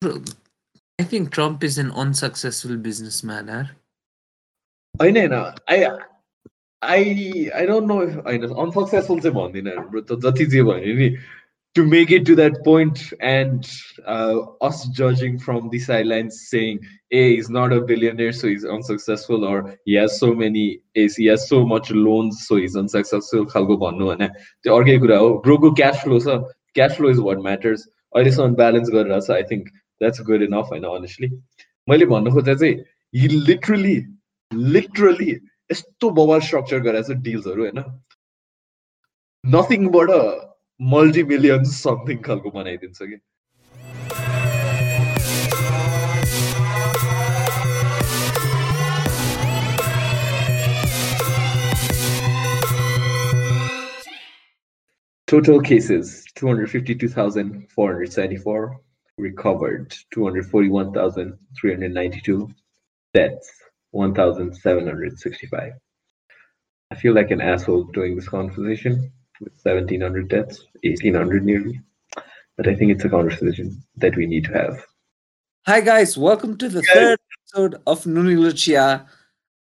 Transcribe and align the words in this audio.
I 0.00 1.02
think 1.02 1.32
Trump 1.32 1.64
is 1.64 1.76
an 1.76 1.90
unsuccessful 1.92 2.76
businessman, 2.78 3.48
होइन 4.94 5.16
होइन 5.16 5.98
I 6.82 7.66
don't 7.66 7.86
know 7.86 7.96
होइन 7.96 8.42
unsuccessful 8.44 9.20
चाहिँ 9.20 9.34
भन्दिनँ 9.34 10.02
जति 10.16 10.46
जे 10.46 10.62
भन्यो 10.62 10.94
नि 10.96 11.08
to 11.76 11.84
make 11.86 12.12
it 12.12 12.26
to 12.26 12.34
that 12.36 12.58
point 12.64 12.98
and 13.24 13.64
us 14.62 14.84
जजिङ 14.98 15.38
from 15.38 15.68
the 15.70 15.80
side 15.80 16.06
line 16.06 16.28
saying 16.36 16.78
a 17.12 17.24
is 17.30 17.50
not 17.50 17.72
a 17.72 17.80
billionaire 17.86 18.32
so 18.34 18.48
is 18.48 18.66
unsuccessful 18.76 19.46
or 19.46 19.60
he 19.88 20.06
so 20.12 20.32
many 20.36 20.66
is 20.96 21.16
he 21.20 21.36
so 21.46 21.64
much 21.66 21.92
loans 21.98 22.46
so 22.48 22.58
is 22.60 22.76
unsuccessful 22.76 23.46
खालको 23.48 23.76
भन्नु 23.78 24.08
भने 24.08 24.28
त्यो 24.38 24.76
अर्कै 24.76 24.98
कुरा 24.98 25.18
हो 25.18 25.36
ग्रोको 25.46 25.72
क्यास 25.82 26.00
flow 26.04 26.20
छ 26.20 26.38
cash 26.74 26.96
flow 26.96 27.10
is 27.10 27.26
what 27.28 27.44
matters 27.50 27.86
अहिलेसम्म 28.12 28.54
ब्यालेन्स 28.56 28.90
गरिरहेको 28.90 29.26
छ 29.26 29.30
I 29.32 29.50
think 29.50 29.76
that's 30.01 30.21
good 30.29 30.41
enough 30.43 30.67
होइन 30.71 30.83
अनेस्टली 30.91 31.27
मैले 31.87 32.05
भन्नु 32.13 32.29
खोज्दा 32.37 32.53
चाहिँ 32.63 32.75
हि 33.13 33.27
लिटरली 33.49 33.95
लिटरली 34.75 35.31
यस्तो 35.69 36.09
बबाल 36.21 36.39
स्ट्रक्चर 36.47 36.79
गराएको 36.87 37.13
छ 37.13 37.15
डिल्सहरू 37.27 37.61
होइन 37.63 37.79
नथिङबाट 39.43 40.09
मल्टी 40.79 41.23
मिलियन्स 41.35 41.69
समथिङ 41.83 42.17
खालको 42.29 42.49
बनाइदिन्छ 42.57 42.99
कि 43.03 43.17
Total 55.27 55.59
cases 55.59 56.25
252,474, 56.35 58.79
recovered 59.18 59.94
241,392, 60.12 62.50
deaths 63.12 63.52
1,765. 63.90 65.72
I 66.90 66.94
feel 66.94 67.12
like 67.14 67.30
an 67.30 67.40
asshole 67.40 67.84
doing 67.84 68.16
this 68.16 68.28
conversation 68.28 69.10
with 69.40 69.54
1,700 69.62 70.28
deaths, 70.28 70.66
1,800 70.82 71.42
nearly. 71.44 71.80
But 72.56 72.68
I 72.68 72.74
think 72.74 72.90
it's 72.92 73.04
a 73.04 73.08
conversation 73.08 73.82
that 73.96 74.14
we 74.16 74.26
need 74.26 74.44
to 74.44 74.52
have. 74.52 74.84
Hi, 75.66 75.80
guys. 75.80 76.18
Welcome 76.18 76.58
to 76.58 76.68
the 76.68 76.82
third 76.82 77.18
episode 77.40 77.80
of 77.86 78.04
Nuni 78.04 78.38
Lucia. 78.38 79.06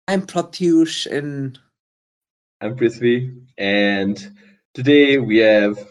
I'm 0.08 0.22
Pratyush 0.22 1.06
and 1.10 1.58
I'm 2.60 2.76
Prithvi. 2.76 3.36
And 3.58 4.32
today 4.72 5.18
we 5.18 5.38
have 5.38 5.84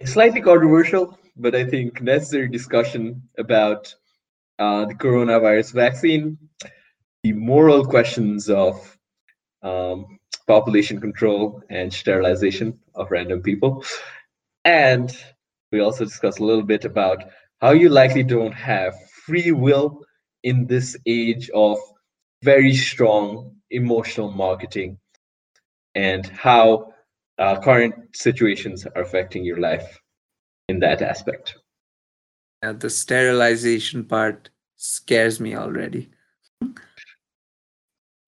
a 0.00 0.06
slightly 0.06 0.40
controversial, 0.40 1.18
but 1.36 1.54
I 1.54 1.64
think 1.64 2.00
necessary 2.00 2.48
discussion 2.48 3.22
about 3.38 3.94
uh, 4.58 4.86
the 4.86 4.94
coronavirus 4.94 5.74
vaccine, 5.74 6.38
the 7.22 7.32
moral 7.32 7.84
questions 7.84 8.48
of 8.48 8.98
um, 9.62 10.18
population 10.46 11.00
control 11.00 11.62
and 11.68 11.92
sterilization 11.92 12.78
of 12.94 13.10
random 13.10 13.42
people. 13.42 13.84
And 14.64 15.14
we 15.72 15.80
also 15.80 16.04
discuss 16.04 16.38
a 16.38 16.44
little 16.44 16.62
bit 16.62 16.84
about 16.84 17.24
how 17.60 17.72
you 17.72 17.88
likely 17.88 18.22
don't 18.22 18.52
have 18.52 18.94
free 19.24 19.52
will 19.52 20.00
in 20.42 20.66
this 20.66 20.96
age 21.06 21.50
of 21.50 21.78
very 22.42 22.74
strong 22.74 23.56
emotional 23.70 24.30
marketing 24.30 24.98
and 25.94 26.26
how 26.28 26.92
uh, 27.38 27.60
current 27.60 27.94
situations 28.14 28.86
are 28.86 29.02
affecting 29.02 29.44
your 29.44 29.58
life 29.58 30.00
in 30.68 30.80
that 30.80 31.02
aspect. 31.02 31.56
Yeah, 32.62 32.72
the 32.72 32.90
sterilization 32.90 34.04
part 34.04 34.50
scares 34.76 35.40
me 35.40 35.54
already. 35.54 36.10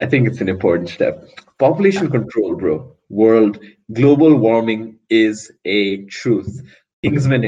I 0.01 0.07
think 0.07 0.29
it's 0.29 0.41
an 0.41 0.49
important 0.49 0.91
step. 0.91 1.29
Population 1.59 2.11
control, 2.11 2.55
bro. 2.55 2.95
World 3.09 3.59
global 3.93 4.37
warming 4.37 4.99
is 5.11 5.51
a 5.65 6.05
truth. 6.05 6.63
Kingsman 7.03 7.45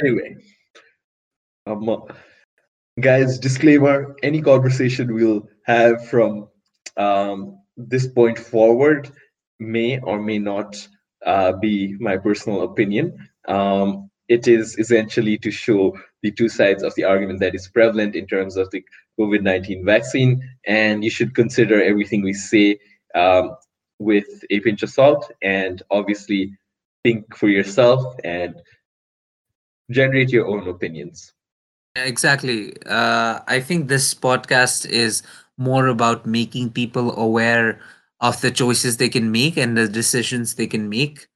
Anyway, 0.00 0.36
um, 1.66 2.02
guys, 3.00 3.38
disclaimer: 3.38 4.14
any 4.22 4.40
conversation 4.40 5.12
we'll 5.12 5.48
have 5.64 6.06
from 6.08 6.48
um, 6.96 7.58
this 7.76 8.06
point 8.06 8.38
forward 8.38 9.10
may 9.58 9.98
or 10.00 10.20
may 10.20 10.38
not 10.38 10.86
uh, 11.24 11.52
be 11.52 11.96
my 11.98 12.16
personal 12.16 12.62
opinion. 12.62 13.28
Um, 13.48 14.10
it 14.28 14.48
is 14.48 14.78
essentially 14.78 15.38
to 15.38 15.50
show 15.50 15.96
the 16.22 16.32
two 16.32 16.48
sides 16.48 16.82
of 16.82 16.94
the 16.96 17.04
argument 17.04 17.40
that 17.40 17.54
is 17.54 17.68
prevalent 17.68 18.16
in 18.16 18.26
terms 18.26 18.56
of 18.56 18.70
the 18.70 18.84
COVID 19.18 19.42
19 19.42 19.84
vaccine. 19.84 20.42
And 20.66 21.04
you 21.04 21.10
should 21.10 21.34
consider 21.34 21.82
everything 21.82 22.22
we 22.22 22.32
say 22.32 22.78
um, 23.14 23.56
with 23.98 24.26
a 24.50 24.60
pinch 24.60 24.82
of 24.82 24.90
salt 24.90 25.30
and 25.42 25.82
obviously 25.90 26.52
think 27.04 27.36
for 27.36 27.48
yourself 27.48 28.14
and 28.24 28.60
generate 29.90 30.30
your 30.30 30.46
own 30.46 30.68
opinions. 30.68 31.32
Exactly. 31.94 32.74
Uh, 32.84 33.40
I 33.46 33.60
think 33.60 33.88
this 33.88 34.12
podcast 34.12 34.86
is 34.86 35.22
more 35.56 35.86
about 35.86 36.26
making 36.26 36.70
people 36.70 37.16
aware 37.18 37.80
of 38.20 38.40
the 38.40 38.50
choices 38.50 38.96
they 38.96 39.08
can 39.08 39.30
make 39.30 39.56
and 39.56 39.76
the 39.76 39.88
decisions 39.88 40.54
they 40.54 40.66
can 40.66 40.88
make 40.88 41.28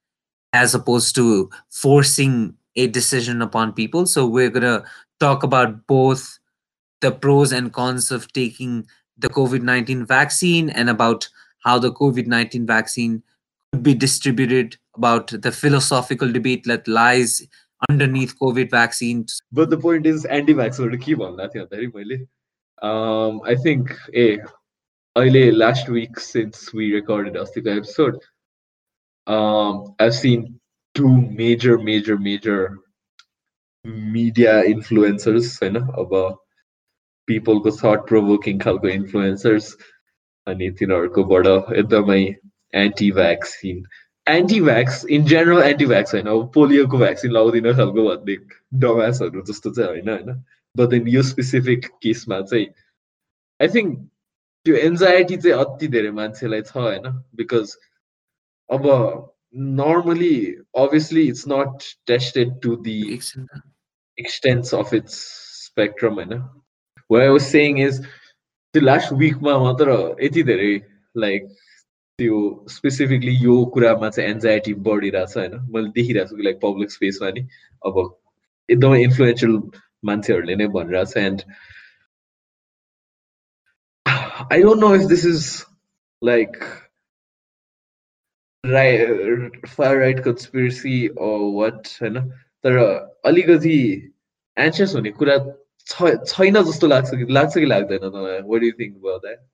as 0.53 0.73
opposed 0.75 1.15
to 1.15 1.49
forcing 1.69 2.55
a 2.75 2.87
decision 2.87 3.41
upon 3.41 3.73
people. 3.73 4.05
So 4.05 4.25
we're 4.25 4.49
going 4.49 4.63
to 4.63 4.83
talk 5.19 5.43
about 5.43 5.87
both 5.87 6.39
the 7.01 7.11
pros 7.11 7.51
and 7.51 7.71
cons 7.73 8.11
of 8.11 8.31
taking 8.33 8.87
the 9.17 9.29
COVID 9.29 9.61
19 9.61 10.05
vaccine 10.05 10.69
and 10.69 10.89
about 10.89 11.27
how 11.63 11.77
the 11.77 11.91
COVID 11.91 12.27
19 12.27 12.65
vaccine 12.65 13.23
could 13.71 13.83
be 13.83 13.93
distributed, 13.93 14.77
about 14.95 15.27
the 15.27 15.51
philosophical 15.51 16.31
debate 16.31 16.63
that 16.65 16.87
lies 16.87 17.41
underneath 17.89 18.37
COVID 18.39 18.69
vaccines. 18.69 19.39
But 19.51 19.69
the 19.69 19.77
point 19.77 20.05
is, 20.05 20.25
anti 20.25 20.53
vaxxer 20.53 20.91
to 20.91 20.97
keep 20.97 21.19
on 21.19 21.37
that. 21.37 21.51
Um, 22.81 23.41
I 23.45 23.55
think, 23.55 23.93
a 24.15 24.39
early 25.16 25.50
last 25.50 25.88
week 25.88 26.20
since 26.20 26.72
we 26.72 26.92
recorded 26.94 27.34
Astika 27.34 27.76
episode, 27.76 28.18
um, 29.26 29.94
I've 29.98 30.14
seen 30.14 30.60
two 30.94 31.08
major, 31.08 31.78
major, 31.78 32.18
major 32.18 32.78
media 33.84 34.62
influencers 34.64 35.58
होइन 35.60 35.76
अब 35.76 36.12
पिपलको 37.28 37.70
that 37.76 38.06
provoking 38.08 38.58
खालको 38.60 38.88
influencers 38.88 39.76
अनि 40.46 40.70
तिनीहरूकोबाट 40.80 41.46
एकदमै 41.82 42.18
anti 42.74 43.10
vaccine 43.12 43.84
anti 44.26 44.60
भ्याक्स 44.60 45.04
in 45.16 45.24
general 45.24 45.62
anti 45.62 45.86
भ्याक्स 45.86 46.14
होइन 46.14 46.26
अब 46.26 46.50
पोलियोको 46.54 46.98
vaccine 46.98 47.32
लगाउँदिन 47.32 47.72
खालको 47.72 48.08
भन्ने 48.08 48.36
डमासहरू 48.80 49.42
जस्तो 49.50 49.70
चाहिँ 49.70 49.90
होइन 49.90 50.08
होइन 50.08 50.42
बट 50.74 50.90
देन 50.90 51.08
यो 51.08 51.22
स्पेसिफिक 51.30 51.86
केसमा 52.02 52.40
चाहिँ 52.42 52.66
आई 53.60 53.68
थिङ्क 53.68 53.98
त्यो 54.65 54.75
एन्जाइटी 54.87 55.37
चाहिँ 55.37 55.57
अति 55.65 55.87
धेरै 55.97 56.11
मान्छेलाई 56.21 56.61
छ 56.61 56.77
होइन? 56.77 57.05
बिकज 57.35 57.75
अब 58.69 58.83
normally, 59.53 60.55
obviously, 60.73 61.27
it's 61.27 61.45
not 61.45 61.85
tested 62.07 62.61
to 62.61 62.77
the 62.83 63.13
extent 64.17 64.73
of 64.73 64.93
its 64.93 65.17
spectrum. 65.65 66.15
होइन? 66.15 66.43
Was 67.09 67.49
saying 67.51 67.79
is 67.79 67.99
त्यो 68.73 68.81
लास्ट 68.81 69.11
विकमा 69.13 69.57
मात्र 69.59 70.15
यति 70.23 70.43
धेरै 70.43 70.71
लाइक 71.17 71.47
त्यो 72.19 72.37
स्पेसिफिकली 72.71 73.33
यो 73.43 73.55
कुरामा 73.73 74.09
चाहिँ 74.09 74.29
एन्जाइटी 74.29 74.73
बढिरहेछ 74.87 75.37
होइन? 75.37 75.59
मैले 75.73 75.89
देखिरहेको 75.99 76.29
छु 76.29 76.35
कि 76.37 76.43
लाइक 76.43 76.59
पब्लिक 76.61 76.91
स्पेसमा 76.91 77.29
नि। 77.35 77.41
अब 77.85 77.95
एकदमै 78.69 79.01
इन्फ्लुएन्सियल 79.03 79.57
मान्छेहरूले 80.05 80.55
नै 80.55 80.67
भनिरहेछ। 80.77 81.17
And 81.17 81.41
I 84.52 84.62
don't 84.62 84.80
know 84.80 84.94
if 84.94 85.08
this 85.08 85.24
is 85.26 85.46
like 86.22 86.56
fire 88.66 89.98
right 89.98 90.24
conspiracy 90.24 91.06
वाट 91.18 91.88
होइन 92.02 92.20
तर 92.64 92.78
अलिकति 93.26 93.78
एन्सियस 94.56 94.94
हुने 94.94 95.10
कुरा 95.20 95.38
छैन 95.88 96.62
जस्तो 96.62 96.86
लाग्छ 96.86 97.10
कि 97.10 97.32
लाग्छ 97.32 97.52
कि 97.54 97.66
लाग्दैन 97.66 97.98
तपाईँलाई 97.98 98.40
वाट 98.52 98.64
you 98.64 98.72
think 98.80 98.96
about 98.96 99.20
that 99.26 99.44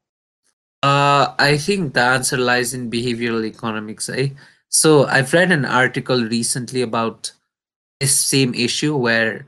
Uh, 0.82 1.32
I 1.38 1.58
think 1.58 1.94
the 1.94 2.00
answer 2.00 2.36
lies 2.36 2.74
in 2.74 2.90
behavioral 2.90 3.44
economics. 3.46 4.08
Eh? 4.08 4.30
So 4.68 5.04
I've 5.06 5.32
read 5.32 5.52
an 5.52 5.64
article 5.64 6.24
recently 6.24 6.82
about 6.82 7.30
this 8.00 8.18
same 8.18 8.52
issue 8.54 8.96
where 8.96 9.46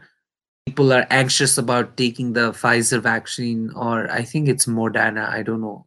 people 0.69 0.93
are 0.93 1.07
anxious 1.11 1.59
about 1.59 1.97
taking 1.97 2.33
the 2.33 2.53
Pfizer 2.53 3.01
vaccine, 3.01 3.71
or 3.75 4.11
I 4.11 4.23
think 4.23 4.49
it's 4.49 4.67
Moderna. 4.67 5.29
I 5.29 5.43
don't 5.43 5.61
know 5.61 5.87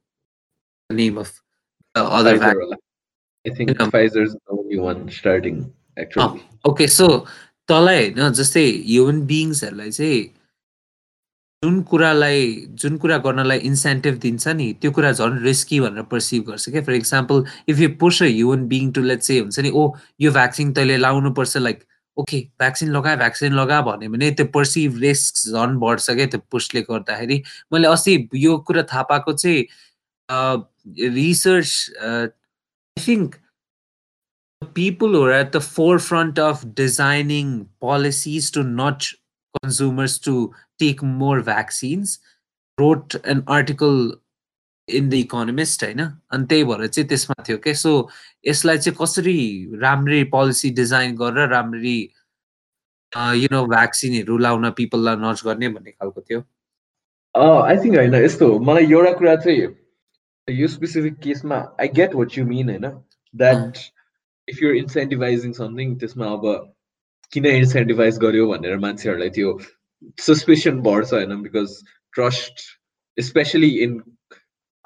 the 0.90 0.96
name 0.96 1.18
of 1.18 1.34
the 1.96 2.04
other 2.04 2.38
vaccine. 2.38 2.74
I 3.46 3.50
think 3.50 3.72
Pfizer 3.72 4.24
is 4.24 4.34
the 4.34 4.52
only 4.52 4.80
one 4.80 5.10
starting 5.10 5.74
actually. 5.98 6.24
Oh, 6.24 6.72
okay, 6.72 6.88
so 6.88 7.28
तँलाई 7.70 8.04
होइन 8.16 8.34
जस्तै 8.34 8.66
human 8.88 9.22
बिङ्सहरूलाई 9.28 9.92
चाहिँ 9.92 10.20
जुन 11.64 11.82
कुरालाई 11.90 12.44
जुन 12.82 12.98
कुरा 12.98 13.18
गर्नलाई 13.26 13.58
incentive 13.70 14.20
दिन्छ 14.26 14.48
नि 14.60 14.68
त्यो 14.82 14.92
कुरा 14.98 15.12
झन् 15.12 15.40
रिस्की 15.44 15.80
भनेर 15.80 16.04
पर्सिभ 16.12 16.44
गर्छ 16.50 16.70
क्या 16.70 16.82
for 16.88 16.94
example 16.94 17.44
if 17.70 17.80
you 17.80 17.90
push 18.04 18.22
a 18.24 18.26
human 18.26 18.68
being 18.74 18.92
to 18.98 19.02
let 19.10 19.22
चाहिँ 19.28 19.42
हुन्छ 19.42 19.60
नि 19.60 19.72
ओ 19.82 19.84
यो 20.22 20.32
भ्याक्सिन 20.38 20.72
तैँले 20.80 20.98
लाउनुपर्छ 20.98 21.58
लाइक 21.58 21.84
ओके 22.17 22.41
भ्याक्सिन 22.61 22.89
लगाएँ 22.93 23.17
भ्याक्सिन 23.17 23.53
लगा 23.55 23.81
भन्यो 23.83 24.11
भने 24.11 24.31
त्यो 24.39 24.47
पर्सिभ 24.55 24.99
रिस्क 25.03 25.37
झन् 25.51 25.79
बढ्छ 25.81 26.11
क्या 26.11 26.27
त्यो 26.27 26.41
पुस्टले 26.51 26.81
गर्दाखेरि। 26.91 27.43
मैले 27.73 27.89
अस्ति 27.89 28.29
यो 28.37 28.57
कुरा 28.67 28.83
थाहा 28.93 29.03
पाएको 29.11 29.33
चाहिँ 29.33 29.65
रिसर्च 31.15 31.71
आई 32.03 32.27
थिङ्क 32.97 33.37
पिपल 34.75 35.15
हो 35.15 35.29
at 35.29 35.57
the 35.57 35.59
forefront 36.01 36.39
of 36.41 36.65
designing 36.77 37.59
policies 37.81 38.53
to 38.55 38.63
not 38.63 39.05
consumers 39.55 40.21
to 40.25 40.35
take 40.79 41.03
more 41.05 41.43
vaccines 41.43 42.19
wrote 42.79 43.17
and 43.25 43.45
article 43.51 43.97
in 44.99 45.09
the 45.09 45.15
Economist 45.15 45.85
होइन? 45.85 46.01
अनि 46.33 46.47
त्यही 46.49 46.65
भएर 46.65 46.87
चाहिँ 46.87 47.09
त्यसमा 47.09 47.43
थियो 47.49 47.59
क्या 47.67 47.75
सो 47.83 47.93
यसलाई 48.49 48.79
चाहिँ 48.79 48.97
कसरी 49.01 49.39
राम्ररी 49.83 50.25
पोलिसी 50.35 50.71
डिजाइन 50.81 51.17
गरेर 51.17 51.49
राम्ररी 51.51 51.99
यु 53.43 53.49
नो 53.53 53.65
भ्याक्सिनहरू 53.67 54.39
लाउन 54.39 54.71
पिपललाई 54.81 55.17
नच 55.21 55.43
गर्ने 55.47 55.69
भन्ने 55.69 55.91
खालको 55.91 56.21
थियो? 56.21 56.41
आई 57.35 57.77
थिङ्क 57.85 57.97
होइन 57.97 58.15
यस्तो 58.25 58.49
मलाई 58.69 58.85
एउटा 58.93 59.13
कुरा 59.19 59.37
चाहिँ 59.47 59.69
यो 60.49 60.69
स्पेसिफिक 60.69 61.19
केसमा 61.25 61.59
I 61.81 61.89
get 61.99 62.15
watt 62.15 62.39
you 62.39 62.45
mean 62.47 62.71
होइन? 62.71 62.87
That 63.35 63.79
if 64.49 64.63
your 64.63 64.77
incentivising 64.77 65.53
something 65.59 65.97
त्यसमा 65.99 66.27
अब 66.37 66.45
किन 67.33 67.47
इन्सेन्टिभाइज 67.47 68.19
गर्यो 68.25 68.49
भनेर 68.49 68.79
मान्छेहरूलाई 68.79 69.31
त्यो 69.37 69.59
सस्पेसन 70.21 70.81
बढ्छ 70.89 71.13
होइन? 71.13 71.43
बिकज 71.43 71.77
ट्रस्ट 72.15 72.65
स्पेसली 73.19 73.69
इन 73.85 73.93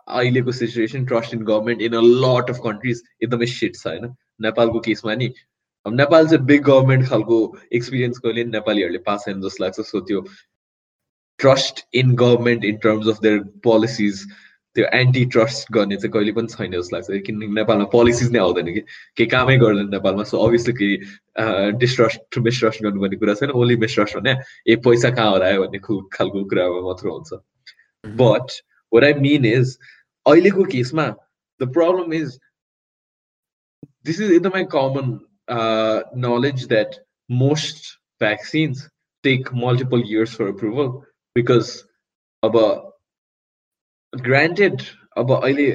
अहिलेको 0.09 0.53
situation 0.53 1.05
trust 1.07 1.35
in 1.35 1.43
government 1.45 1.83
in 1.83 1.93
a 1.93 2.01
lot 2.05 2.51
of 2.51 2.59
countries 2.65 3.03
एकदमै 3.23 3.47
सिट 3.53 3.77
छ 3.77 3.87
होइन? 3.87 4.15
नेपालको 4.43 4.81
केसमा 4.87 5.15
नि 5.15 5.33
अब 5.87 5.95
नेपाल 5.95 6.29
चाहिँ 6.29 6.45
बिग 6.47 6.63
गभर्मेन्ट 6.65 7.09
खालको 7.09 7.37
एक्सपिरियन्स 7.75 8.19
कहिले 8.19 8.45
नेपालीहरूले 8.45 8.99
पास 9.07 9.25
छैन 9.25 9.41
जस्तो 9.41 9.65
लाग्छ। 9.65 9.81
सो 9.81 10.01
त्यो 10.09 10.25
trust 11.39 11.85
in 11.95 12.15
government 12.17 12.65
in 12.65 12.77
terms 12.83 13.09
of 13.09 13.21
their 13.23 13.39
policies 13.65 14.25
त्यो 14.77 14.87
एन्टी 14.95 15.25
ट्रस्ट 15.35 15.73
गर्ने 15.73 15.97
चाहिँ 15.97 16.13
कहिले 16.13 16.33
पनि 16.33 16.49
छैन 16.49 16.73
जस्तो 16.73 16.97
लाग्छ। 16.97 17.23
किनकि 17.27 17.47
नेपालमा 17.55 17.85
पोलिसिज 17.93 18.33
नै 18.33 18.39
आउँदैन 18.39 18.67
कि? 18.75 18.81
केही 19.17 19.29
कामै 19.31 19.57
गर्दैन 19.59 19.89
नेपालमा। 19.91 20.25
सो 20.31 20.39
अभियसली 20.47 20.73
केही 20.81 20.97
डिस्ट्रस्ट 21.85 22.39
मिसट्रस्ट 22.47 22.83
गर्नुपर्ने 22.83 23.17
कुरा 23.17 23.35
छैन। 23.35 23.51
ओन्ली 23.51 23.77
मिसट्रस्ट 23.85 24.17
भने 24.17 24.35
ए 24.69 24.77
पैसा 24.85 25.11
कहाँ 25.11 25.35
हरायो 25.35 25.63
भन्ने 25.65 25.79
खालको 26.19 26.45
कुरामा 26.45 26.81
मात्र 26.89 27.09
हुन्छ। 27.09 27.31
But 28.05 28.47
what 28.93 29.05
I 29.05 29.15
mean 29.23 29.45
is 29.45 29.79
अहिलेको 30.26 30.64
केसमा 30.76 31.08
the 31.62 31.74
problem 31.74 32.14
is 32.14 32.40
this 34.06 34.22
is 34.22 34.32
एकदमै 34.32 34.64
कमन 34.78 35.20
knowledge 36.16 36.68
that 36.68 37.00
most 37.30 37.98
vaccines 38.20 38.90
take 39.24 39.52
multiple 39.54 40.02
years 40.02 40.34
for 40.34 40.48
approval 40.48 41.06
because 41.36 41.84
अब 42.44 42.56
granted 44.14 44.82
अब 45.18 45.32
अहिले 45.32 45.70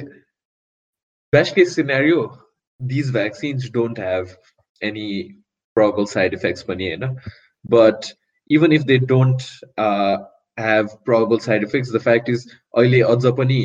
best 1.33 1.55
case 1.55 1.73
scenario 1.73 2.39
these 2.79 3.09
vaccines 3.09 3.69
don't 3.69 3.97
have 3.97 4.35
any 4.81 5.37
probable 5.75 6.07
side 6.07 6.33
effects 6.33 6.63
पनि 6.63 6.89
होइन 6.89 7.17
but 7.65 8.13
even 8.49 8.71
if 8.71 8.85
they 8.85 8.97
don't 8.97 9.43
uh, 9.77 10.17
have 10.57 11.03
probable 11.05 11.39
side 11.39 11.63
effects 11.63 11.91
the 11.91 11.99
fact 11.99 12.29
is 12.29 12.47
अहिले 12.73 13.01
अझ 13.01 13.25
पनि 13.39 13.61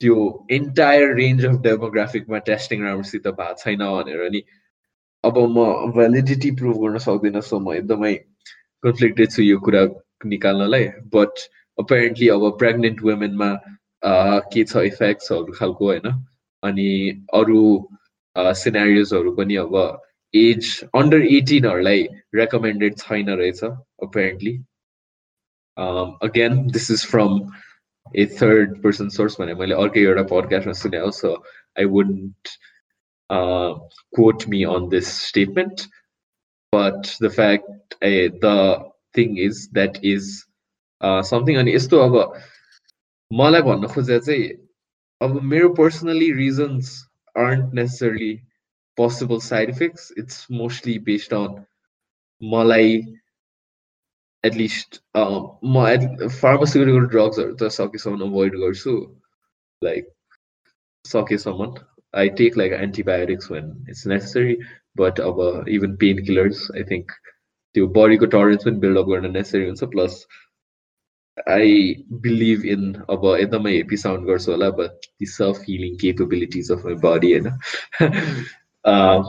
त्यो 0.00 0.16
entire 0.50 1.14
range 1.14 1.44
of 1.44 1.60
डेमोग्राफिकमा 1.62 2.38
टेस्टिङ 2.44 2.82
राम्रोसित 2.82 3.28
भएको 3.28 3.54
छैन 3.58 3.84
भनेर 3.88 4.30
नि 4.30 4.42
अब 5.24 5.38
म 5.50 5.66
भ्यालिडिटी 5.92 6.50
प्रुभ 6.56 6.80
गर्न 6.80 6.98
सक्दिनँ 7.00 7.40
सो 7.42 7.58
म 7.60 7.74
एकदमै 7.74 8.14
कन्फ्लिक्टेड 8.84 9.30
छु 9.30 9.42
यो 9.42 9.58
कुरा 9.60 9.82
निकाल्नलाई 10.26 10.88
बट 11.14 11.46
अपेरेन्टली 11.78 12.28
अब 12.28 12.48
प्रेग्नेन्ट 12.58 13.02
वुमेनमा 13.02 13.50
के 14.52 14.64
छ 14.64 14.84
इफेक्ट्सहरू 14.84 15.52
खालको 15.52 15.86
होइन 15.86 16.12
अनि 16.62 16.88
अरू 17.34 17.62
सिनेरियोजहरू 18.56 19.32
पनि 19.32 19.56
अब 19.56 19.76
एज 20.34 20.70
अन्डर 20.94 21.26
एटिनहरूलाई 21.30 22.06
रेकमेन्डेड 22.34 22.98
छैन 22.98 23.30
रहेछ 23.32 23.62
apparently 24.02 24.56
again 26.22 26.66
this 26.68 26.90
is 26.90 27.06
from 27.06 27.38
a 28.15 28.25
third 28.25 28.81
person 28.83 29.09
source 29.09 29.37
भने 29.39 29.53
मैले 29.61 29.75
अर्कै 29.83 30.03
एउटा 30.05 30.23
पडकास्टमा 30.33 30.73
सुने 30.83 30.99
हो 31.05 31.11
so 31.21 31.33
I 31.79 31.85
wouldn't 31.95 32.57
quote 34.15 34.47
me 34.53 34.65
on 34.65 34.89
this 34.89 35.09
statement 35.27 35.87
but 36.73 37.15
the 37.19 37.29
fact 37.29 37.95
uh, 38.01 38.27
the 38.45 38.55
thing 39.13 39.37
is 39.37 39.69
that 39.77 39.99
is 40.03 40.45
uh, 41.01 41.21
something 41.21 41.57
अनि 41.57 41.75
यस्तो 41.75 41.99
अब 42.07 42.17
मलाई 43.31 43.61
भन्न 43.69 43.87
खोजे 43.93 44.19
चाहिँ 44.19 44.49
अब 45.21 45.41
मेरो 45.53 45.69
personally 45.79 46.31
reasons 46.41 46.91
aren't 47.35 47.73
necessarily 47.73 48.43
possible 48.97 49.39
side 49.39 49.69
effects 49.69 50.11
it's 50.17 50.49
mostly 50.49 50.97
based 50.97 51.33
on 51.33 51.65
मलाई 52.41 53.05
एटलिस्ट 54.45 54.99
म 55.15 56.27
फार्मास्युटिकल 56.35 57.07
ड्रग्सहरू 57.07 57.55
त 57.55 57.71
सकेसम्म 57.73 58.29
अभोइड 58.29 58.57
गर्छु 58.59 58.93
लाइक 59.81 60.11
सकेसम्म 61.05 61.71
I 62.13 62.29
take 62.37 62.57
like 62.57 62.73
antibiotics 62.79 63.51
when 63.51 63.73
it's 63.89 64.07
necessary 64.07 64.57
but 64.97 65.19
अब 65.21 65.41
इभन 65.69 65.95
पेन 65.97 66.23
किलर्स 66.25 66.63
आई 66.75 66.83
थिङ्क 66.91 67.11
त्यो 67.75 67.87
बडीको 67.97 68.25
टरेन्स 68.29 68.63
पनि 68.65 68.79
बिल्डअप 68.79 69.11
गर्न 69.11 69.31
नेसेसरी 69.33 69.65
हुन्छ 69.65 69.91
प्लस 69.91 70.17
आई 71.49 71.77
बिलिभ 72.23 72.65
इन 72.67 72.93
अब 73.09 73.27
एकदमै 73.35 73.75
हेप्पी 73.75 73.97
साउन्ड 73.97 74.27
गर्छु 74.27 74.51
होला 74.51 74.69
बट 74.79 75.07
दि 75.19 75.29
सफ 75.33 75.61
हिलिङ 75.67 75.95
केपेबिलिटिज 75.97 76.71
अफ 76.71 76.85
माई 76.85 76.99
बडी 77.05 77.31
होइन 77.33 77.53
I 78.85 79.23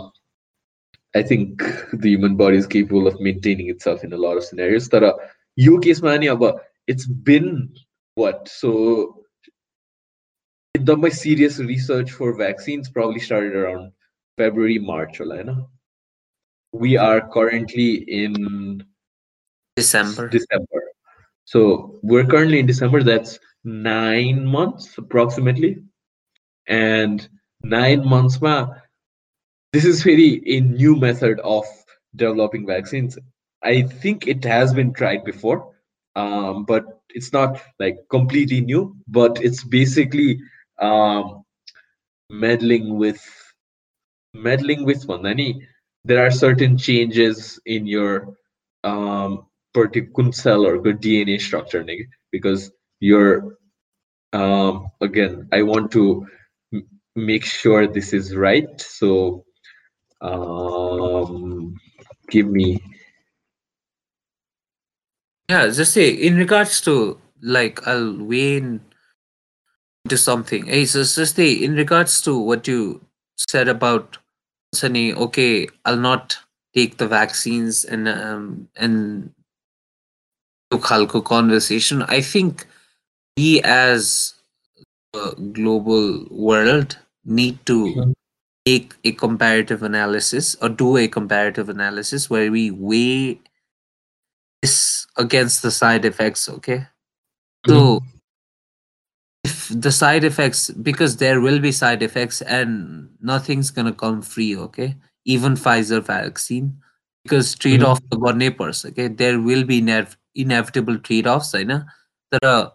I 1.16 1.24
think 1.24 1.62
the 1.94 2.10
human 2.10 2.36
body 2.36 2.58
is 2.58 2.68
capable 2.68 3.08
of 3.08 3.20
maintaining 3.20 3.70
itself 3.70 4.04
in 4.04 4.14
a 4.14 4.18
lot 4.18 4.38
of 4.38 4.44
scenarios. 4.44 4.90
That 4.90 5.04
are 5.04 5.16
your 5.56 5.80
case, 5.80 6.02
mania, 6.02 6.36
but 6.36 6.64
it's 6.88 7.06
been 7.06 7.74
what? 8.16 8.48
So, 8.48 9.24
done 10.84 11.02
my 11.02 11.10
serious 11.10 11.60
research 11.60 12.12
for 12.12 12.38
vaccines 12.38 12.90
probably 12.90 13.20
started 13.20 13.56
around 13.56 13.92
February, 14.38 14.80
March, 14.80 15.20
Olana. 15.20 15.68
We 16.72 16.98
are 16.98 17.28
currently 17.30 17.96
in 18.08 18.84
December. 19.76 20.30
December. 20.30 20.82
So 21.46 22.00
we're 22.04 22.26
currently 22.26 22.60
in 22.60 22.66
December. 22.66 23.04
That's 23.04 23.40
nine 23.64 24.46
months 24.46 24.98
approximately. 24.98 25.84
And 26.68 27.28
nine 27.62 28.06
months 28.06 28.42
ma 28.42 28.68
this 29.78 29.86
is 29.86 30.02
very 30.02 30.42
a 30.48 30.60
new 30.62 30.96
method 30.96 31.40
of 31.42 31.64
developing 32.16 32.66
vaccines. 32.66 33.16
I 33.64 33.84
think 33.84 34.26
it 34.26 34.44
has 34.44 34.74
been 34.74 34.92
tried 34.92 35.24
before, 35.24 35.72
um, 36.16 36.66
but 36.66 36.84
it's 37.10 37.32
not 37.32 37.62
like 37.80 37.98
completely 38.10 38.62
new. 38.62 38.96
But 39.08 39.40
it's 39.44 39.64
basically 39.64 40.40
um, 40.82 41.44
meddling 42.32 42.98
with 42.98 43.22
meddling 44.34 44.84
with 44.84 45.06
Mandani. 45.06 45.60
There 46.06 46.26
are 46.26 46.32
certain 46.32 46.76
changes 46.76 47.60
in 47.68 47.86
your 47.86 48.36
um, 48.84 49.46
particular 49.76 50.32
cell 50.32 50.66
or 50.66 50.80
good 50.80 51.00
DNA 51.00 51.40
structure 51.40 51.86
because 52.32 52.72
you're 53.00 53.60
um, 54.34 54.88
again. 55.02 55.48
I 55.52 55.62
want 55.62 55.92
to 55.92 56.26
make 57.16 57.46
sure 57.46 57.86
this 57.86 58.12
is 58.12 58.36
right. 58.36 58.82
So 58.82 59.44
um, 60.22 61.76
give 62.30 62.48
me. 62.48 62.82
Yeah, 65.50 65.68
just 65.70 65.94
say 65.94 66.10
in 66.10 66.36
regards 66.36 66.82
to 66.82 67.20
like 67.42 67.88
I'll 67.88 68.18
weigh 68.18 68.58
in 68.58 68.82
into 70.06 70.18
something. 70.18 70.66
Hey, 70.66 70.86
so 70.86 71.00
just 71.00 71.36
say 71.36 71.52
in 71.52 71.76
regards 71.76 72.22
to 72.22 72.38
what 72.38 72.68
you 72.68 73.02
said 73.50 73.68
about 73.68 74.18
Sunny, 74.74 75.14
okay, 75.14 75.68
I'll 75.86 75.98
not 75.98 76.38
take 76.76 76.98
the 76.98 77.08
vaccines 77.08 77.86
and 77.86 78.08
um 78.08 78.68
and 78.76 79.32
to 80.72 80.78
Khalko 80.78 81.24
conversation. 81.24 82.04
I 82.04 82.22
think 82.22 82.66
we 83.38 83.62
as 83.62 84.34
a 85.16 85.36
global 85.36 86.26
world 86.30 86.98
need 87.26 87.66
to 87.68 88.14
take 88.67 88.95
a 89.05 89.13
comparative 89.13 89.83
analysis 89.83 90.55
or 90.63 90.69
do 90.69 90.97
a 90.97 91.09
comparative 91.09 91.69
analysis 91.69 92.31
where 92.31 92.51
we 92.51 92.71
weigh 92.71 93.41
this 94.63 95.07
against 95.17 95.63
the 95.63 95.71
side 95.71 96.05
effects 96.05 96.49
okay 96.49 96.87
so 97.67 98.01
if 99.45 99.69
the 99.69 99.91
side 99.91 100.25
effects 100.25 100.71
because 100.71 101.17
there 101.17 101.41
will 101.41 101.59
be 101.59 101.73
side 101.73 102.03
effects 102.03 102.41
and 102.43 103.09
nothing's 103.21 103.71
gonna 103.71 103.93
come 103.93 104.23
free 104.23 104.57
okay 104.57 104.95
even 105.25 105.55
pfizer 105.55 106.01
vaccine 106.01 106.77
because 107.25 107.55
trade-off 107.55 108.01
the 108.11 108.17
गर्ने 108.17 108.51
पर्छ 108.61 108.87
okay 108.87 109.09
there 109.09 109.41
will 109.41 109.65
be 109.65 109.81
inev- 109.81 110.17
inevitable 110.35 110.99
trade-offs 110.99 111.53
होइन 111.55 111.79
तर 112.35 112.71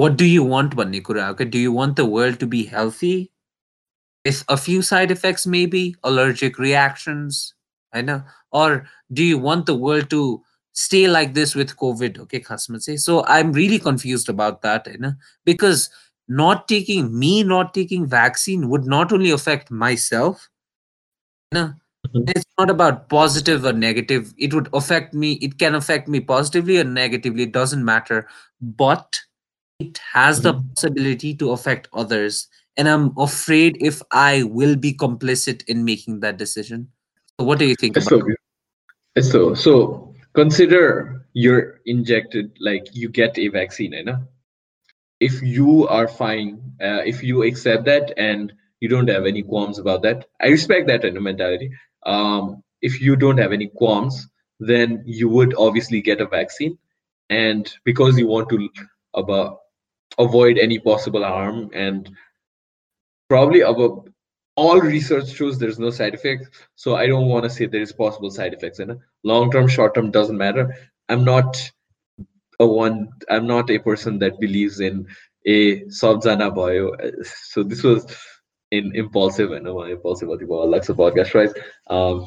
what 0.00 0.16
do 0.16 0.24
you 0.24 0.42
want 0.44 0.74
भन्ने 0.80 1.00
कुरा 1.00 1.30
okay 1.34 1.44
do 1.44 1.58
you 1.58 1.72
want 1.72 1.96
the 1.96 2.06
world 2.16 2.38
to 2.40 2.46
be 2.46 2.64
healthy 2.64 3.30
With 4.25 4.43
a 4.49 4.57
few 4.57 4.81
side 4.81 5.11
effects 5.11 5.45
maybe 5.47 5.95
allergic 6.03 6.57
reactions 6.59 7.53
I 7.93 8.01
know 8.01 8.23
or 8.51 8.85
do 9.13 9.23
you 9.23 9.37
want 9.37 9.65
the 9.67 9.75
world 9.75 10.09
to 10.11 10.43
stay 10.73 11.07
like 11.07 11.33
this 11.33 11.55
with 11.55 11.77
covid? 11.77 12.19
Okay 12.19 12.43
say. 12.79 12.97
So 12.97 13.23
i'm 13.27 13.53
really 13.53 13.79
confused 13.79 14.29
about 14.29 14.61
that 14.63 14.87
you 14.87 14.97
know 14.99 15.13
because 15.45 15.89
not 16.27 16.67
taking 16.67 17.17
me 17.17 17.43
not 17.43 17.73
taking 17.73 18.07
vaccine 18.07 18.69
would 18.69 18.85
not 18.85 19.13
only 19.13 19.31
affect 19.31 19.71
myself 19.71 20.49
you 21.51 21.59
know 21.59 21.73
Mhm. 22.03 22.29
it's 22.29 22.45
not 22.59 22.69
about 22.69 23.09
positive 23.09 23.65
or 23.65 23.73
negative. 23.73 24.33
It 24.37 24.53
would 24.53 24.69
affect 24.73 25.13
me 25.13 25.33
it 25.41 25.59
can 25.59 25.75
affect 25.75 26.07
me 26.07 26.19
positively 26.19 26.77
or 26.79 26.83
negatively 26.83 27.43
it 27.43 27.51
doesn't 27.51 27.85
matter. 27.85 28.27
But 28.61 29.19
it 29.79 29.99
has 30.13 30.41
the 30.41 30.53
Mhm. 30.53 30.69
possibility 30.75 31.35
to 31.35 31.51
affect 31.51 31.87
others 31.93 32.47
and 32.77 32.87
i'm 32.87 33.13
afraid 33.17 33.77
if 33.79 34.01
i 34.11 34.43
will 34.43 34.75
be 34.75 34.93
complicit 34.93 35.63
in 35.67 35.83
making 35.85 36.19
that 36.19 36.37
decision 36.37 36.87
so 37.39 37.45
what 37.45 37.59
do 37.59 37.65
you 37.65 37.75
think 37.75 37.97
so, 37.99 38.21
so, 39.21 39.53
so 39.53 40.13
consider 40.33 41.25
you're 41.33 41.81
injected, 41.85 42.51
like 42.59 42.87
you 42.93 43.09
get 43.09 43.37
a 43.37 43.49
vaccine, 43.49 43.93
you 43.93 44.03
know? 44.03 44.19
If 45.19 45.41
you 45.41 45.87
are 45.87 46.07
fine, 46.07 46.61
uh, 46.81 47.01
if 47.05 47.23
you 47.23 47.43
accept 47.43 47.85
that 47.85 48.13
and 48.17 48.53
you 48.79 48.89
don't 48.89 49.09
have 49.09 49.25
any 49.25 49.43
qualms 49.43 49.79
about 49.79 50.01
that, 50.03 50.25
I 50.41 50.47
respect 50.47 50.87
that 50.87 51.03
in 51.03 51.17
a 51.17 51.21
mentality. 51.21 51.71
Um, 52.05 52.63
if 52.81 53.01
you 53.01 53.15
don't 53.15 53.37
have 53.37 53.51
any 53.51 53.67
qualms, 53.67 54.27
then 54.59 55.03
you 55.05 55.27
would 55.29 55.53
obviously 55.57 56.01
get 56.01 56.21
a 56.21 56.27
vaccine, 56.27 56.77
and 57.29 57.73
because 57.83 58.17
you 58.17 58.27
want 58.27 58.49
to 58.49 58.69
about 59.13 59.59
avoid 60.17 60.57
any 60.57 60.79
possible 60.79 61.23
harm 61.23 61.69
and 61.73 62.09
probably 63.28 63.60
about 63.60 64.08
all 64.56 64.80
research 64.80 65.32
shows 65.32 65.58
there's 65.58 65.78
no 65.78 65.90
side 65.90 66.14
effects 66.14 66.48
so 66.74 66.96
i 66.96 67.06
don't 67.06 67.28
want 67.28 67.44
to 67.44 67.50
say 67.50 67.66
there 67.66 67.80
is 67.80 67.92
possible 67.92 68.30
side 68.30 68.52
effects 68.52 68.80
in 68.80 68.90
it 68.90 68.98
long 69.24 69.50
term 69.50 69.68
short 69.68 69.94
term 69.94 70.10
doesn't 70.10 70.36
matter 70.36 70.74
i'm 71.08 71.24
not 71.24 71.70
a 72.58 72.66
one 72.66 73.08
i'm 73.30 73.46
not 73.46 73.70
a 73.70 73.78
person 73.78 74.18
that 74.18 74.40
believes 74.40 74.80
in 74.80 75.06
a 75.46 75.80
sabjana 76.00 76.54
bio 76.54 76.90
so 77.22 77.62
this 77.62 77.82
was 77.82 78.04
in 78.70 78.94
impulsive 78.94 79.52
and 79.52 79.64
no 79.64 79.82
impulsive 79.82 80.28
alexa 80.28 80.94
podcast 80.94 81.34
right 81.34 81.50
um 81.88 82.26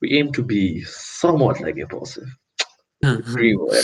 we 0.00 0.18
aim 0.18 0.32
to 0.32 0.42
be 0.42 0.82
somewhat 0.82 1.60
like 1.60 1.76
impulsive 1.76 2.28
everywhere 3.04 3.82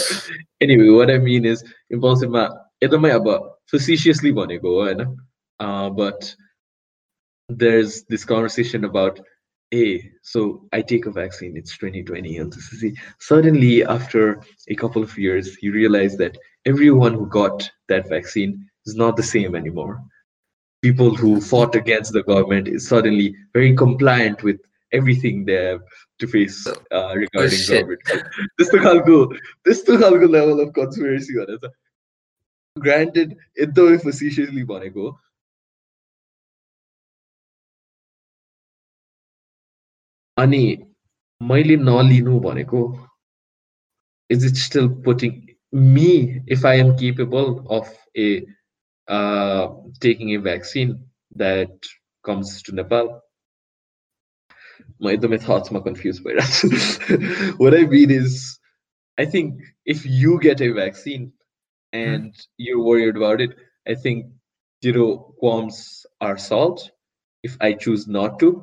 anyway 0.61 0.89
what 0.89 1.11
i 1.11 1.19
mean 1.19 1.45
is 1.45 1.65
impulsive 1.91 2.31
ma 2.31 2.49
एकदमै 2.83 3.11
अब 3.19 3.29
facetiously 3.73 4.33
भनेको 4.39 4.73
हो 4.75 4.83
होइन 4.85 5.17
uh, 5.65 5.89
but 6.01 6.35
there's 7.50 8.04
this 8.04 8.24
conversation 8.24 8.86
about 8.86 9.20
hey 9.72 10.12
so 10.22 10.66
i 10.74 10.82
take 10.82 11.06
a 11.06 11.12
vaccine 11.12 11.56
it's 11.58 11.78
2020 11.78 12.38
lcc 12.40 12.96
suddenly 13.20 13.84
after 13.84 14.42
a 14.68 14.76
couple 14.76 15.04
of 15.04 15.18
years 15.18 15.58
you 15.62 15.72
realize 15.72 16.16
that 16.18 16.38
everyone 16.66 17.14
who 17.14 17.26
got 17.28 17.70
that 17.88 18.08
vaccine 18.08 18.70
is 18.86 18.96
not 18.96 19.16
the 19.16 19.24
same 19.24 19.56
anymore. 19.56 20.02
People 20.82 21.14
who 21.14 21.42
fought 21.42 21.76
against 21.76 22.14
the 22.14 22.24
government 22.24 22.68
is 22.68 22.88
suddenly 22.88 23.36
very 23.54 23.76
compliant 23.76 24.44
with 24.44 24.60
everything 24.92 25.46
they 25.46 25.54
have 25.54 25.82
to 26.20 26.28
face 26.28 26.68
uh, 26.68 27.14
regarding 27.16 27.60
oh, 27.60 27.74
government 27.74 28.02
this 28.58 28.70
took 28.70 28.82
halgo 28.82 29.18
this 29.66 29.84
took 29.84 30.02
halgo 30.02 30.28
level 30.28 30.60
of 30.60 30.74
conspiracy 30.74 31.36
granted 32.80 33.36
it 33.56 33.76
though 33.76 33.92
facetiously 34.00 34.64
bhaneko 34.72 35.16
अनि 40.43 40.65
मैले 41.51 41.77
नलिनु 41.89 42.39
भनेको 42.47 42.85
is 44.35 44.45
it 44.45 44.57
still 44.57 44.89
putting 45.07 45.35
me 45.73 46.41
if 46.47 46.65
i 46.65 46.75
am 46.75 46.97
capable 46.97 47.51
of 47.77 47.89
a 48.17 48.29
uh, 49.17 49.67
taking 50.01 50.35
a 50.35 50.41
vaccine 50.41 50.95
that 51.43 51.91
comes 52.29 52.63
to 52.63 52.75
nepal 52.79 53.11
my 55.01 55.13
एकदमै 55.17 55.41
thoughts 55.47 55.75
ma 55.77 55.83
confused 55.87 56.25
भइरहेको 56.27 56.83
छु 56.85 57.51
what 57.63 57.79
i 57.81 57.83
mean 57.95 58.15
is 58.19 58.39
i 59.25 59.27
think 59.35 59.65
if 59.97 60.07
you 60.23 60.39
get 60.47 60.65
a 60.69 60.71
vaccine 60.83 61.33
and 62.05 62.47
you're 62.67 62.85
worried 62.91 63.21
about 63.23 63.45
it 63.47 63.59
i 63.95 63.95
think 64.07 64.27
you 64.89 64.93
know 64.99 65.11
qualms 65.43 65.81
are 66.29 66.37
solved 66.47 66.87
if 67.49 67.59
i 67.69 67.73
choose 67.87 68.09
not 68.19 68.39
to 68.45 68.55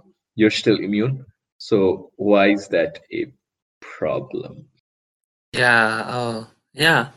you're 0.41 0.57
still 0.61 0.81
immune 0.89 1.19
So 1.58 2.12
why 2.16 2.48
is 2.50 2.68
that 2.68 3.00
a 3.12 3.32
problem? 3.80 4.66
Yeah, 5.52 6.04
oh, 6.06 6.48
yeah. 6.72 7.10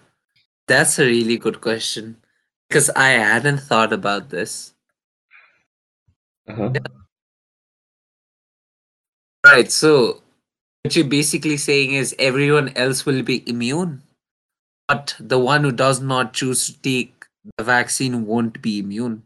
That's 0.68 1.00
a 1.00 1.06
really 1.06 1.38
good 1.38 1.62
question 1.62 2.18
because 2.70 2.90
I 2.92 3.10
hadn't 3.10 3.60
thought 3.60 3.92
about 3.92 4.30
this. 4.30 4.74
Uh-huh. 6.48 6.72
Yeah. 6.74 6.82
Right, 9.46 9.72
so 9.72 10.22
what 10.84 10.96
you're 10.96 11.06
basically 11.06 11.58
saying 11.58 11.94
is 11.94 12.16
everyone 12.20 12.70
else 12.76 13.06
will 13.06 13.24
be 13.24 13.48
immune, 13.50 14.04
but 14.88 15.16
the 15.20 15.40
one 15.40 15.64
who 15.64 15.72
does 15.72 16.02
not 16.02 16.34
choose 16.34 16.68
to 16.68 16.82
take 16.82 17.26
the 17.58 17.64
vaccine 17.64 18.26
won't 18.26 18.62
be 18.62 18.80
immune. 18.80 19.24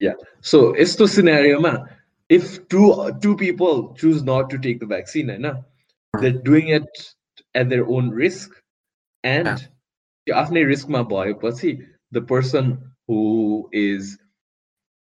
Yeah. 0.00 0.14
So, 0.40 0.72
esto 0.72 1.06
scenario, 1.06 1.60
ma? 1.60 1.84
if 2.32 2.66
two 2.68 3.12
two 3.20 3.36
people 3.36 3.94
choose 3.94 4.22
not 4.22 4.48
to 4.50 4.58
take 4.58 4.80
the 4.80 4.86
vaccine, 4.86 5.26
na, 5.40 5.54
hmm. 5.54 6.20
they're 6.20 6.42
doing 6.50 6.68
it 6.68 6.88
at 7.54 7.68
their 7.68 7.86
own 7.86 8.08
risk. 8.10 8.50
And 9.22 9.68
after 10.34 10.66
risk 10.66 10.88
my 10.88 11.02
boy, 11.02 11.34
the 11.34 12.22
person 12.22 12.92
who 13.06 13.68
is 13.72 14.18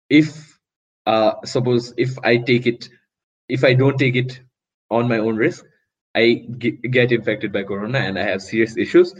if 0.09 0.59
uh, 1.06 1.33
suppose 1.45 1.92
if 1.97 2.16
I 2.23 2.37
take 2.37 2.66
it, 2.66 2.88
if 3.49 3.64
I 3.64 3.75
don't 3.75 3.99
take 3.99 4.14
it 4.14 4.40
on 4.90 5.09
my 5.09 5.18
own 5.18 5.37
risk, 5.37 5.64
I 6.14 6.47
get 6.61 7.12
infected 7.12 7.52
by 7.52 7.64
corona 7.64 7.99
and 7.99 8.18
I 8.18 8.23
have 8.23 8.40
serious 8.40 8.76
issues, 8.76 9.14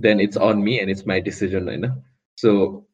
then 0.00 0.18
it's 0.18 0.36
on 0.36 0.64
me 0.64 0.80
and 0.80 0.90
it's 0.90 1.04
my 1.04 1.20
decision. 1.20 1.66
Right? 1.66 1.90
So, 2.36 2.86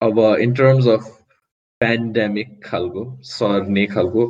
our 0.00 0.38
in 0.38 0.54
terms 0.54 0.86
of 0.86 1.17
pandemic 1.81 2.49
खालको 2.63 3.03
सर्ने 3.29 3.85
खालको 3.87 4.25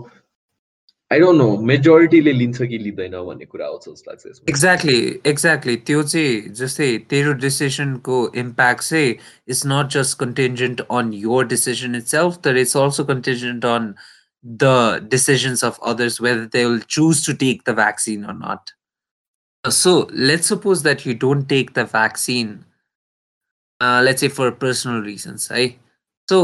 I 1.11 1.17
don't 1.19 1.37
know 1.37 1.57
मेजोरिटीले 1.69 2.31
लिन्छ 2.33 2.61
कि 2.61 2.77
लिँदैन 2.77 3.11
भन्ने 3.25 3.45
कुरा 3.45 3.65
आउँछ 3.65 3.83
जस्तो 3.89 4.11
लाग्छ 4.11 4.25
यसमा 4.27 4.51
Exactly, 4.53 4.95
exactly. 5.31 5.75
त्यो 5.85 6.03
चाहिँ 6.03 6.53
जस्तै 6.59 6.87
तेरो 7.09 7.33
डिसिजनको 7.43 8.17
इम्प्याक्ट 8.43 8.83
चाहिँ 8.83 9.15
is 9.49 9.61
not 9.67 9.91
just 9.97 10.17
contingent 10.19 10.81
on 10.91 11.13
your 11.13 11.47
decision 11.47 11.95
it 11.95 12.07
self 12.15 12.39
तर 12.43 12.57
it's 12.57 12.77
also 12.77 13.03
contingent 13.05 13.65
on 13.65 13.93
the 14.45 14.73
decisions 15.11 15.63
of 15.65 15.79
others 15.87 16.21
whether 16.21 16.45
they 16.57 16.65
will 16.65 16.79
choose 16.89 17.25
to 17.27 17.33
take 17.45 17.61
the 17.69 17.75
vaccine 17.75 18.23
or 18.23 18.33
not 18.41 18.75
so 19.63 19.95
let's 20.31 20.49
suppose 20.53 20.83
that 20.83 21.07
you 21.07 21.13
don't 21.21 21.49
take 21.49 21.71
the 21.77 21.87
vaccine 21.93 22.59
let's 23.81 24.23
a 24.23 24.27
for 24.39 24.49
personal 24.65 25.03
reasons 25.03 25.51
है 25.51 25.67
सो 26.27 26.39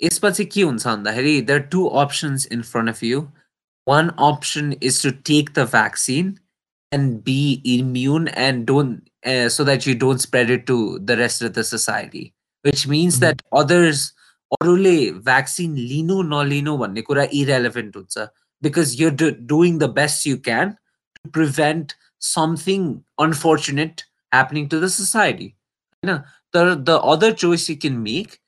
यसमा 0.00 0.30
चाहिँ 0.30 0.50
के 0.54 0.62
हुन्छ 0.62 0.86
भन्दाखेरि 0.86 1.40
there 1.50 1.60
to 1.74 1.84
options 2.04 2.46
in 2.52 2.62
front 2.72 2.88
of 2.88 3.02
you 3.04 3.20
one 3.86 4.08
option 4.30 4.74
is 4.82 5.02
to 5.02 5.10
take 5.32 5.50
the 5.58 5.68
vaccine 5.76 6.34
and 6.92 7.14
be 7.24 7.32
immune 7.70 8.26
and 8.42 8.60
don't 8.66 9.08
uh, 9.30 9.48
so 9.54 9.64
that 9.68 9.86
you 9.88 9.94
don't 10.02 10.22
spread 10.24 10.50
it 10.56 10.60
to 10.66 10.74
the 11.06 11.16
rest 11.20 11.42
of 11.46 11.50
the 11.56 11.64
society 11.70 12.20
which 12.64 12.84
means 12.92 13.16
Mhm. 13.16 13.22
that 13.24 13.42
others 13.60 14.02
अरूले 14.50 14.92
vaccine 15.28 15.74
लिनु 15.92 16.20
नलिनु 16.32 16.76
भन्ने 16.78 17.02
कुरा 17.08 17.24
irrelevant 17.38 17.96
हुन्छ 17.96 18.26
because 18.62 18.94
you 19.00 19.10
doing 19.54 19.78
the 19.78 19.88
best 19.96 20.26
you 20.26 20.36
can 20.48 20.70
to 21.16 21.30
prevent 21.38 21.92
something 22.22 22.86
unfortunate 23.24 24.02
happening 24.34 24.68
to 24.74 24.80
the 24.80 24.88
society 24.98 25.48
होइन 25.48 26.16
तर 26.54 26.74
the 26.74 27.00
other 27.14 27.32
choice 27.44 27.68
you 27.70 27.76
can 27.86 27.96
make 28.06 28.38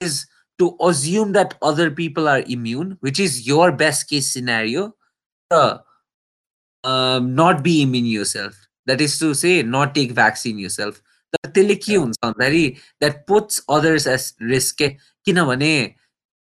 is 0.00 0.20
to 0.59 0.75
assume 0.81 1.31
that 1.33 1.55
other 1.61 1.89
people 1.91 2.27
are 2.27 2.43
immune, 2.47 2.97
which 3.01 3.19
is 3.19 3.47
your 3.47 3.71
best 3.71 4.09
case 4.09 4.27
scenario, 4.27 4.95
uh, 5.51 5.77
um, 6.83 7.33
not 7.35 7.63
be 7.63 7.81
immune 7.81 8.05
yourself. 8.05 8.55
That 8.87 9.01
is 9.01 9.17
to 9.19 9.33
say, 9.33 9.63
not 9.63 9.95
take 9.95 10.11
vaccine 10.11 10.59
yourself. 10.59 11.01
त्यसले 11.33 11.75
के 11.75 11.95
हुन्छ 11.95 12.17
भन्दाखेरि 12.23 12.67
that 13.01 13.25
puts 13.27 13.59
others 13.69 14.07
as 14.07 14.33
risk 14.49 14.75
के 14.77 14.87
किनभने 15.25 15.73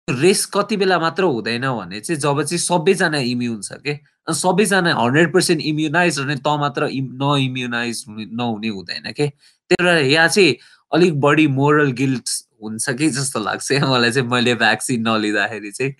risk 0.08 0.56
कति 0.56 0.76
बेला 0.76 0.98
मात्र 0.98 1.22
हुँदैन 1.22 1.66
भने 1.68 2.00
चाहिँ 2.00 2.20
जब 2.20 2.42
चाहिँ 2.42 2.58
सबैजना 2.58 3.18
इम्युन 3.32 3.60
छ 3.62 3.78
के 3.86 3.98
सबैजना 4.34 4.94
हन्ड्रेड 5.00 5.32
पर्सेन्ट 5.34 5.62
इम्युनाइज 5.72 6.18
भने 6.20 6.36
त 6.36 6.56
मात्र 6.64 6.88
नइम्युनाइज 7.22 8.04
नहुने 8.08 8.68
हुँदैन 8.68 9.12
के 9.12 9.26
त्यही 9.26 9.84
भएर 9.84 10.04
यहाँ 10.04 10.28
चाहिँ 10.28 10.56
अलिक 10.92 11.20
बढी 11.20 11.46
मोरल 11.60 11.92
गिल्ट 12.00 12.28
हुन्छ 12.63 12.89
कि 12.99 13.09
जस्तो 13.17 13.39
लाग्छ 13.39 13.71
मलाई 13.83 14.11
चाहिँ 14.11 14.27
मैले 14.29 14.55
भ्याक्सिन 14.63 15.07
नलिँदाखेरि 15.07 15.71
चाहिँ 15.71 15.93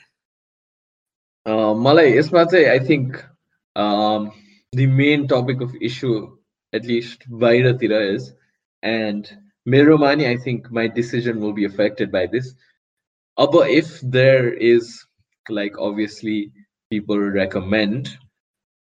मलाई 1.85 2.17
यसमा 2.17 2.43
चाहिँ 2.45 2.65
I 2.65 2.79
think 2.89 3.17
the 4.73 4.87
main 4.95 5.27
topic 5.27 5.61
of 5.61 5.73
issue 5.83 6.11
at least 6.73 7.29
बाहिरतिर 7.41 7.93
इज 8.01 8.33
एन्ड 8.83 9.27
मेरोमा 9.67 10.13
नि 10.15 10.25
I 10.25 10.37
think 10.45 10.67
my 10.73 10.87
decision 10.99 11.39
will 11.39 11.53
be 11.53 11.65
affected 11.65 12.11
by 12.11 12.27
this 12.35 12.53
अब 13.37 13.63
if 13.69 13.99
there 14.13 14.53
is 14.73 14.93
like 15.45 15.79
obviously 15.87 16.39
people 16.91 17.17
recommend 17.17 18.17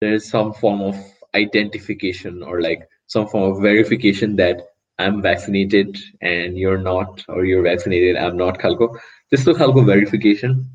there 0.01 0.13
is 0.13 0.29
some 0.29 0.53
form 0.53 0.81
of 0.81 0.95
identification 1.35 2.43
or 2.43 2.61
like 2.61 2.87
some 3.07 3.27
form 3.27 3.51
of 3.51 3.61
verification 3.61 4.35
that 4.35 4.57
I'm 4.98 5.22
vaccinated 5.22 5.98
and 6.20 6.58
you're 6.58 6.78
not, 6.78 7.24
or 7.28 7.44
you're 7.44 7.62
vaccinated, 7.62 8.16
I'm 8.16 8.36
not 8.36 8.58
khalko. 8.58 8.98
This 9.30 9.44
to 9.44 9.54
khalko 9.54 9.86
verification 9.86 10.68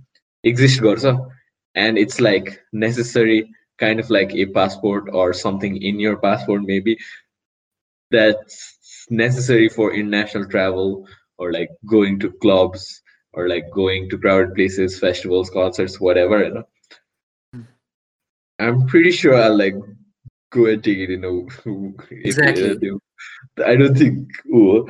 exists 0.44 0.80
garsa. 0.80 1.30
And 1.75 1.98
it's 1.98 2.22
like 2.22 2.62
necessary 2.72 3.50
kind 3.80 4.00
of 4.00 4.10
like 4.10 4.34
a 4.34 4.46
passport 4.48 5.10
or 5.12 5.34
something 5.34 5.82
in 5.82 6.00
your 6.00 6.18
passport, 6.18 6.62
maybe 6.63 6.98
that's 8.12 9.08
necessary 9.10 9.68
for 9.70 9.94
international 9.94 10.48
travel 10.48 11.08
or 11.38 11.51
like 11.51 11.70
going 11.86 12.20
to 12.20 12.32
clubs 12.32 13.01
or 13.34 13.50
like 13.50 13.65
going 13.72 14.10
to 14.10 14.18
crowded 14.18 14.53
places, 14.56 15.00
festivals, 15.00 15.50
concerts, 15.50 16.00
whatever. 16.00 16.44
You 16.44 16.53
know? 16.53 16.68
Hmm. 17.53 17.62
I'm 18.60 18.88
pretty 18.88 19.12
sure 19.12 19.36
I'll 19.36 19.58
like 19.58 19.75
go 20.52 20.66
and 20.66 20.82
take 20.82 20.99
it 20.99 21.11
in 21.11 21.25
a 21.25 21.32
exactly. 22.11 22.90
I 23.64 23.76
don't 23.76 23.97
think. 23.97 24.28
Oh, 24.54 24.88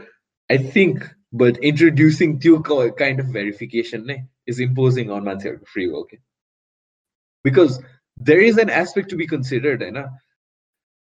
I 0.50 0.56
think, 0.56 1.04
but 1.32 1.58
introducing 1.58 2.38
two 2.38 2.62
kind 2.62 3.20
of 3.20 3.26
verification 3.26 4.06
ne, 4.06 4.24
is 4.46 4.60
imposing 4.60 5.10
on 5.10 5.24
मान्छेहरूको 5.24 5.66
free 5.66 5.86
will. 5.88 6.00
Okay? 6.00 6.18
Because 7.44 7.82
there 8.16 8.40
is 8.40 8.58
an 8.58 8.70
aspect 8.70 9.10
to 9.10 9.16
be 9.16 9.26
considered, 9.26 9.82
होइन 9.82 10.08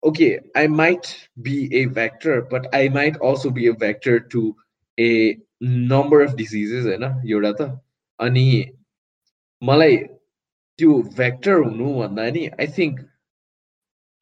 okay, 0.03 0.39
I 0.55 0.67
might 0.67 1.27
be 1.41 1.73
a 1.75 1.85
vector, 1.85 2.41
but 2.41 2.67
I 2.73 2.89
might 2.89 3.17
also 3.17 3.49
be 3.49 3.67
a 3.67 3.73
vector 3.73 4.19
to 4.19 4.55
a 4.99 5.37
number 5.61 6.21
of 6.21 6.37
diseases, 6.37 6.85
होइन 6.85 7.03
एउटा 7.25 7.53
त 7.59 7.79
अनि 8.19 8.47
मलाई 9.61 9.97
त्यो 10.79 10.91
vector 11.17 11.55
हुनु 11.65 11.93
भन्दा 11.99 12.25
नि 12.33 12.47
I 12.47 12.67
think 12.77 12.99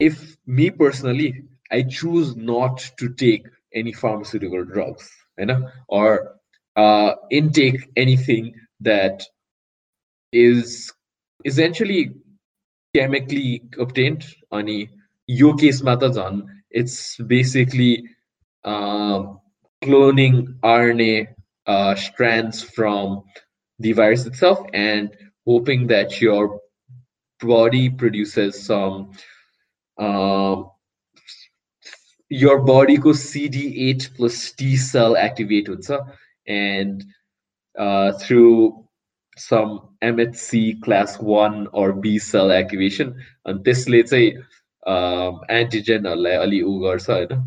if 0.01 0.35
me 0.47 0.71
personally, 0.71 1.43
I 1.71 1.83
choose 1.83 2.35
not 2.35 2.79
to 2.97 3.13
take 3.13 3.45
any 3.73 3.93
pharmaceutical 3.93 4.65
drugs, 4.65 5.07
you 5.37 5.45
know, 5.45 5.69
or 5.87 6.37
uh, 6.75 7.13
intake 7.29 7.87
anything 7.95 8.55
that 8.79 9.21
is 10.33 10.91
essentially 11.45 12.15
chemically 12.95 13.61
obtained. 13.77 14.25
Any 14.51 14.89
your 15.27 15.55
case 15.55 15.81
matazan, 15.81 16.47
it's 16.71 17.17
basically 17.17 18.03
um, 18.63 19.39
cloning 19.83 20.59
RNA 20.63 21.27
uh, 21.67 21.93
strands 21.95 22.63
from 22.63 23.23
the 23.77 23.93
virus 23.93 24.25
itself 24.25 24.65
and 24.73 25.15
hoping 25.45 25.85
that 25.87 26.19
your 26.19 26.59
body 27.39 27.89
produces 27.89 28.65
some 28.65 29.11
um, 30.00 30.70
your 32.28 32.58
body 32.60 32.96
को 32.98 33.12
CD8 33.12 34.16
plus 34.16 34.52
T 34.52 34.76
cell 34.76 35.16
activate 35.16 35.68
हुन्छ 35.68 35.98
and 36.48 37.04
uh, 37.78 38.12
through 38.12 38.84
some 39.36 39.80
MHC 40.02 40.82
class 40.82 41.18
1 41.18 41.68
or 41.72 41.92
B 41.92 42.18
cell 42.18 42.50
activation 42.52 43.14
अनि 43.46 43.62
त्यसले 43.64 44.02
चाहिँ 44.02 44.30
एन्टिजेनहरूलाई 45.58 46.36
अलि 46.46 46.60
उ 46.62 46.78
गर्छ 46.84 47.08
होइन 47.10 47.42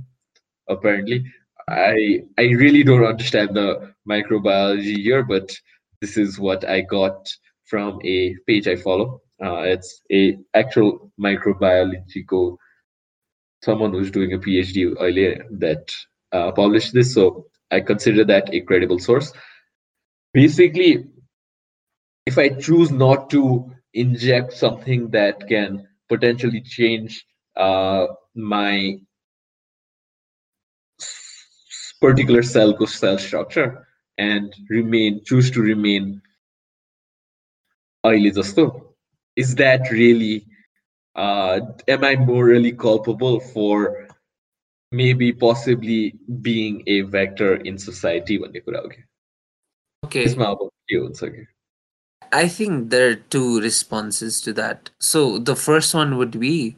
apparently 0.68 1.24
I 1.68 2.24
I 2.38 2.46
really 2.62 2.84
don't 2.84 3.06
understand 3.06 3.56
the 3.56 3.94
microbiology 4.08 4.98
here 5.04 5.24
but 5.24 5.56
this 6.02 6.18
is 6.18 6.40
what 6.40 6.64
I 6.66 6.82
got 6.82 7.32
from 7.66 8.00
a 8.04 8.36
page 8.48 8.68
I 8.68 8.76
follow 8.76 9.22
uh, 9.43 9.63
it's 9.63 10.03
a 10.13 10.39
actual 10.55 11.13
microbiological 11.21 12.57
someone 13.63 13.93
who's 13.93 14.11
doing 14.11 14.33
a 14.35 14.39
PhD 14.39 14.95
earlier 15.01 15.45
that 15.51 15.91
uh, 16.33 16.53
published 16.53 16.93
this. 16.93 17.15
So 17.15 17.47
I 17.71 17.81
consider 17.81 18.25
that 18.27 18.53
a 18.53 18.61
credible 18.61 18.99
source. 18.99 19.33
Basically, 20.33 21.07
if 22.27 22.39
I 22.39 22.49
choose 22.51 22.91
not 22.91 23.31
to 23.31 23.73
inject 23.95 24.53
something 24.53 25.11
that 25.11 25.49
can 25.49 25.87
potentially 26.09 26.61
change 26.61 27.25
uh, 27.57 28.07
my 28.35 28.99
particular 32.01 32.43
cell 32.43 32.87
cell 32.87 33.19
structure 33.19 33.87
and 34.19 34.53
remain 34.69 35.23
choose 35.25 35.51
to 35.51 35.61
remain 35.63 36.21
oily 38.05 38.31
is 39.37 39.55
that 39.57 39.91
really 39.91 40.47
uh, 41.15 41.61
am 41.89 42.05
I 42.05 42.17
morally 42.17 42.73
culpable 42.73 43.41
for 43.41 44.09
maybe 44.91 45.33
possibly 45.33 46.15
being 46.43 46.83
a 46.87 47.03
vector 47.03 47.57
in 47.57 47.79
society 47.79 48.39
when 48.39 48.53
Okay. 50.05 50.25
okay. 51.23 51.47
I 52.33 52.49
think 52.49 52.91
there 52.91 53.11
are 53.11 53.15
two 53.15 53.61
responses 53.61 54.41
to 54.43 54.53
that. 54.55 54.91
So 54.99 55.39
the 55.39 55.57
first 55.57 55.95
one 55.95 56.17
would 56.17 56.39
be 56.39 56.77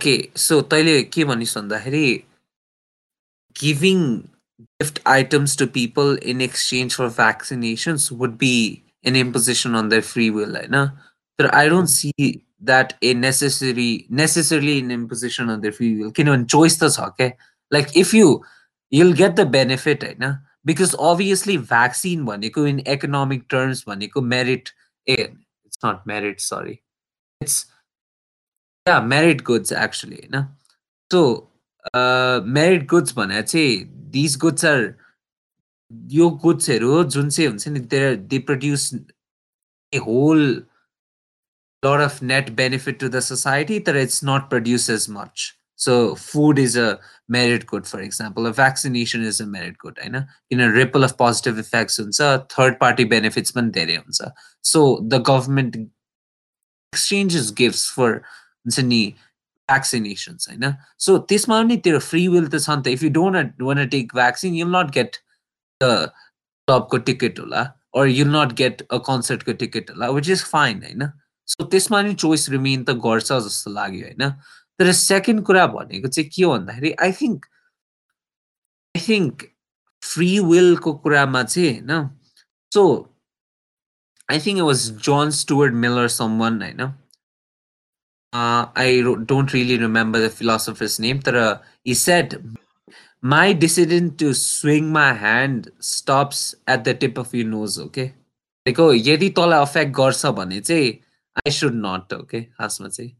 okay, 0.00 0.30
so 0.34 0.62
Taile 0.62 1.10
giving 3.54 4.28
gift 4.80 5.00
items 5.06 5.56
to 5.56 5.66
people 5.66 6.16
in 6.16 6.40
exchange 6.40 6.94
for 6.94 7.08
vaccinations 7.08 8.10
would 8.10 8.36
be 8.38 8.82
an 9.04 9.16
imposition 9.16 9.74
on 9.74 9.88
their 9.88 10.02
free 10.02 10.30
will, 10.30 10.52
right? 10.52 10.70
तर 11.39 11.49
I 11.53 11.67
don't 11.69 11.87
see 11.87 12.45
that 12.61 12.93
a 13.01 13.13
necessary 13.13 14.05
necessarily 14.09 14.79
an 14.79 14.91
imposition 14.91 15.49
on 15.49 15.61
their 15.61 15.71
free 15.71 15.95
will 15.95 16.11
किनभने 16.11 16.45
choice 16.47 16.77
त 16.77 16.91
छ 16.91 17.09
क्या 17.19 17.31
like 17.71 17.95
if 17.95 18.13
you 18.13 18.43
you'll 18.91 19.17
get 19.21 19.35
the 19.35 19.45
benefit 19.57 20.03
होइन 20.03 20.37
because 20.65 20.95
obviously 21.09 21.57
vaccine 21.57 22.25
भनेको 22.25 22.67
in 22.67 22.81
economic 22.95 23.47
terms 23.47 23.83
भनेको 23.83 24.25
merit 24.35 24.73
A 25.07 25.17
it's 25.65 25.83
not 25.83 26.05
merit 26.05 26.41
sorry 26.41 26.81
it's 27.41 27.59
yeah 28.85 28.99
merit 29.13 29.43
goods 29.51 29.71
actually 29.71 30.21
होइन 30.23 30.47
so 31.11 31.21
uh, 31.93 32.41
merit 32.59 32.87
goods 32.87 33.13
भने 33.13 33.43
चाहिँ 33.43 33.87
these 34.11 34.35
goods 34.45 34.63
are 34.63 34.95
यो 36.11 36.29
गुड्सहरू 36.29 37.03
जुन 37.03 37.29
चाहिँ 37.29 37.47
हुन्छ 37.49 37.67
नि 37.67 37.79
दे 37.79 38.39
produce 38.39 38.83
a 39.93 39.97
whole 39.97 40.41
lot 41.84 42.00
of 42.00 42.22
net 42.22 42.56
benefit 42.56 42.98
to 42.98 43.08
the 43.08 43.22
society 43.22 43.78
that 43.78 43.96
it's 43.96 44.22
not 44.22 44.50
produced 44.50 44.88
as 44.88 45.08
much. 45.08 45.56
So 45.76 46.14
food 46.14 46.58
is 46.58 46.76
a 46.76 47.00
merit 47.28 47.66
good 47.66 47.86
for 47.86 48.00
example. 48.00 48.46
A 48.46 48.52
vaccination 48.52 49.22
is 49.22 49.40
a 49.40 49.46
merit 49.46 49.78
good 49.78 49.98
I 50.02 50.08
know 50.08 50.24
in 50.50 50.60
a 50.60 50.70
ripple 50.70 51.04
of 51.04 51.16
positive 51.18 51.58
effects 51.58 51.98
a 52.20 52.46
third 52.50 52.78
party 52.78 53.04
benefits 53.04 53.54
so 54.62 55.04
the 55.08 55.18
government 55.18 55.76
exchanges 56.92 57.50
gifts 57.50 57.86
for 57.86 58.22
vaccinations 59.70 60.50
I 60.50 60.56
know 60.56 60.74
so 60.96 61.18
there 61.84 61.96
free 62.00 62.28
will 62.28 62.46
this 62.46 62.66
hunter 62.66 62.90
if 62.90 63.02
you 63.02 63.10
don't 63.10 63.36
uh, 63.36 63.48
want 63.58 63.78
to 63.78 63.86
take 63.86 64.12
vaccine 64.12 64.54
you'll 64.54 64.68
not 64.68 64.92
get 64.92 65.18
the 65.80 66.12
top 66.66 66.90
ticket 67.04 67.38
or 67.92 68.06
you'll 68.06 68.28
not 68.28 68.54
get 68.54 68.82
a 68.90 69.00
concert 69.00 69.44
ticket 69.58 69.90
which 70.12 70.28
is 70.28 70.42
fine 70.42 70.84
I 70.88 70.92
know 70.92 71.08
so 71.48 71.64
त्यसमा 71.64 72.00
नि 72.02 72.14
चोइस 72.14 72.48
remain 72.50 72.84
त 72.84 72.90
गर्छ 73.06 73.32
जस्तो 73.32 73.70
लाग्यो 73.70 74.06
होइन? 74.06 74.30
तर 74.78 74.92
second 74.92 75.44
कुरा 75.44 75.66
भनेको 75.74 76.08
चाहिँ 76.08 76.30
के 76.30 76.42
हो 76.42 76.50
भन्दाखेरि 76.52 76.92
I 77.02 77.12
think 77.20 77.46
I 78.94 79.00
think 79.08 79.42
free 80.02 80.38
विलको 80.50 80.92
कुरामा 81.04 81.42
चाहिँ 81.42 81.72
होइन? 81.72 82.08
So 82.72 82.82
I 84.28 84.40
think 84.40 84.58
it 84.58 84.64
was 84.64 84.90
John 85.08 85.30
Stuart 85.42 85.74
Miller 85.84 86.08
someone 86.08 86.62
होइन? 86.62 86.92
I 88.32 89.02
don't 89.02 89.54
really 89.54 89.76
remember 89.76 90.26
the 90.26 90.28
philosopher's 90.30 91.00
name 91.00 91.20
तर 91.20 91.36
he 91.86 91.94
set 91.94 92.34
my 93.24 93.54
decision 93.54 94.08
to 94.20 94.32
swing 94.32 94.90
my 94.92 95.12
hand 95.18 95.70
stops 95.82 96.40
at 96.68 96.80
the 96.80 96.96
tip 97.00 97.18
of 97.20 97.34
you 97.34 97.46
nose 97.48 97.78
okay 97.80 98.06
को 98.66 98.92
यदि 98.94 99.28
तँलाई 99.38 99.60
affect 99.60 99.92
गर्छ 99.96 100.26
भने 100.36 100.60
चाहिँ 100.60 100.92
I 101.45 101.49
should 101.49 101.75
not. 101.75 102.13
Okay, 102.13 102.41
खासमा 102.57 102.87
चाहिँ 102.87 103.15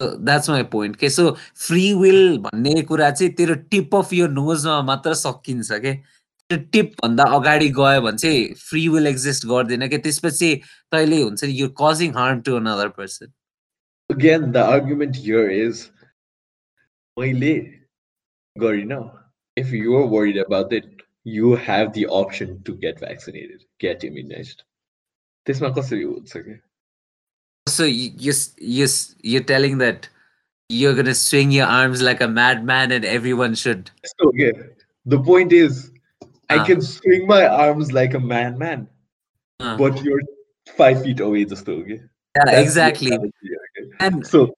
द्याट्स 0.00 0.48
माई 0.50 0.62
पोइन्ट 0.72 0.96
के 0.96 1.08
सो 1.10 1.30
फ्री 1.66 1.92
विल 2.00 2.38
भन्ने 2.38 2.82
कुरा 2.88 3.10
चाहिँ 3.10 3.32
तेरो 3.34 3.54
टिप 3.70 3.94
अफ 3.94 4.12
यो 4.12 4.26
नोजमा 4.28 4.80
मात्र 4.82 5.14
सकिन्छ 5.14 5.72
के 5.84 5.92
त्यो 6.50 6.58
टिप 6.72 6.92
भन्दा 7.02 7.24
अगाडि 7.36 7.68
गयो 7.78 8.00
भने 8.02 8.18
चाहिँ 8.18 8.54
फ्री 8.68 8.86
विल 8.88 9.06
एक्जिस्ट 9.06 9.46
गर्दैन 9.46 9.88
कि 9.88 9.98
त्यसपछि 9.98 10.54
तैँले 10.92 11.22
हुन्छ 11.22 11.44
नि 11.44 11.52
you 11.60 11.68
causing 11.80 12.12
harm 12.14 12.40
to 12.48 12.56
another 12.56 12.88
person 13.00 13.32
Again, 14.10 14.52
the 14.52 14.62
argument 14.62 15.16
here 15.16 15.48
is 15.50 15.90
मैले 17.16 17.54
गरिन 18.56 18.92
if 19.56 19.72
you 19.72 19.96
are 19.96 20.06
worried 20.06 20.36
about 20.36 20.72
it, 20.72 20.84
you 21.24 21.56
have 21.56 21.92
the 21.94 22.06
option 22.06 22.62
to 22.62 22.74
get 22.74 23.00
vaccinated, 23.00 23.64
get 23.80 24.04
immunized. 24.04 24.62
त्यसमा 25.46 25.68
कसरी 25.78 26.02
हुन्छ 26.02 26.36
कि 26.36 26.60
so 27.70 27.84
you, 27.84 28.10
you, 28.16 28.32
you, 28.58 28.86
you're 29.22 29.42
telling 29.42 29.78
that 29.78 30.08
you're 30.68 30.94
going 30.94 31.06
to 31.06 31.14
swing 31.14 31.50
your 31.50 31.66
arms 31.66 32.02
like 32.02 32.20
a 32.20 32.28
madman 32.28 32.92
and 32.92 33.04
everyone 33.04 33.54
should. 33.54 33.90
So, 34.04 34.28
okay. 34.28 34.52
The 35.04 35.20
point 35.20 35.52
is, 35.52 35.92
I 36.48 36.58
ah. 36.58 36.64
can 36.64 36.80
swing 36.80 37.26
my 37.26 37.46
arms 37.46 37.92
like 37.92 38.14
a 38.14 38.20
madman, 38.20 38.88
uh. 39.60 39.76
but 39.76 40.02
you're 40.02 40.20
five 40.76 41.02
feet 41.02 41.20
away 41.20 41.44
just 41.44 41.68
okay? 41.68 42.00
Yeah, 42.36 42.42
That's 42.44 42.58
exactly. 42.58 43.12
okay? 43.12 43.30
And 44.00 44.26
so, 44.26 44.54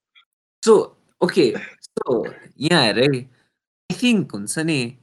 so, 0.65 0.97
okay. 1.23 1.55
So, 2.07 2.27
yeah, 2.57 2.93
right. 2.93 3.29
I 3.91 3.95
think, 3.95 4.33
हुन्छ 4.33 4.97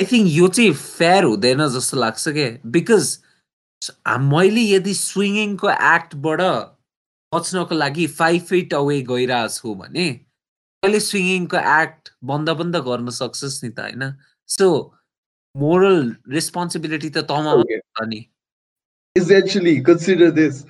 I 0.00 0.04
think 0.04 0.28
यो 0.28 0.48
चाहिँ 0.48 0.72
fair 0.72 1.24
हुँदैन 1.24 1.66
जस्तो 1.68 1.96
लाग्छ 1.96 2.28
क्या 2.28 2.70
because 2.70 3.18
मैले 4.27 4.61
यदि 4.61 4.93
स्विङ्गिङको 4.93 5.69
एक्टबाट 5.69 6.41
बच्नको 7.31 7.75
लागि 7.75 8.07
five 8.19 8.41
fit 8.43 8.73
away 8.73 9.01
गइरहेको 9.09 9.53
छु 9.55 9.75
भने 9.75 10.07
मैले 10.83 10.99
स्विङ्गिङको 10.99 11.57
एक्ट 11.81 12.13
बन्द 12.23 12.49
बन्द 12.61 12.81
गर्न 12.87 13.09
सक्छस् 13.17 13.63
नि 13.63 13.69
त 13.69 13.79
होइन? 13.79 14.07
सो 14.49 14.69
मोरल 15.55 16.15
रेस्पोन्सिबिलिटी 16.29 17.09
त 17.09 17.25
तमा 17.31 17.53
नि। 18.05 18.21
Essentially, 19.15 19.81
consider 19.81 20.31
this. 20.31 20.65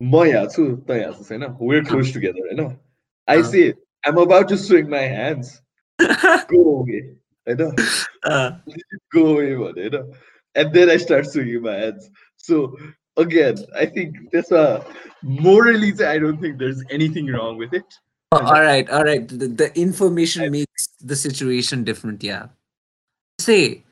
म 0.00 0.24
यहाँ 0.24 0.46
छु 0.46 0.64
त 0.88 0.90
यहाँ 0.90 1.12
छस् 1.12 1.32
होइन? 1.32 1.44
We're 1.60 1.84
close 1.84 2.12
together 2.12 2.46
होइन? 2.46 2.78
I 3.28 3.42
say 3.42 3.74
I'm 4.04 4.18
about 4.18 4.48
to 4.48 4.58
swing 4.58 4.88
my 4.88 5.02
hands. 5.16 5.62
Go 6.52 6.62
away 6.76 7.02
होइन? 7.46 7.76
go 9.12 9.26
away 9.26 9.54
भने 9.54 9.88
होइन? 9.88 10.14
And 10.54 10.72
then 10.72 10.90
I 10.90 10.96
start 10.96 11.26
swinging 11.26 11.62
my 11.62 11.74
hands. 11.74 12.10
So 12.36 12.76
again, 13.16 13.56
I 13.76 13.86
think 13.86 14.30
that's 14.32 14.50
a 14.50 14.84
morally, 15.22 15.92
I 16.04 16.18
don't 16.18 16.40
think 16.40 16.58
there's 16.58 16.82
anything 16.90 17.26
wrong 17.26 17.56
with 17.56 17.72
it. 17.74 17.84
Oh, 18.32 18.38
all 18.38 18.62
right, 18.62 18.88
all 18.90 19.04
right. 19.04 19.28
The, 19.28 19.48
the 19.48 19.78
information 19.78 20.50
makes 20.50 20.88
the 21.00 21.16
situation 21.16 21.84
different. 21.84 22.22
Yeah. 22.22 22.46
Say, 23.38 23.84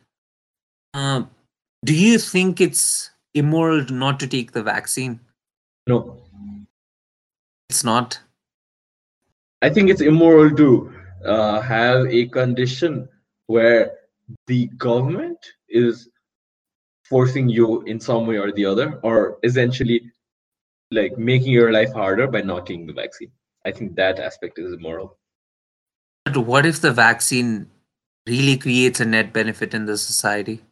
um, 0.95 1.31
do 1.85 1.95
you 1.95 2.19
think 2.19 2.61
it's 2.61 3.11
immoral 3.35 3.85
not 3.91 4.19
to 4.21 4.27
take 4.27 4.53
the 4.53 4.63
vaccine? 4.63 5.21
No, 5.87 6.23
it's 7.69 7.85
not. 7.85 8.19
I 9.63 9.69
think 9.69 9.91
it's 9.91 10.01
immoral 10.01 10.57
to 10.57 10.93
uh, 11.25 11.61
have 11.61 12.07
a 12.07 12.27
condition 12.29 13.09
where 13.47 13.93
the 14.47 14.67
government 14.79 15.39
is 15.69 16.09
forcing 17.11 17.49
you 17.49 17.83
in 17.83 17.99
some 17.99 18.27
way 18.27 18.39
or 18.39 18.53
the 18.53 18.65
other, 18.65 19.01
or 19.03 19.39
essentially 19.43 20.01
like 20.93 21.19
making 21.19 21.53
your 21.53 21.73
life 21.73 21.93
harder 21.93 22.29
by 22.29 22.41
not 22.41 22.67
taking 22.67 22.87
the 22.87 22.93
vaccine. 22.93 23.31
I 23.67 23.73
think 23.73 23.97
that 23.97 24.21
aspect 24.21 24.59
is 24.59 24.73
immoral. 24.73 25.19
But 26.25 26.39
what 26.39 26.65
if 26.65 26.81
the 26.81 26.93
vaccine 26.93 27.69
really 28.27 28.57
creates 28.57 29.01
a 29.01 29.05
net 29.05 29.33
benefit 29.33 29.75
in 29.75 29.87
the 29.87 29.99
society? 29.99 30.63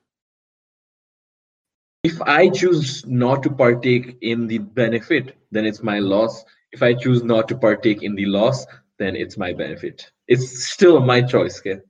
If 2.05 2.23
I 2.23 2.49
choose 2.49 3.05
not 3.05 3.43
to 3.43 3.51
partake 3.51 4.17
in 4.23 4.47
the 4.47 4.59
benefit, 4.59 5.37
then 5.51 5.67
it's 5.67 5.83
my 5.83 5.99
loss. 5.99 6.45
If 6.73 6.83
I 6.83 6.95
choose 6.95 7.25
not 7.25 7.49
to 7.49 7.59
partake 7.59 8.03
in 8.03 8.15
the 8.15 8.27
loss, 8.27 8.65
then 8.99 9.17
it's 9.17 9.37
my 9.37 9.53
benefit. 9.53 10.11
It's 10.29 10.69
still 10.69 11.01
my 11.01 11.21
choice. 11.23 11.59
Okay? 11.59 11.81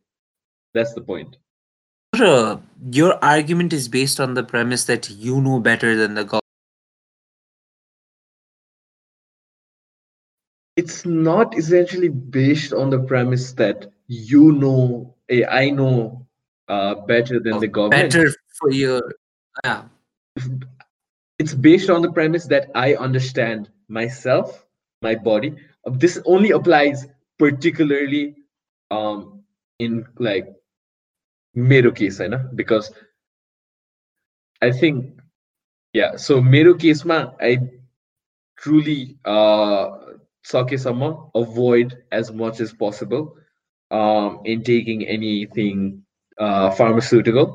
That's 0.73 0.95
the 0.95 1.03
point 1.03 1.37
uh, 2.21 2.59
your 2.91 3.23
argument 3.25 3.73
is 3.73 3.89
based 3.89 4.21
on 4.21 4.35
the 4.35 4.45
premise 4.45 4.85
that 4.85 5.11
you 5.11 5.41
know 5.41 5.61
better 5.61 5.97
than 5.97 6.15
the 6.15 6.25
government. 6.25 6.45
It's 10.77 11.05
not 11.05 11.59
essentially 11.59 12.09
based 12.09 12.73
on 12.73 12.91
the 12.91 13.01
premise 13.01 13.53
that 13.55 13.91
you 14.07 14.53
know, 14.53 15.15
eh, 15.29 15.43
I 15.51 15.71
know 15.71 16.27
uh, 16.69 16.95
better 16.95 17.41
than 17.41 17.59
the 17.59 17.67
government. 17.67 18.13
Better 18.13 18.33
for 18.59 18.71
your, 18.71 19.03
yeah. 19.65 19.83
It's 21.39 21.55
based 21.55 21.91
on 21.91 22.03
the 22.03 22.13
premise 22.13 22.47
that 22.47 22.71
I 22.75 22.95
understand 22.95 23.71
myself, 23.89 24.67
my 25.03 25.15
body. 25.15 25.55
This 25.85 26.21
only 26.25 26.51
applies 26.51 27.07
particularly 27.39 28.37
um, 28.91 29.43
in 29.79 30.05
like 30.19 30.58
मेरो 31.56 31.92
case 31.98 32.20
होइन 32.22 32.36
because 32.56 32.90
I 34.62 34.72
think 34.82 35.22
yeah 35.96 36.16
so 36.18 36.42
मेरो 36.48 36.74
केसमा 36.82 37.18
I 37.44 37.56
truly 38.64 39.00
सकेसम्म 40.46 41.12
avoid 41.36 41.94
as 42.14 42.32
much 42.36 42.62
as 42.62 42.76
possible 42.78 43.28
in 44.52 44.62
taking 44.68 45.04
anything 45.16 45.90
pharmaceutical 46.78 47.46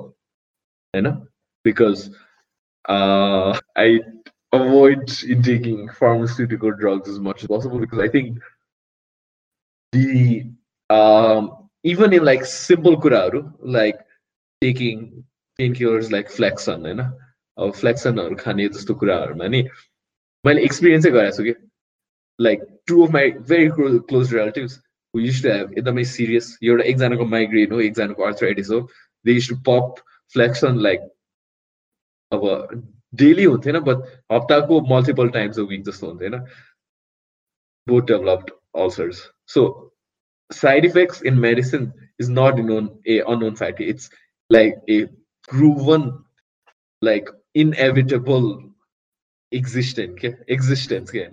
होइन 0.94 1.10
because 1.64 2.08
I 2.84 3.98
avoid 4.52 5.10
in 5.24 5.42
taking 5.42 5.88
pharmaceutical 5.90 6.72
drugs 6.72 7.08
as 7.08 7.18
much 7.20 7.42
as 7.42 7.48
possible 7.48 7.78
because 7.78 7.98
I 7.98 8.08
think 8.08 8.38
the 9.92 10.50
um, 11.85 11.91
even 11.91 12.13
in 12.13 12.23
like 12.23 12.45
simple 12.45 12.97
kuraहरू 12.97 13.43
like 13.61 13.99
taking 14.61 15.25
painkillers 15.59 16.11
like 16.11 16.29
flexon 16.29 16.85
होइन 16.85 17.01
अब 17.57 17.71
फ्लेक्सनहरू 17.71 18.35
खाने 18.35 18.67
जस्तो 18.67 18.93
कुराहरूमा 18.95 19.47
नि 19.47 19.61
मैले 20.45 20.61
एक्सपिरियन्सै 20.63 21.11
गरेको 21.11 21.35
छु 21.37 21.43
कि 21.43 21.53
like 22.39 22.63
two 22.87 23.03
of 23.05 23.11
my 23.11 23.31
very 23.49 23.69
close 24.09 24.33
relatives 24.33 24.79
who 25.13 25.19
used 25.19 25.41
to 25.43 25.49
have 25.49 25.77
एकदमै 25.77 26.03
सिरियस 26.13 26.57
एउटा 26.63 26.83
एकजनाको 26.83 27.25
माइग्रेन 27.25 27.71
हो 27.71 27.81
एकजनाको 27.81 28.23
अर्थराइटिस 28.23 28.69
हो 28.69 28.79
they 29.25 29.33
used 29.33 29.49
to 29.49 29.55
pop 29.67 30.01
Flexon 30.35 30.79
like 30.79 31.07
अब 32.31 32.49
डेली 33.13 33.43
हुन्थेन 33.43 33.79
बट 33.79 34.09
हप्ताको 34.31 34.81
मल्टिपल 34.95 35.29
टाइम्स 35.29 35.59
अ 35.59 35.67
विक 35.71 35.83
जस्तो 35.85 36.07
हुन्थेन 36.07 36.39
both 37.87 38.07
developed 38.07 38.51
ulcers 38.75 39.21
so 39.47 39.92
side 40.53 40.85
effects 40.85 41.21
in 41.21 41.39
medicine 41.39 41.93
is 42.19 42.29
not 42.29 42.57
known 42.57 42.99
a 43.07 43.19
unknown 43.21 43.55
fact. 43.55 43.81
It's 43.81 44.09
like 44.49 44.75
a 44.89 45.07
proven 45.47 46.23
like 47.01 47.27
inevitable 47.53 48.63
existence 49.51 50.13
okay? 50.13 50.35
existence 50.47 51.09
okay, 51.09 51.27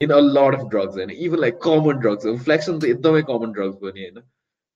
in 0.00 0.10
a 0.10 0.20
lot 0.20 0.54
of 0.54 0.70
drugs 0.70 0.96
and 0.96 1.10
even 1.12 1.40
like 1.40 1.60
common 1.60 2.00
drugs. 2.00 2.24
Flexon 2.24 2.82
is 2.84 3.26
common 3.26 3.52
drugs 3.52 3.76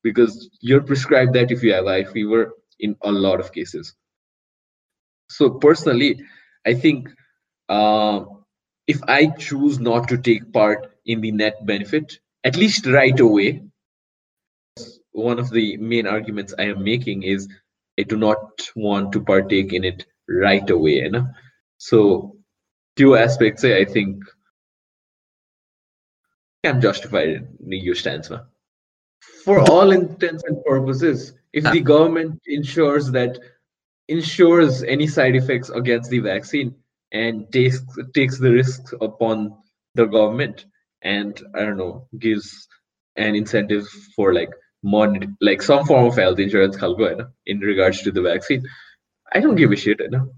because 0.02 0.48
you're 0.60 0.82
prescribed 0.82 1.32
that 1.34 1.50
if 1.50 1.62
you 1.62 1.72
have 1.72 1.86
high 1.86 2.04
fever 2.04 2.52
in 2.80 2.96
a 3.02 3.10
lot 3.10 3.40
of 3.40 3.52
cases. 3.52 3.94
So 5.30 5.50
personally 5.50 6.20
i 6.66 6.74
think 6.74 7.08
uh, 7.68 8.24
if 8.86 9.00
i 9.08 9.26
choose 9.38 9.78
not 9.78 10.08
to 10.08 10.18
take 10.18 10.52
part 10.52 10.92
in 11.06 11.20
the 11.20 11.32
net 11.32 11.64
benefit 11.66 12.18
at 12.44 12.56
least 12.56 12.86
right 12.86 13.18
away 13.20 13.62
one 15.18 15.38
of 15.38 15.50
the 15.50 15.76
main 15.76 16.06
arguments 16.06 16.54
I 16.58 16.64
am 16.64 16.82
making 16.84 17.22
is 17.22 17.48
I 17.98 18.04
do 18.04 18.16
not 18.16 18.38
want 18.76 19.12
to 19.12 19.20
partake 19.20 19.72
in 19.72 19.84
it 19.84 20.06
right 20.28 20.68
away. 20.70 20.94
You 20.94 21.10
know? 21.10 21.26
So 21.78 22.36
two 22.96 23.16
aspects 23.16 23.64
I 23.64 23.84
think 23.84 24.22
can 26.64 26.80
justify 26.80 27.22
in 27.22 27.48
your 27.60 27.94
stance. 27.94 28.30
Man. 28.30 28.40
For 29.44 29.60
all 29.70 29.90
intents 29.90 30.44
and 30.44 30.62
purposes, 30.64 31.32
if 31.52 31.64
the 31.64 31.80
government 31.80 32.40
ensures 32.46 33.10
that 33.12 33.38
insures 34.08 34.82
any 34.82 35.06
side 35.06 35.36
effects 35.36 35.70
against 35.70 36.10
the 36.10 36.18
vaccine 36.18 36.74
and 37.12 37.50
takes 37.52 37.80
takes 38.14 38.38
the 38.38 38.50
risks 38.50 38.92
upon 39.00 39.54
the 39.94 40.06
government 40.06 40.66
and 41.02 41.40
I 41.54 41.60
don't 41.60 41.76
know 41.76 42.08
gives 42.18 42.68
an 43.16 43.34
incentive 43.34 43.86
for 44.14 44.34
like 44.34 44.50
mod 44.82 45.36
like 45.40 45.62
some 45.62 45.84
form 45.84 46.06
of 46.06 46.16
health 46.16 46.38
insurance 46.38 46.76
in 47.46 47.60
regards 47.60 48.02
to 48.02 48.10
the 48.10 48.22
vaccine. 48.22 48.66
I 49.32 49.40
don't 49.40 49.56
give 49.56 49.72
a 49.72 49.76
shit, 49.76 50.00
you 50.00 50.10
know. 50.10 50.32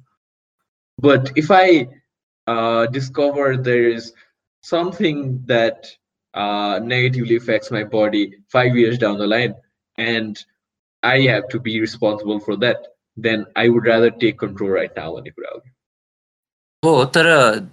But 0.98 1.33
if 1.37 1.50
I 1.50 1.88
uh, 2.46 2.87
discover 2.87 3.57
there 3.57 3.88
is 3.88 4.12
something 4.62 5.42
that 5.46 5.87
uh, 6.35 6.81
negatively 6.83 7.37
affects 7.37 7.70
my 7.70 7.85
body 7.85 8.35
five 8.48 8.76
years 8.76 8.98
down 8.98 9.18
the 9.18 9.26
line, 9.26 9.55
and 9.96 10.42
I 11.03 11.20
have 11.22 11.48
to 11.48 11.61
be 11.61 11.81
responsible 11.81 12.40
for 12.40 12.57
that, 12.57 12.87
then 13.16 13.46
I 13.57 13.68
would 13.68 13.85
rather 13.85 14.11
take 14.11 14.38
control 14.38 14.70
right 14.70 14.94
now 14.96 15.16
Oh, 16.83 17.05
Tara, 17.07 17.68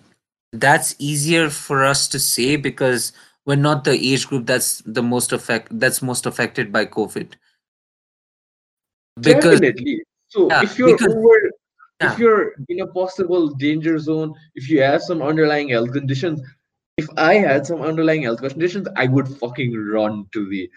that's 0.51 0.95
easier 0.99 1.49
for 1.49 1.85
us 1.85 2.07
to 2.09 2.19
say 2.19 2.55
because 2.55 3.13
we're 3.47 3.55
not 3.55 3.85
the 3.85 3.93
age 3.93 4.27
group 4.27 4.45
that's 4.45 4.81
the 4.85 5.01
most 5.01 5.31
affect 5.31 5.79
that's 5.79 6.01
most 6.01 6.25
affected 6.25 6.71
by 6.71 6.85
COVID. 6.85 7.33
Because 9.19 9.61
Definitely. 9.61 10.03
So 10.27 10.49
yeah, 10.49 10.63
if 10.63 10.77
you're 10.77 10.97
because, 10.97 11.15
over 11.15 11.51
yeah. 12.01 12.11
if 12.11 12.19
you're 12.19 12.51
in 12.67 12.81
a 12.81 12.87
possible 12.87 13.47
danger 13.47 13.97
zone, 13.97 14.35
if 14.55 14.69
you 14.69 14.81
have 14.81 15.01
some 15.01 15.21
underlying 15.21 15.69
health 15.69 15.93
conditions, 15.93 16.41
if 16.97 17.07
I 17.15 17.35
had 17.35 17.65
some 17.65 17.81
underlying 17.81 18.23
health 18.23 18.41
conditions, 18.41 18.89
I 18.97 19.07
would 19.07 19.29
fucking 19.29 19.73
run 19.73 20.25
to 20.33 20.49
the 20.49 20.69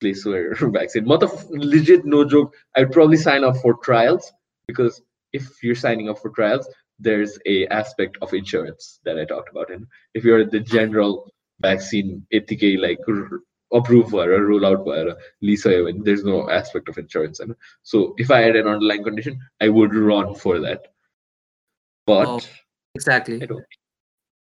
place 0.00 0.24
where 0.24 0.54
vaccine. 0.60 1.08
A 1.08 1.28
legit 1.52 2.04
no 2.04 2.24
joke. 2.24 2.52
I'd 2.76 2.90
probably 2.90 3.16
sign 3.16 3.44
up 3.44 3.56
for 3.58 3.74
trials 3.84 4.32
because 4.66 5.00
if 5.32 5.62
you're 5.62 5.76
signing 5.76 6.08
up 6.08 6.18
for 6.18 6.30
trials, 6.30 6.68
there's 6.98 7.38
a 7.46 7.68
aspect 7.68 8.18
of 8.22 8.34
insurance 8.34 8.98
that 9.04 9.20
I 9.20 9.24
talked 9.24 9.50
about. 9.50 9.70
And 9.70 9.86
if 10.14 10.24
you're 10.24 10.44
the 10.44 10.58
general 10.58 11.30
vaccine 11.60 12.26
ethical 12.32 12.80
like 12.80 12.98
approve 13.72 14.10
for 14.10 14.32
or 14.32 14.44
rule 14.44 14.66
out 14.66 14.84
for 14.84 15.16
Lisa 15.42 15.80
event. 15.80 16.04
There's 16.04 16.24
no 16.24 16.50
aspect 16.50 16.88
of 16.88 16.98
insurance. 16.98 17.40
And 17.40 17.54
so 17.82 18.14
if 18.16 18.30
I 18.30 18.40
had 18.40 18.56
an 18.56 18.66
underlying 18.66 19.04
condition, 19.04 19.40
I 19.60 19.68
would 19.68 19.94
run 19.94 20.34
for 20.34 20.58
that. 20.60 20.88
But 22.06 22.26
oh, 22.26 22.40
exactly. 22.94 23.46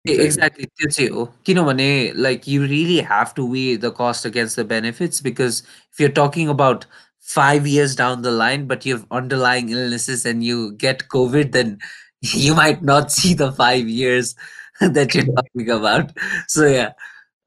Exactly. 0.07 0.67
Kinomane, 0.77 2.13
like 2.15 2.45
you 2.45 2.61
really 2.61 2.99
have 3.01 3.33
to 3.35 3.45
weigh 3.45 3.75
the 3.75 3.91
cost 3.91 4.25
against 4.25 4.55
the 4.55 4.63
benefits 4.63 5.19
because 5.19 5.63
if 5.91 5.99
you're 5.99 6.09
talking 6.09 6.47
about 6.47 6.85
five 7.19 7.65
years 7.65 7.95
down 7.95 8.21
the 8.21 8.31
line, 8.31 8.67
but 8.67 8.85
you 8.85 8.93
have 8.95 9.07
underlying 9.09 9.69
illnesses 9.69 10.25
and 10.25 10.43
you 10.43 10.73
get 10.73 11.07
COVID, 11.07 11.53
then 11.53 11.79
you 12.21 12.53
might 12.53 12.83
not 12.83 13.11
see 13.11 13.33
the 13.33 13.51
five 13.51 13.87
years 13.87 14.35
that 14.81 15.15
you're 15.15 15.25
talking 15.25 15.69
about. 15.69 16.11
So 16.47 16.67
yeah, 16.67 16.93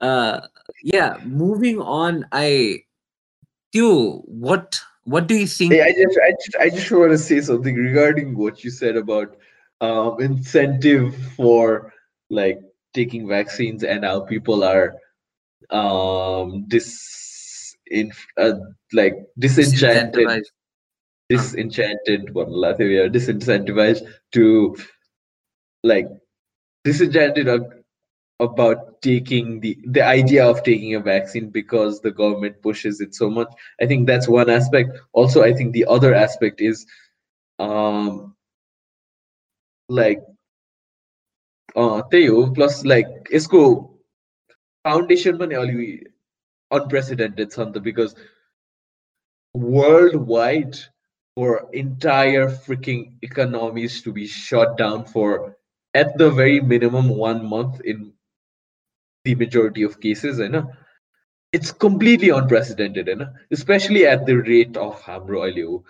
uh, 0.00 0.40
yeah. 0.82 1.18
Moving 1.24 1.80
on, 1.80 2.26
I 2.32 2.84
do 3.72 4.22
what 4.26 4.80
what 5.04 5.26
do 5.26 5.34
you 5.34 5.46
think? 5.46 5.72
Hey, 5.72 5.82
I 5.82 5.92
just 5.92 6.18
I 6.22 6.30
just 6.30 6.56
I 6.60 6.70
just 6.70 6.90
want 6.90 7.12
to 7.12 7.18
say 7.18 7.40
something 7.40 7.74
regarding 7.74 8.36
what 8.36 8.64
you 8.64 8.70
said 8.70 8.96
about 8.96 9.36
um, 9.80 10.20
incentive 10.20 11.14
for 11.36 11.92
like 12.30 12.60
taking 12.94 13.28
vaccines 13.28 13.84
and 13.84 14.04
how 14.04 14.20
people 14.20 14.64
are 14.64 14.94
um 15.70 16.64
dis 16.68 17.76
in 17.90 18.10
uh, 18.38 18.54
like 18.92 19.14
disenchanted 19.38 20.44
disenchanted 21.28 22.32
what 22.34 22.48
we 22.78 22.96
are 22.98 23.10
disincentivized 23.10 24.02
to 24.32 24.74
like 25.84 26.06
disenchanted 26.88 27.48
about 28.40 29.03
taking 29.03 29.61
the 29.61 29.79
the 29.96 30.03
idea 30.05 30.46
of 30.46 30.62
taking 30.62 30.94
a 30.94 31.01
vaccine 31.01 31.51
because 31.51 32.01
the 32.01 32.11
government 32.11 32.62
pushes 32.62 33.01
it 33.01 33.14
so 33.14 33.31
much. 33.31 33.48
I 33.81 33.87
think 33.87 34.07
that's 34.07 34.29
one 34.29 34.51
aspect. 34.51 34.98
Also 35.12 35.42
i 35.42 35.53
think 35.53 35.72
the 35.72 35.87
other 35.96 36.14
aspect 36.14 36.61
is 36.61 36.87
um 37.59 38.35
like 39.88 40.20
uh 41.77 42.03
Teo 42.11 42.51
plus 42.57 42.85
like 42.85 43.09
isko 43.38 43.62
foundation 44.85 45.38
pani 45.38 46.01
unprecedented 46.70 47.53
something 47.53 47.83
because 47.83 48.14
worldwide 49.55 50.77
for 51.35 51.68
entire 51.72 52.48
freaking 52.48 53.12
economies 53.22 54.03
to 54.03 54.12
be 54.12 54.27
shut 54.27 54.77
down 54.79 55.05
for 55.05 55.58
at 55.93 56.17
the 56.17 56.29
very 56.29 56.60
minimum 56.60 57.10
one 57.10 57.45
month 57.45 57.82
in 57.82 58.12
the 59.25 59.36
majority 59.36 59.84
of 59.84 59.99
cases 59.99 60.39
you 60.39 60.49
know 60.49 60.71
it's 61.51 61.71
completely 61.71 62.29
unprecedented 62.29 63.08
you 63.08 63.15
know 63.15 63.29
especially 63.51 64.06
at 64.06 64.25
the 64.25 64.36
rate 64.36 64.75
of 64.77 65.01
hamro 65.01 65.43
अहिले 65.47 65.84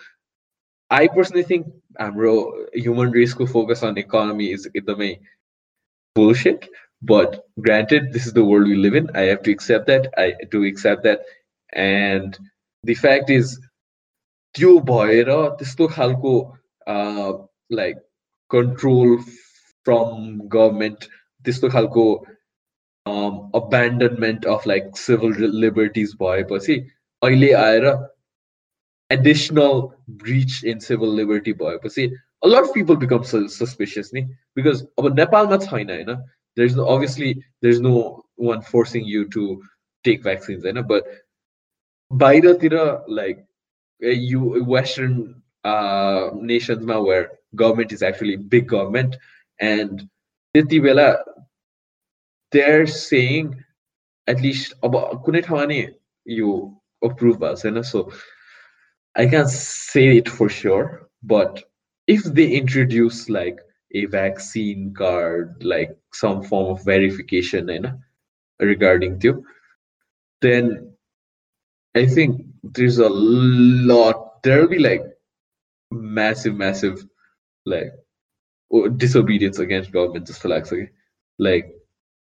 I 0.89 1.07
personally 1.07 1.43
think 1.43 1.67
हाम्रो 1.99 2.33
human 2.73 3.11
race 3.11 3.33
को 3.33 3.49
focus 3.51 3.83
on 3.83 3.97
economy 3.97 4.51
is 4.55 4.67
एकदमै 4.67 5.11
bullshit 6.15 6.67
but 7.01 7.37
granted 7.59 8.11
this 8.13 8.27
is 8.27 8.33
the 8.33 8.43
world 8.49 8.67
we 8.67 8.75
live 8.75 8.97
in 8.99 9.09
I 9.15 9.23
have 9.29 9.41
to 9.43 9.51
accept 9.51 9.87
that 9.87 10.09
I 10.17 10.33
do 10.51 10.63
accept 10.65 11.03
that 11.03 11.21
and 11.85 12.37
the 12.83 12.95
fact 13.05 13.29
is 13.29 13.59
त्यो 14.57 14.79
भएर 14.89 15.29
त्यस्तो 15.59 15.87
खालको 15.95 16.33
like 17.79 17.97
control 18.55 19.17
from 19.88 20.38
government 20.48 21.04
त्यस्तो 21.44 21.68
खालको 21.68 22.04
abandonment 23.56 24.46
of 24.46 24.66
like 24.66 24.96
civil 24.96 25.50
liberties 25.60 26.14
भएपछि 26.22 26.78
अहिले 27.22 27.52
आएर 27.60 27.86
additional 29.10 29.80
breach 30.22 30.64
in 30.64 30.78
civil 30.78 31.16
liberty 31.16 31.52
भएपछि 31.62 32.06
a lot 32.44 32.64
of 32.64 32.74
people 32.74 32.96
become 32.96 33.22
suspicious 33.22 34.10
नि 34.14 34.22
बिकज 34.56 34.84
अब 34.98 35.14
नेपालमा 35.14 35.56
छैन 35.56 35.90
होइन 35.90 36.14
there 36.14 36.66
is 36.66 36.76
no 36.76 36.84
obviously 36.96 37.34
there 37.34 37.74
is 37.74 37.80
no 37.80 37.96
one 38.40 38.60
forcing 38.70 39.04
you 39.06 39.24
to 39.24 39.48
take 40.04 40.22
vaccines 40.22 40.64
होइन 40.64 40.82
बट 40.82 41.16
बाहिरतिर 42.10 42.74
like 43.10 43.44
you 44.02 44.64
Western 44.64 45.42
uh, 45.64 46.30
nations 46.34 46.86
now 46.86 47.02
where 47.02 47.30
government 49.60 50.02
is 50.02 50.32
actually 50.34 50.80
big 50.80 50.82
government 50.82 51.54
and 51.62 51.70
they're 52.50 52.86
saying 52.86 53.54
at 54.26 54.40
least 54.40 54.74
about 54.82 55.24
you 56.24 56.76
approve 57.02 57.42
us 57.42 57.64
and 57.64 57.84
so 57.84 58.10
I 59.16 59.26
can't 59.26 59.48
say 59.50 60.18
it 60.18 60.28
for 60.28 60.48
sure 60.48 61.08
but 61.22 61.62
if 62.06 62.22
they 62.24 62.50
introduce 62.52 63.28
like 63.28 63.58
a 63.94 64.06
vaccine 64.06 64.94
card 64.96 65.56
like 65.62 65.96
some 66.12 66.42
form 66.42 66.76
of 66.76 66.84
verification 66.84 67.70
and 67.70 67.92
regarding 68.60 69.18
to 69.20 69.44
then 70.40 70.92
I 71.94 72.06
think 72.06 72.44
there's 72.62 72.98
a 72.98 73.08
lot. 73.08 74.42
There'll 74.42 74.68
be 74.68 74.78
like 74.78 75.02
massive, 75.90 76.54
massive, 76.54 77.04
like 77.66 77.92
disobedience 78.96 79.58
against 79.58 79.92
government 79.92 80.26
just 80.26 80.40
for 80.40 80.48
like, 80.48 80.66
like. 81.38 81.74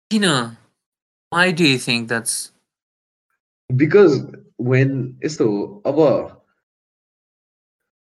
You 0.09 0.19
know, 0.19 0.51
why 1.29 1.51
do 1.51 1.67
you 1.67 1.77
think 1.77 2.09
that's? 2.09 2.51
Because 3.75 4.23
when 4.57 5.17
so 5.27 5.81
about 5.85 6.43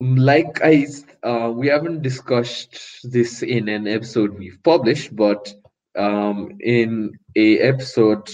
like 0.00 0.60
I 0.62 0.86
uh, 1.22 1.52
we 1.54 1.66
haven't 1.68 2.02
discussed 2.02 2.78
this 3.04 3.42
in 3.42 3.68
an 3.68 3.86
episode 3.86 4.38
we've 4.38 4.62
published, 4.62 5.14
but 5.14 5.52
um 5.96 6.56
in 6.60 7.18
a 7.36 7.58
episode 7.58 8.30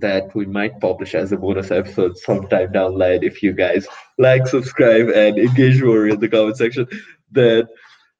that 0.00 0.34
we 0.34 0.46
might 0.46 0.80
publish 0.80 1.14
as 1.14 1.32
a 1.32 1.36
bonus 1.36 1.70
episode 1.70 2.16
sometime 2.16 2.72
down 2.72 2.92
the 2.92 2.98
line 2.98 3.22
if 3.22 3.42
you 3.42 3.52
guys 3.52 3.86
like, 4.18 4.46
subscribe, 4.46 5.08
and 5.08 5.38
engage 5.38 5.82
more 5.82 6.08
in 6.08 6.18
the 6.20 6.28
comment 6.28 6.56
section. 6.56 6.86
Then 7.30 7.64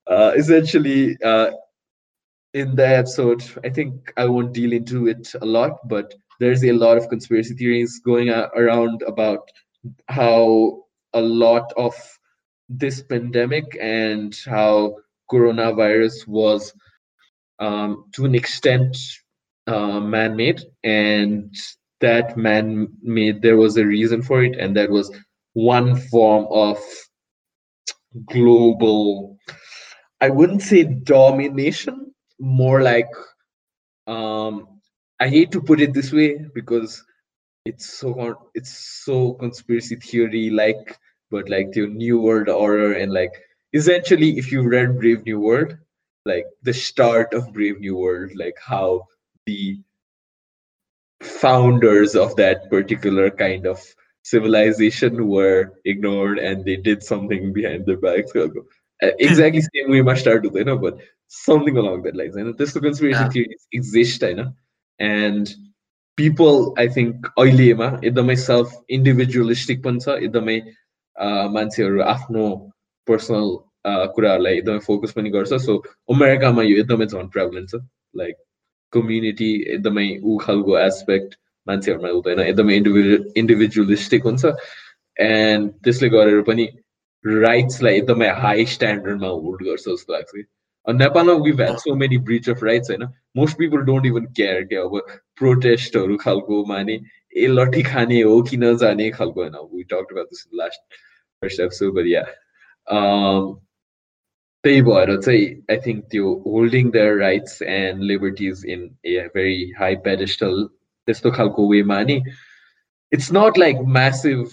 uh, 0.07 0.33
essentially, 0.37 1.17
uh, 1.25 1.51
in 2.55 2.75
the 2.77 2.87
episode, 2.87 3.43
I 3.65 3.71
think 3.71 4.13
I 4.17 4.27
won't 4.27 4.53
deal 4.53 4.73
into 4.73 5.09
it 5.09 5.33
a 5.41 5.47
lot, 5.47 5.89
but 5.89 6.15
there's 6.39 6.65
a 6.65 6.73
lot 6.73 6.97
of 6.97 7.09
conspiracy 7.09 7.55
theories 7.55 8.01
going 8.05 8.29
around 8.29 9.03
about 9.07 9.49
how 10.09 10.83
a 11.15 11.21
lot 11.21 11.73
of 11.77 11.95
this 12.69 13.03
pandemic 13.03 13.77
and 13.81 14.37
how 14.47 14.97
coronavirus 15.31 16.27
was 16.27 16.73
um, 17.59 18.05
to 18.15 18.25
an 18.25 18.35
extent 18.35 18.97
uh, 19.67 20.01
man-made 20.01 20.63
and 20.83 21.55
that 22.01 22.37
man-made 22.37 23.41
there 23.43 23.57
was 23.57 23.77
a 23.77 23.87
reason 23.87 24.23
for 24.23 24.43
it 24.43 24.57
and 24.59 24.77
that 24.77 24.91
was 24.91 25.15
one 25.53 25.97
form 25.97 26.47
of 26.51 26.79
global 28.27 29.39
I 30.23 30.31
wouldn't 30.31 30.63
say 30.63 30.85
domination, 30.85 32.15
more 32.41 32.83
like 32.83 33.11
um 34.07 34.81
I 35.21 35.29
hate 35.29 35.53
to 35.53 35.63
put 35.63 35.81
it 35.81 35.95
this 35.95 36.13
way 36.13 36.39
because 36.55 37.05
it's 37.65 37.87
so 37.99 38.51
it's 38.55 38.73
so 39.05 39.35
conspiracy 39.35 39.97
theory 39.97 40.51
like 40.51 40.99
but 41.31 41.49
like 41.49 41.73
the 41.73 41.87
new 41.89 42.21
world 42.21 42.49
order 42.49 42.95
and 42.95 43.13
like 43.13 43.33
essentially 43.73 44.39
if 44.39 44.53
you 44.53 44.63
read 44.69 44.99
Brave 44.99 45.25
New 45.25 45.41
World, 45.41 45.77
like 46.27 46.47
the 46.63 46.75
start 46.75 47.35
of 47.35 47.53
Brave 47.53 47.81
New 47.81 47.97
World, 47.97 48.33
like 48.37 48.57
how 48.65 49.07
the 49.47 49.81
founders 51.23 52.15
of 52.17 52.37
that 52.37 52.71
particular 52.71 53.31
kind 53.31 53.67
of 53.67 53.81
civilization 54.25 55.29
were 55.29 55.73
ignored 55.85 56.39
and 56.39 56.65
they 56.65 56.77
did 56.77 57.03
something 57.03 57.53
behind 57.53 57.87
their 57.87 57.99
backs 57.99 58.33
exactly 59.03 59.61
same 59.69 59.91
way 59.91 60.03
मा 60.03 60.15
start 60.15 60.47
हुँदैन 60.47 60.81
but 60.81 60.99
something 61.27 61.77
along 61.77 62.03
that 62.03 62.17
lines 62.17 62.37
होइन 62.37 62.53
त्यस्तो 62.53 62.81
conspiracy 62.81 63.29
theories 63.35 63.67
exist 63.73 64.23
होइन 64.23 64.45
and 65.01 65.55
people 66.19 66.63
I 66.79 66.89
think 66.89 67.27
अहिलेमा 67.39 67.89
एकदमै 68.05 68.37
self 68.45 68.79
individualistic 68.99 69.83
पनि 69.83 70.07
छ 70.07 70.17
एकदमै 70.29 70.57
मान्छेहरू 71.57 72.03
आफ्नो 72.15 72.47
पर्सनल 73.09 73.49
कुराहरूलाई 74.17 74.59
एकदमै 74.59 74.85
फोकस 74.89 75.13
पनि 75.13 75.31
गर्छ 75.37 75.61
सो 75.67 75.77
अमेरिकामा 76.17 76.63
यो 76.63 76.77
एकदमै 76.83 77.07
झन् 77.07 77.33
प्रेभलेन्ट 77.37 77.71
छ 77.71 77.83
लाइक 78.15 78.37
कम्युनिटी 78.93 79.51
एकदमै 79.77 80.07
ऊ 80.23 80.37
खालको 80.45 80.79
एस्पेक्ट 80.79 81.39
मान्छेहरूमा 81.67 82.15
हुँदैन 82.19 82.41
एकदमै 82.47 82.77
इन्डिभिजु 82.77 83.19
इन्डिभिजुअलिस्टिक 83.43 84.31
हुन्छ 84.31 84.53
एन्ड 85.17 85.71
त्यसले 85.85 86.09
गरेर 86.17 86.43
पनि 86.51 86.69
राइट्सलाई 87.25 87.97
एकदमै 87.97 88.29
हाई 88.41 88.65
स्ट्यान्डर्डमा 88.67 89.29
होल्ड 89.29 89.65
गर्छ 89.67 89.81
जस्तो 89.89 90.13
लाग्छ 90.13 90.31
कि। 90.37 90.45
नेपालमा 90.87 91.33
we 91.45 91.51
had 91.51 91.77
so 91.79 91.95
many 91.95 92.19
breach 92.29 92.49
of 92.51 92.65
rights 92.65 92.91
होइन। 92.91 93.03
Most 93.37 93.59
people 93.59 93.85
don't 93.89 94.07
even 94.07 94.25
care 94.37 94.63
के 94.63 94.77
अब 94.77 95.01
प्रोटेस्टहरू 95.39 96.17
खालको 96.17 96.65
माने 96.69 97.01
ए 97.37 97.47
लट्ठी 97.47 97.83
खाने 97.83 98.21
हो 98.21 98.41
कि 98.43 98.57
नजाने 98.57 99.11
खालको 99.11 99.41
होइन। 99.41 99.57
We 99.75 99.83
talk 99.93 100.15
this 100.15 100.47
last 100.55 100.81
first 101.43 101.61
episode 101.61 102.07
या 102.07 102.25
त्यही 104.65 104.83
भएर 104.83 105.17
चाहिँ 105.21 105.47
आई 105.71 105.77
थिङ्क 105.87 106.05
त्यो 106.11 106.33
holding 106.47 106.91
their 106.91 107.17
rights 107.19 107.63
and 107.63 108.03
liberties 108.03 108.65
in 108.67 108.83
a 109.07 109.19
very 109.35 109.71
high 109.79 109.97
pedestal 110.05 110.65
त्यस्तो 111.09 111.31
खालको 111.31 111.71
वेमा 111.71 112.01
नि 112.03 112.23
इट्स 113.13 113.29
नट 113.33 113.59
लाइक 113.59 113.77
म्यासिभ 113.97 114.47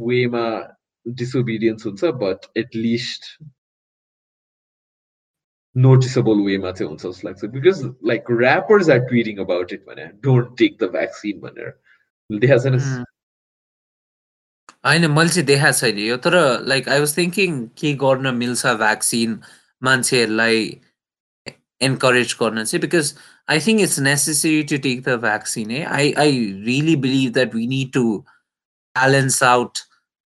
वेमा 0.00 0.46
disobedience 1.14 1.84
हुन्छ 1.84 2.04
at 2.56 2.74
least 2.74 3.26
noticeable 5.74 6.44
वेमा 6.46 6.72
चाहिँ 6.72 6.88
हुन्छ 6.90 7.02
जस्तो 7.06 7.28
लाग्छ 7.28 7.52
because 7.52 7.84
like 8.02 8.24
rappers 8.28 8.88
are 8.88 9.02
tweeting 9.10 9.38
about 9.38 9.72
it 9.72 9.84
भने 9.86 10.08
don't 10.22 10.56
take 10.56 10.78
the 10.78 10.88
vaccine 10.88 11.40
भनेर 11.40 11.72
देखाएको 12.30 12.62
छैन 12.62 13.04
होइन 14.86 15.10
मैले 15.10 15.28
चाहिँ 15.28 15.46
देखाएको 15.46 15.78
छैन 15.80 15.98
यो 15.98 16.16
तर 16.26 16.34
लाइक 16.72 16.88
आई 16.88 17.00
वाज 17.00 17.16
थिङ्किङ 17.16 17.66
के 17.78 17.92
गर्न 18.02 18.34
मिल्छ 18.34 18.74
भ्याक्सिन 18.82 19.38
मान्छेहरूलाई 19.82 20.80
encourage 21.80 22.36
गर्न 22.38 22.64
चाहिँ 22.64 22.80
because 22.80 23.14
I 23.48 23.58
think 23.60 23.80
it's 23.80 23.98
necessary 23.98 24.64
to 24.64 24.78
take 24.78 25.04
the 25.04 25.16
vaccine. 25.18 25.70
Eh? 25.70 25.84
I, 25.88 26.14
I 26.16 26.28
really 26.66 26.96
believe 26.96 27.34
that 27.34 27.54
we 27.54 27.66
need 27.66 27.92
to 27.92 28.24
balance 28.94 29.42
out 29.42 29.82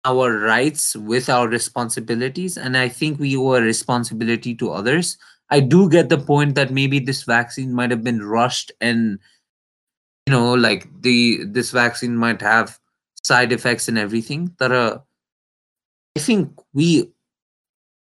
our 0.06 0.40
rights 0.40 0.96
with 0.96 1.30
our 1.30 1.48
responsibilities 1.48 2.58
and 2.58 2.76
i 2.76 2.90
think 2.90 3.20
we 3.20 3.38
owe 3.38 3.54
a 3.54 3.62
responsibility 3.62 4.56
to 4.56 4.72
others 4.72 5.18
i 5.50 5.60
do 5.60 5.90
get 5.90 6.10
the 6.10 6.18
point 6.18 6.56
that 6.56 6.72
maybe 6.72 7.00
this 7.00 7.24
vaccine 7.24 7.74
might 7.74 7.92
have 7.92 8.04
been 8.04 8.24
rushed 8.24 8.72
and 8.82 9.20
you 10.26 10.34
know 10.34 10.54
like 10.54 10.88
the 11.02 11.44
this 11.46 11.72
vaccine 11.72 12.16
might 12.16 12.42
have 12.42 12.80
side 13.24 13.52
effects 13.52 13.88
and 13.88 13.98
everything 13.98 14.56
that 14.58 14.72
uh, 14.72 14.98
i 16.16 16.20
think 16.20 16.60
we 16.74 17.12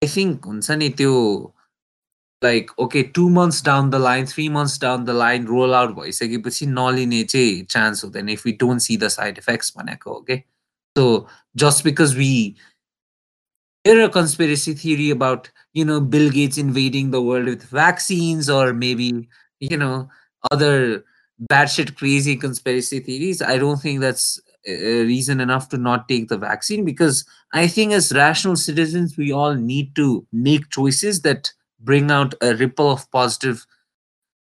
i 0.01 0.07
think 0.07 0.45
like 2.41 2.71
okay 2.79 3.03
two 3.03 3.29
months 3.29 3.61
down 3.61 3.89
the 3.89 3.99
line 3.99 4.25
three 4.25 4.47
months 4.47 4.77
down 4.77 5.03
the 5.03 5.13
line 5.13 5.45
roll 5.45 5.75
out 5.75 5.95
भइसकेपछि 5.95 6.67
नलिने 6.67 7.23
चाहिँ 7.23 7.67
chance 7.67 8.01
then 8.13 8.29
if 8.29 8.45
we 8.45 8.53
don't 8.53 8.79
see 8.79 8.95
the 8.95 9.09
side 9.09 9.37
effects 9.37 9.73
okay 10.07 10.45
so 10.96 11.26
just 11.56 11.84
because 11.84 12.14
we 12.14 12.56
hear 13.84 14.02
a 14.02 14.08
conspiracy 14.08 14.74
theory 14.74 15.10
about, 15.10 15.50
you 15.72 15.84
know, 15.84 16.00
Bill 16.00 16.30
Gates 16.30 16.58
invading 16.58 17.10
the 17.10 17.22
world 17.22 17.46
with 17.46 17.64
vaccines 17.64 18.48
or 18.48 18.72
maybe, 18.72 19.28
you 19.60 19.76
know, 19.76 20.08
other 20.50 21.04
batshit 21.50 21.96
crazy 21.96 22.36
conspiracy 22.36 23.00
theories, 23.00 23.42
I 23.42 23.58
don't 23.58 23.80
think 23.80 24.00
that's 24.00 24.40
a 24.66 25.02
reason 25.04 25.40
enough 25.40 25.68
to 25.70 25.76
not 25.76 26.08
take 26.08 26.28
the 26.28 26.38
vaccine 26.38 26.84
because 26.84 27.26
I 27.52 27.66
think 27.66 27.92
as 27.92 28.12
rational 28.14 28.56
citizens, 28.56 29.16
we 29.16 29.32
all 29.32 29.54
need 29.54 29.94
to 29.96 30.26
make 30.32 30.70
choices 30.70 31.20
that 31.22 31.52
bring 31.80 32.10
out 32.10 32.34
a 32.40 32.54
ripple 32.54 32.90
of 32.90 33.10
positive 33.10 33.66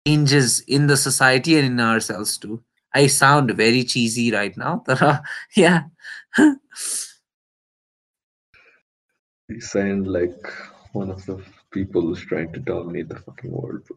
changes 0.06 0.60
in 0.60 0.86
the 0.86 0.96
society 0.96 1.56
and 1.56 1.66
in 1.66 1.80
ourselves 1.80 2.38
too. 2.38 2.62
I 2.94 3.06
sound 3.06 3.50
very 3.52 3.84
cheesy 3.84 4.32
right 4.32 4.56
now, 4.56 4.82
but 4.86 5.02
uh, 5.02 5.20
yeah. 5.54 5.82
You 9.48 9.60
sound 9.60 10.06
like 10.06 10.52
one 10.92 11.10
of 11.10 11.24
the 11.26 11.42
people 11.70 12.02
who's 12.02 12.24
trying 12.24 12.52
to 12.52 12.60
dominate 12.60 13.08
the 13.08 13.16
fucking 13.16 13.50
world, 13.50 13.82
bro. 13.86 13.96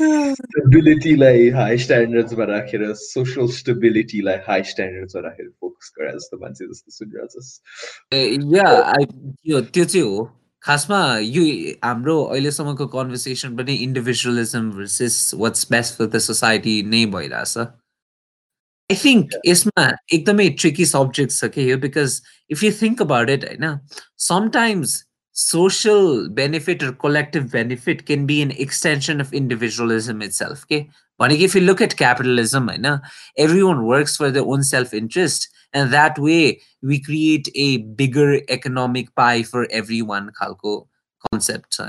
स्टेबिलिटीलाई 0.00 1.48
high 1.50 1.76
स्ट्यान्डर्ड्समा 1.82 2.44
राखेर 2.44 2.82
social 3.02 3.46
स्टेबिलिटीलाई 3.58 4.38
high 4.46 4.62
स्ट्यान्डर्ड्समा 4.70 5.20
राखेर 5.26 5.46
focus 5.60 5.92
गरे 5.98 6.10
जस्तो 6.16 6.38
मान्छे 6.42 6.66
जस्तो 6.72 6.90
सुनिरहेको 6.96 7.40
या 8.56 8.66
त्यो 9.04 9.60
त्यो 9.60 9.84
चाहिँ 9.84 10.04
हो 10.06 10.24
खासमा 10.62 11.00
यो 11.36 11.44
हाम्रो 11.84 12.16
अहिलेसम्मको 12.24 12.86
कन्भर्सेसन 12.96 13.56
पनि 13.56 13.74
individualism 13.86 14.70
versus 14.76 15.16
what's 15.44 15.66
best 15.70 15.98
for 15.98 16.06
the 16.06 16.18
society 16.28 16.76
नै 16.92 17.04
भइरहेछ 17.16 17.54
आई 18.91 18.97
थिङ्क 19.03 19.37
यसमा 19.51 19.85
एकदमै 20.17 20.49
ट्रिकी 20.63 20.85
सब्जेक्ट 20.95 21.37
छ 21.37 21.51
कि 21.55 21.69
यो 21.71 21.77
because 21.85 22.19
if 22.55 22.63
you 22.63 22.71
think 22.81 23.07
about 23.07 23.29
it 23.37 23.47
होइन 23.53 23.79
sometimes 24.31 24.99
social 25.41 26.07
benefit 26.37 26.81
or 26.85 26.87
collective 27.01 27.45
benefit 27.51 28.01
can 28.07 28.25
be 28.31 28.35
an 28.45 28.49
extension 28.63 29.21
of 29.23 29.29
individualism 29.39 30.23
itself. 30.25 30.65
Okay. 30.65 30.79
But 31.23 31.33
if 31.45 31.55
you 31.55 31.61
look 31.61 31.83
at 31.85 31.95
capitalism, 32.01 32.69
everyone 33.45 33.85
works 33.91 34.17
for 34.17 34.29
their 34.37 34.43
own 34.55 34.65
self-interest 34.71 35.47
and 35.73 35.91
that 35.93 36.17
way 36.19 36.61
we 36.81 36.99
create 36.99 37.49
a 37.55 37.77
bigger 37.77 38.41
economic 38.49 39.13
pie 39.15 39.43
for 39.43 39.67
everyone 39.71 40.31
khalko 40.31 40.87
concept 41.31 41.79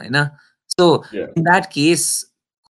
so 0.78 1.04
yeah. 1.12 1.26
in 1.36 1.44
that 1.44 1.70
case 1.70 2.24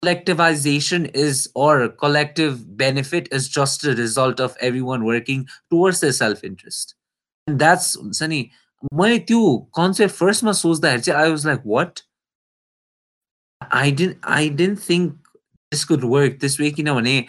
collectivization 0.02 1.10
is 1.14 1.50
or 1.54 1.88
collective 1.88 2.76
benefit 2.76 3.28
is 3.32 3.48
just 3.48 3.84
a 3.84 3.94
result 3.94 4.40
of 4.40 4.56
everyone 4.60 5.04
working 5.04 5.46
towards 5.70 6.00
their 6.00 6.12
self-interest 6.12 6.94
and 7.46 7.58
that's 7.58 7.96
sunny 8.12 8.42
मैले 8.94 9.18
त्यो 9.28 9.40
concept 9.76 10.14
फर्स्टमा 10.14 10.52
सोच्दाखेरि 10.52 11.00
चाहिँ 11.02 11.20
I 11.20 11.30
was 11.30 11.46
like 11.46 11.62
what 11.66 12.00
I 13.74 13.92
didn't 14.00 14.26
I 14.34 14.50
didn't 14.60 14.78
think 14.88 15.28
this 15.72 15.84
could 15.84 16.04
work 16.14 16.38
this 16.40 16.60
way 16.60 16.70
किनभने 16.78 17.24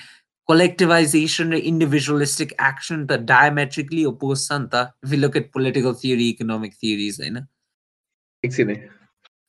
collectivization 0.50 1.52
or 1.56 1.58
individualistic 1.70 2.54
action 2.68 3.02
the 3.10 3.18
diametrically 3.32 4.06
opposed 4.12 4.46
santa 4.52 4.80
if 5.08 5.12
you 5.16 5.20
look 5.24 5.36
at 5.42 5.52
political 5.58 5.94
theory 6.04 6.30
economic 6.30 6.74
theories 6.84 7.20
I 7.26 7.30
know 7.36 7.44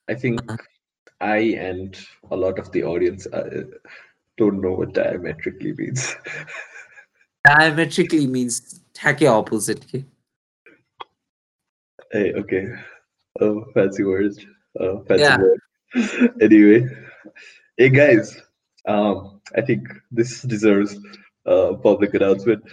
I 0.09 0.15
think 0.25 0.43
uh-huh. 0.43 0.59
I 1.26 1.38
and 1.68 1.98
a 2.32 2.36
lot 2.36 2.60
of 2.60 2.72
the 2.72 2.84
audience 2.84 3.26
uh, 3.28 3.64
don't 4.38 4.62
know 4.62 4.74
what 4.74 4.94
diametrically 4.94 5.74
means. 5.74 6.16
Diametrically 7.46 8.28
means 8.28 8.82
take 8.94 9.22
opposite 9.24 9.86
hey 12.16 12.34
okay. 12.34 12.68
Oh 13.42 13.66
fancy 13.74 14.04
words. 14.04 14.46
Oh 14.80 15.04
fancy 15.08 15.24
yeah. 15.24 15.38
words. 15.38 16.32
Anyway. 16.42 16.88
Hey 17.78 17.90
guys. 17.90 18.42
Um, 18.88 19.42
I 19.56 19.62
think 19.62 19.88
this 20.12 20.42
deserves 20.42 20.98
a 21.46 21.76
public 21.76 22.14
announcement. 22.14 22.64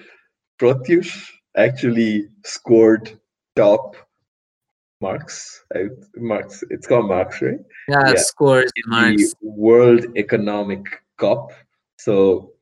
Pratyush 0.61 1.31
actually 1.57 2.29
scored 2.45 3.19
top 3.57 3.97
marks. 5.03 5.65
Uh, 5.75 5.89
marks. 6.17 6.65
It's 6.71 6.87
called 6.87 7.09
marks, 7.09 7.43
right? 7.43 7.59
Yeah, 7.89 8.09
yeah. 8.09 8.15
scores 8.17 8.73
marks. 8.87 9.35
World 9.43 10.07
Economic 10.17 10.85
Cup. 11.19 11.51
So, 11.99 12.53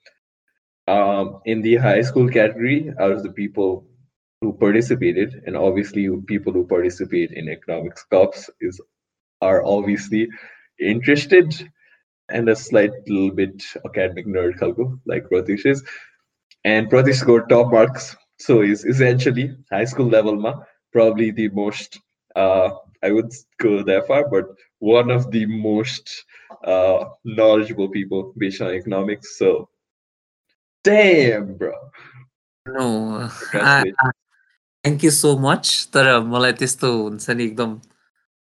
um, 0.89 1.41
in 1.45 1.63
the 1.63 1.77
high 1.77 2.03
school 2.03 2.29
category, 2.29 2.93
out 2.99 3.13
of 3.13 3.23
the 3.23 3.33
people 3.33 3.87
who 4.41 4.53
participated, 4.55 5.43
and 5.47 5.57
obviously 5.57 6.09
people 6.27 6.53
who 6.53 6.67
participate 6.67 7.31
in 7.33 7.49
economics 7.49 8.05
cups 8.05 8.51
is 8.61 8.81
are 9.43 9.65
obviously 9.65 10.29
interested 10.79 11.55
and 12.31 12.49
a 12.49 12.57
slight 12.57 12.91
little 13.09 13.31
bit 13.31 13.63
academic 13.85 14.27
nerd 14.27 14.59
kalko, 14.59 14.99
like 15.07 15.29
Pratish 15.29 15.67
is. 15.67 15.83
And 16.65 16.91
Pratish 16.91 17.17
scored 17.17 17.49
top 17.49 17.73
marks, 17.73 18.17
so 18.39 18.63
is 18.63 18.85
essentially 18.85 19.57
high 19.71 19.85
school 19.85 20.09
level 20.09 20.37
ma 20.37 20.55
probably 20.93 21.31
the 21.31 21.49
most 21.51 21.99
uh, 22.36 22.70
I 23.04 23.12
would 23.12 23.32
go 23.60 23.84
that 23.84 24.08
far, 24.08 24.28
but 24.30 24.46
one 24.80 25.12
of 25.12 25.32
the 25.32 25.46
most 25.46 26.26
uh, 26.64 27.06
knowledgeable 27.24 27.90
people 27.90 28.34
based 28.38 28.62
on 28.62 28.74
economics. 28.74 29.38
So, 29.38 29.70
damn, 30.84 31.58
bro. 31.58 31.74
No, 32.66 33.30
thank 34.86 35.04
you 35.04 35.12
so 35.12 35.38
much 35.40 35.90
तर 35.94 36.08
मलाई 36.30 36.54
त्यस्तो 36.62 36.92
हुन्छ 37.02 37.30
नि 37.30 37.44
एकदम 37.44 37.72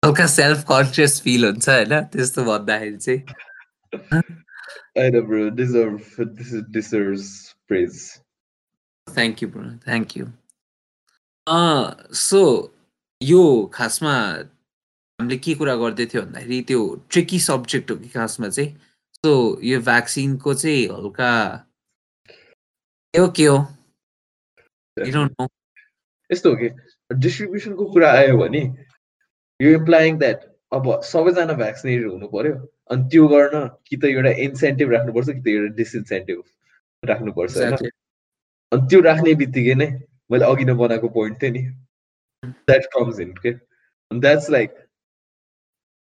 हल्का 0.05 0.25
self 0.35 0.63
conscious 0.69 1.21
feel 1.21 1.45
हुन्छ 1.45 1.69
होइन 1.69 2.01
त्यस्तो 2.13 2.43
भन्दाखेरि 2.43 2.97
चाहिँ 2.97 4.21
I 4.95 5.09
know, 5.09 5.21
bro. 5.23 5.49
Deserve 5.49 6.03
this 6.37 6.51
deserves 6.71 7.55
praise. 7.67 8.19
Thank 9.07 9.41
you 9.43 9.47
bro 9.49 9.63
thank 9.85 10.17
you 10.17 10.25
so 12.19 12.41
यो 13.20 13.70
खासमा 13.74 14.12
हामीले 14.12 15.36
के 15.44 15.54
कुरा 15.60 15.74
गर्दै 15.76 16.06
थियो 16.06 16.22
भन्दाखेरि 16.22 16.60
त्यो 16.68 16.80
ट्रिकी 17.10 17.38
सब्जेक्ट 17.40 17.90
हो 17.90 17.96
कि 17.96 18.08
खासमा 18.08 18.48
चाहिँ। 18.48 18.70
सो 19.18 19.32
यो 19.64 19.80
भ्याक्सिनको 19.80 20.54
चाहिँ 20.54 20.86
हल्का 20.88 21.30
के 23.14 23.18
हो 23.18 23.28
के 23.36 23.44
हो? 23.46 23.56
नो 24.96 25.48
यस्तो 26.30 26.50
हो 26.50 26.56
कि 26.56 26.68
डिस्ट्रिब्युसनको 27.10 27.84
कुरा 27.92 28.10
आयो 28.12 28.36
भने 28.38 28.62
यो 29.60 29.70
इम्प्लाइङ 29.78 30.18
द्याट 30.18 30.40
अब 30.72 31.00
सबैजना 31.10 31.54
भ्याक्सिनेटेड 31.62 32.10
हुनु 32.10 32.28
पर्यो 32.28 32.54
अनि 32.94 33.08
त्यो 33.10 33.26
गर्न 33.34 33.66
कि 33.86 33.96
त 33.96 34.04
एउटा 34.14 34.30
इन्सेन्टिभ 34.46 34.90
राख्नुपर्छ 34.92 35.28
कि 35.28 35.40
त 35.42 35.48
एउटा 35.48 35.74
डिसइन्सेन्टिभ 35.74 36.42
राख्नुपर्छ 37.02 37.56
होइन? 37.56 37.90
अनि 38.72 38.88
त्यो 38.88 39.00
राख्ने 39.10 39.34
बित्तिकै 39.42 39.74
नै 39.74 39.90
मैले 40.30 40.44
अघि 40.44 40.64
नै 40.70 40.74
बनाएको 40.84 41.08
पोइन्ट 41.18 41.42
थिएँ 41.42 41.52
नि। 41.58 41.62
द्याट 42.45 42.85
कम्स 42.95 43.19
इन 43.19 43.33
के 43.45 43.53
द्याट्स 44.11 44.49
लाइक 44.49 44.75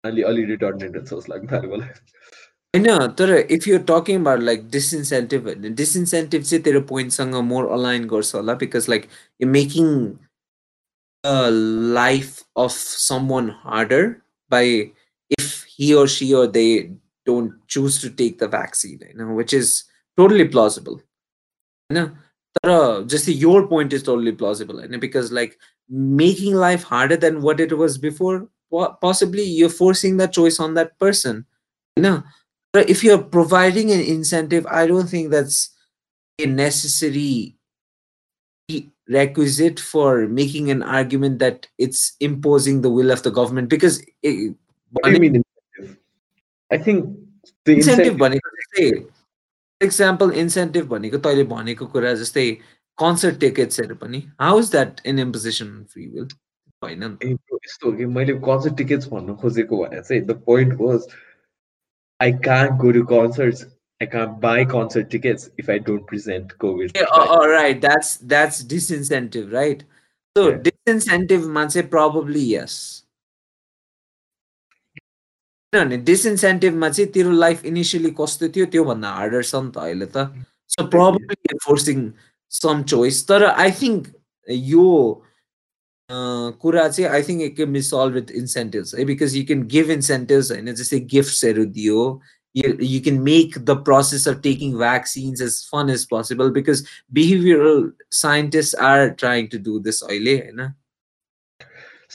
अलि 0.05 0.23
अलि 0.33 0.45
रिटर्नेन्ट 0.53 0.97
जस्तो 0.97 1.23
लाग्नु 1.31 1.51
थाल्यो 1.53 1.77
मलाई 1.77 1.89
होइन 2.75 3.07
तर 3.19 3.35
if 3.57 3.69
you 3.69 3.79
talking 3.91 4.21
about 4.21 4.43
like 4.51 4.69
disincentive 4.71 5.49
होइन 5.49 5.75
डिसइन्सेन्टिभ 5.83 6.43
चाहिँ 6.43 6.63
तेरो 6.65 6.81
पोइन्टसँग 6.93 7.35
मोर 7.53 7.71
अलाइन 7.79 8.07
गर्छ 8.15 8.35
होला 8.35 8.55
because 8.65 8.89
like 8.89 9.09
you 9.43 9.49
making 9.49 9.93
life 12.01 12.43
of 12.65 12.71
some 12.71 13.29
one 13.29 13.51
harder 13.65 14.09
by 14.51 14.81
if 15.39 15.53
he 15.77 15.95
or 15.95 16.07
she 16.07 16.33
or 16.35 16.47
they 16.47 16.93
don't 17.27 17.53
choose 17.67 18.01
to 18.01 18.11
take 18.11 18.39
the 18.39 18.49
vaccine, 18.49 19.01
you 19.09 19.17
know, 19.17 19.33
which 19.35 19.53
is 19.53 19.85
totally 20.19 20.47
plausible. 20.49 21.01
You 21.91 21.97
know, 21.97 22.11
but, 22.63 23.09
just 23.09 23.29
your 23.29 23.67
point 23.67 23.93
is 23.93 24.03
totally 24.03 24.33
plausible, 24.33 24.81
you 24.83 24.89
know, 24.89 24.99
because 24.99 25.33
like 25.33 25.59
making 25.89 26.55
life 26.55 26.83
harder 26.83 27.17
than 27.17 27.43
what 27.43 27.61
it 27.61 27.77
was 27.77 27.99
before, 27.99 28.49
possibly 29.01 29.43
you're 29.43 29.69
forcing 29.69 30.17
that 30.19 30.33
choice 30.33 30.59
on 30.59 30.75
that 30.75 30.99
person. 30.99 31.47
You 31.97 32.03
know, 32.03 32.23
but 32.73 32.91
if 32.91 33.05
you're 33.05 33.23
providing 33.23 33.93
an 33.93 34.01
incentive, 34.01 34.67
I 34.67 34.87
don't 34.87 35.09
think 35.09 35.31
that's 35.31 35.71
a 36.41 36.47
necessary 36.47 37.57
requisite 39.09 39.79
for 39.79 40.27
making 40.27 40.71
an 40.71 40.83
argument 40.83 41.39
that 41.39 41.69
it's 41.79 42.17
imposing 42.21 42.81
the 42.81 42.91
will 42.91 43.11
of 43.11 43.23
the 43.23 43.31
government 43.31 43.69
because 43.69 44.03
it, 44.23 44.55
what 44.91 45.05
do 45.05 45.13
you 45.13 45.21
mean 45.21 45.43
I 46.73 46.79
think 46.79 47.05
the 47.65 47.75
incentive 47.75 48.17
भनेको 48.17 48.51
जस्तै 48.57 48.87
example 49.85 50.31
incentive 50.43 50.87
भनेको 50.89 51.19
तैँले 51.27 51.45
भनेको 51.53 51.87
कुरा 51.93 52.15
जस्तै 52.21 52.47
concert 53.00 53.40
टिकट्सहरू 53.40 53.96
पनि 54.04 54.24
how 54.42 54.60
is 54.60 54.72
that 54.72 55.02
in 55.06 55.20
imposition 55.20 55.74
free 55.94 56.08
will 56.14 56.28
होइन 56.84 57.04
यस्तो 57.24 57.90
हो 57.90 57.98
कि 57.98 58.06
मैले 58.20 58.34
कन्सर्ट 58.48 58.78
टिकट्स 58.78 59.08
भन्नु 59.10 59.36
खोजेको 59.42 59.84
भने 59.84 60.02
चाहिँ 60.02 60.22
the 60.26 60.42
point 60.46 60.80
was 60.82 61.08
I 62.20 62.32
can't 62.48 62.82
go 62.82 62.92
to 63.00 63.04
concerts 63.16 63.66
I 64.02 64.06
can't 64.06 64.40
buy 64.40 64.64
concert 64.64 65.10
tickets 65.10 65.50
if 65.58 65.70
I 65.70 65.78
don't 65.78 66.06
present 66.08 66.52
COVID. 66.58 66.92
Yeah, 66.96 67.08
all 67.14 67.50
right, 67.50 67.82
that's 67.82 68.16
that's 68.34 68.64
disincentive, 68.64 69.52
right? 69.52 69.84
So 70.36 70.44
yeah. 70.50 70.60
disincentive, 70.68 71.48
man, 71.48 71.70
say 71.70 71.84
probably 71.84 72.44
yes. 72.52 72.80
किनभने 75.74 75.98
डिसइन्सेन्टिभमा 76.06 76.90
चाहिँ 76.90 77.12
तेरो 77.14 77.32
life 77.32 77.66
initially 77.66 78.10
कस्तो 78.20 78.48
थियो 78.56 78.66
त्योभन्दा 78.74 79.10
harder 79.16 79.44
छ 79.44 79.56
नि 79.56 79.72
त 79.72 79.78
अहिले 79.78 80.06
त 80.16 80.24
so 80.76 80.86
probably 80.96 81.58
forcing 81.66 82.00
सम 82.51 82.83
चोइस 82.93 83.27
तर 83.29 83.45
आई 83.45 83.71
थिङ्क 83.81 84.13
यो 84.51 84.87
कुरा 86.65 86.89
चाहिँ 86.89 87.11
I 87.11 87.23
think 87.29 87.43
it 87.43 87.57
can 87.57 87.73
be 87.73 87.83
solve 87.83 88.15
with 88.15 88.31
incentives 88.43 88.95
है 88.95 89.05
because 89.11 89.37
you 89.37 89.45
can 89.47 89.67
give 89.75 89.91
incentives 89.91 90.51
होइन 90.53 90.75
जस्तै 90.83 91.01
गिफ्ट्सहरू 91.17 91.65
दियो 91.81 92.07
you 92.57 92.99
can 93.05 93.17
make 93.27 93.57
the 93.69 93.75
process 93.87 94.25
of 94.31 94.37
taking 94.43 94.75
vaccines 94.81 95.41
as 95.47 95.55
fun 95.71 95.89
as 95.95 96.03
possible 96.11 96.53
because 96.59 96.83
behavioral 97.19 97.81
scientists 98.19 98.77
are 98.89 99.11
trying 99.23 99.49
to 99.55 99.61
do 99.65 99.81
this 99.87 99.99
oily 100.05 100.35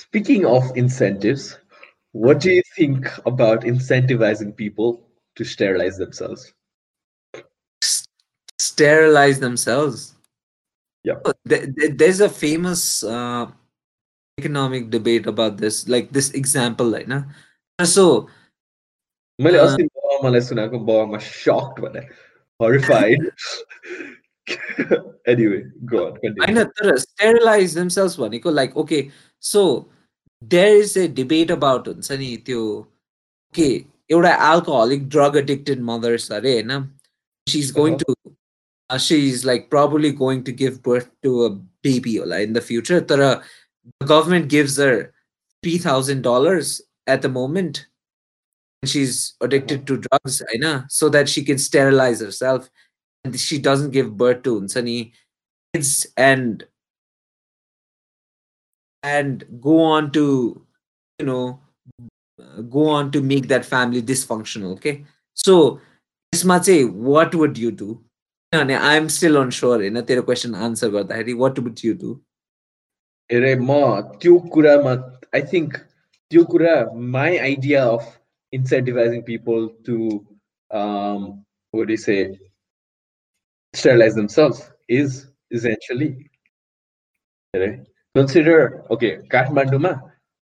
speaking 0.02 0.46
of 0.52 0.72
incentives 0.78 1.50
what 2.14 2.40
do 2.40 2.52
you 2.52 2.64
think 2.76 3.08
about 3.26 3.62
incentivizing 3.62 4.56
people 4.56 5.08
to 5.36 5.44
sterilize 5.44 5.98
themselves? 5.98 6.54
sterilize 8.60 9.40
themselves? 9.40 10.13
Yeah. 11.06 11.16
There's 11.46 12.20
a 12.20 12.30
famous 12.30 13.04
uh, 13.04 13.48
economic 14.38 14.90
debate 14.90 15.28
about 15.28 15.58
this, 15.58 15.88
like 15.88 16.12
this 16.12 16.32
example, 16.32 16.86
like, 16.86 17.08
na? 17.08 17.24
So, 17.80 18.28
मैले 19.40 19.58
अस्ति 19.58 19.84
मलाई 20.24 20.42
सुनाएको 20.42 20.80
बाबामा 20.86 21.20
shocked 21.26 21.80
भने 21.82 22.02
horrified 22.60 23.22
anyway 25.34 25.62
go 25.92 26.08
on 26.08 26.18
होइन 26.40 26.64
तर 26.80 26.98
sterilize 26.98 27.76
themselves 27.80 28.18
भनेको 28.20 28.54
like 28.54 28.76
okay 28.84 29.02
so 29.44 29.64
there 30.42 30.76
is 30.76 30.98
a 30.98 31.08
debate 31.16 31.52
about 31.52 31.88
हुन्छ 31.88 32.12
नि 32.20 32.36
त्यो 32.46 32.62
के 33.56 33.68
एउटा 34.12 34.34
अल्कोहलिक 34.52 35.08
ड्रग 35.10 35.38
एडिक्टेड 35.38 35.82
मदर्स 35.90 36.32
अरे 36.32 36.54
होइन 36.54 36.84
सी 37.48 37.60
is 37.60 37.72
going 37.76 37.98
to 38.04 38.14
see 38.14 38.30
is 38.30 38.36
she's 38.99 39.45
like 39.45 39.71
probably 39.71 40.13
going 40.13 40.45
to 40.45 40.53
give 40.53 40.83
birth 40.83 41.11
to 41.23 41.45
a 41.45 41.51
baby 41.83 42.19
in 42.19 42.53
the 42.53 42.61
future. 42.61 43.01
Tara, 43.01 43.27
uh, 43.27 43.43
the 44.01 44.07
government 44.07 44.49
gives 44.49 44.77
her 44.79 45.13
three 45.63 45.79
thousand 45.79 46.23
dollars 46.23 46.83
at 47.07 47.23
the 47.23 47.29
moment. 47.29 47.87
And 48.83 48.91
she's 48.91 49.35
addicted 49.41 49.87
to 49.87 49.97
drugs, 49.97 50.43
I 50.53 50.59
know, 50.59 50.83
so 50.89 51.09
that 51.09 51.29
she 51.29 51.43
can 51.43 51.57
sterilize 51.59 52.21
herself 52.21 52.69
and 53.25 53.39
she 53.39 53.59
doesn't 53.59 53.93
give 53.93 54.17
birth 54.17 54.43
to 54.43 54.67
any 54.77 55.13
kids 55.73 56.07
and 56.17 56.65
and 59.03 59.45
go 59.61 59.81
on 59.81 60.13
to 60.13 60.65
you 61.19 61.27
know 61.27 61.61
go 62.69 62.89
on 62.89 63.11
to 63.13 63.23
make 63.23 63.49
that 63.49 63.65
family 63.65 64.03
dysfunctional. 64.03 64.73
Okay. 64.75 65.05
So 65.35 65.81
Isma 66.35 66.63
say, 66.65 66.85
what 66.85 67.35
would 67.35 67.57
you 67.57 67.71
do? 67.71 68.04
किनभने 68.54 68.76
I 68.76 68.98
am 68.98 69.08
still 69.08 69.36
on 69.36 69.50
sure 69.56 69.78
होइन 69.80 70.02
तेरो 70.02 70.22
question 70.22 70.56
answer 70.68 70.90
गर्दाखेरि 70.90 71.34
what 71.42 71.60
would 71.60 71.80
you 71.86 71.94
do 71.98 72.14
हेरे 73.30 73.56
म 73.56 73.76
त्यो 74.22 74.38
कुरामा 74.54 74.94
आई 75.36 75.42
think 75.54 75.76
त्यो 76.32 76.44
कुरा 76.46 76.74
my 77.18 77.38
idea 77.38 77.84
of 77.90 78.08
incentivising 78.54 79.22
people 79.28 79.70
to 79.86 79.98
what 81.74 81.88
do 81.88 81.94
you 81.94 81.98
say 81.98 82.40
sterilize 83.74 84.16
themselves 84.16 84.72
is 84.88 85.28
essentially 85.52 86.30
consider 88.16 88.84
okay 88.90 89.18
kathmanduma 89.30 89.94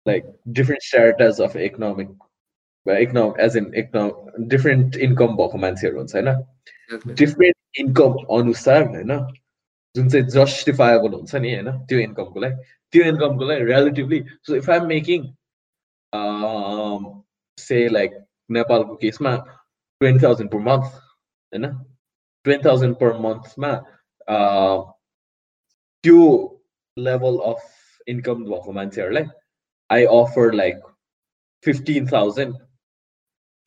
like 0.07 0.25
different 0.53 0.83
stratas 0.83 1.41
of 1.41 1.57
economic 1.57 2.09
economic 2.87 3.39
as 3.39 3.57
in 3.57 3.75
economic 3.75 4.15
different 4.49 4.97
income 4.97 5.37
भएको 5.37 5.59
होइन 7.76 7.88
income 7.88 8.14
अनुसार 8.38 8.88
होइन 8.88 9.14
जुन 9.96 10.10
चाहिँ 10.10 10.26
जस्टिफाएबल 10.36 11.14
हुन्छ 11.14 11.36
नि 11.36 11.54
होइन 11.54 11.72
त्यो 11.88 12.00
इन्कमको 12.00 12.40
लागि 12.40 12.56
त्यो 12.94 13.04
इन्कमको 13.12 13.46
लागि 13.46 13.64
relatively 13.72 14.24
so 14.48 14.56
if 14.56 14.70
I'm 14.70 14.88
making 14.88 15.28
say 17.58 17.88
like 17.90 18.20
नेपालको 18.50 18.96
केसमा 18.96 19.36
ट्वेन्टी 20.02 20.26
थाउजन्ड 20.26 20.52
पर 20.52 20.60
मन्थ 20.70 20.86
होइन 21.54 21.68
ट्वेन्टी 22.46 22.70
थाउजन्ड 22.70 22.96
पर 23.00 23.18
मन्थमा 23.20 23.74
त्यो 26.04 26.22
level 26.98 27.42
of 27.42 27.60
income 28.08 28.44
भएको 28.46 28.72
मान्छेहरूलाई 28.72 29.26
I 29.90 30.06
offer 30.06 30.54
like 30.54 30.80
15,000 31.64 32.56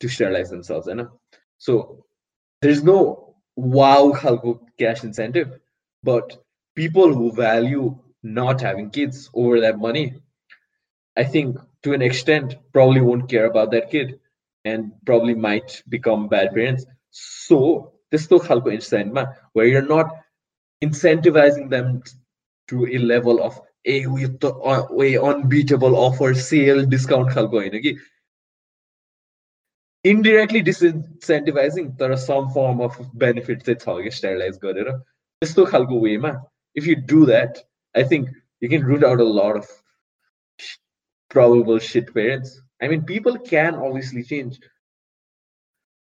to 0.01 0.07
sterilize 0.07 0.49
themselves. 0.49 0.87
You 0.87 0.95
know? 0.95 1.19
So 1.57 2.05
there's 2.61 2.83
no 2.83 3.32
wow 3.55 4.11
cash 4.79 5.03
incentive, 5.03 5.59
but 6.03 6.43
people 6.75 7.13
who 7.13 7.31
value 7.31 7.97
not 8.23 8.61
having 8.61 8.89
kids 8.89 9.29
over 9.33 9.59
that 9.61 9.79
money, 9.79 10.21
I 11.15 11.23
think 11.23 11.57
to 11.83 11.93
an 11.93 12.01
extent 12.01 12.55
probably 12.71 13.01
won't 13.01 13.29
care 13.29 13.45
about 13.45 13.71
that 13.71 13.91
kid 13.91 14.19
and 14.65 14.91
probably 15.05 15.35
might 15.35 15.83
become 15.89 16.27
bad 16.27 16.53
parents. 16.53 16.85
So 17.11 17.93
this 18.11 18.21
is 18.21 18.27
incentive 18.83 19.27
where 19.53 19.65
you're 19.65 19.87
not 19.87 20.09
incentivizing 20.83 21.69
them 21.69 22.03
to 22.69 22.87
a 22.87 22.97
level 22.97 23.43
of 23.43 23.59
a 23.85 24.07
way 24.07 25.17
uh, 25.17 25.23
unbeatable 25.23 25.95
offer 25.95 26.33
sale 26.33 26.85
discount 26.85 27.31
indirectly 30.04 30.60
disincentivizing 30.70 31.90
तर 32.02 32.14
some 32.26 32.48
form 32.54 32.84
of 32.84 33.00
benefit 33.24 33.62
चाहिँ 33.68 33.78
छ 33.84 34.04
कि 34.04 34.10
sterilise 34.20 34.58
गरेर 34.64 34.90
त्यस्तो 34.92 35.64
खालको 35.74 36.00
वेमा 36.04 36.32
if 36.76 36.86
you 36.92 36.94
do 37.12 37.24
that 37.32 37.58
I 37.94 38.10
think 38.14 38.30
you 38.62 38.68
can 38.74 38.88
root 38.92 39.04
out 39.10 39.20
a 39.26 39.30
lot 39.40 39.62
of 39.62 39.76
probable 41.30 41.78
shit 41.78 42.12
parents. 42.14 42.60
I 42.80 42.88
mean, 42.88 43.02
people 43.02 43.38
can 43.38 43.74
obviously 43.74 44.22
change, 44.22 44.58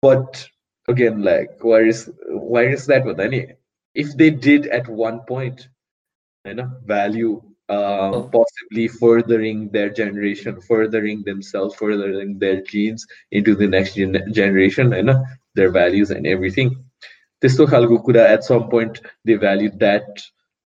but 0.03 0.47
again, 0.87 1.21
like, 1.23 1.49
where 1.61 1.85
is 1.85 2.09
where 2.29 2.69
is 2.69 2.85
that 2.87 3.05
with 3.05 3.19
any? 3.19 3.53
If 3.95 4.15
they 4.15 4.29
did 4.29 4.67
at 4.67 4.87
one 4.87 5.21
point, 5.21 5.67
you 6.45 6.53
know, 6.53 6.71
value 6.85 7.41
uh, 7.71 8.11
oh. 8.13 8.29
possibly 8.31 8.87
furthering 8.87 9.69
their 9.69 9.89
generation, 9.89 10.59
furthering 10.61 11.23
themselves, 11.23 11.75
furthering 11.75 12.39
their 12.39 12.61
genes 12.61 13.05
into 13.31 13.55
the 13.55 13.67
next 13.67 13.95
gen- 13.95 14.33
generation, 14.33 14.93
and 14.93 15.09
uh, 15.09 15.23
their 15.55 15.71
values 15.71 16.11
and 16.11 16.25
everything. 16.25 16.75
त्यस्तो 17.41 17.65
खालको 17.67 17.97
कुरा 18.05 18.23
at 18.35 18.43
some 18.43 18.67
point 18.69 18.99
they 19.25 19.35
valued 19.35 19.79
that 19.79 20.23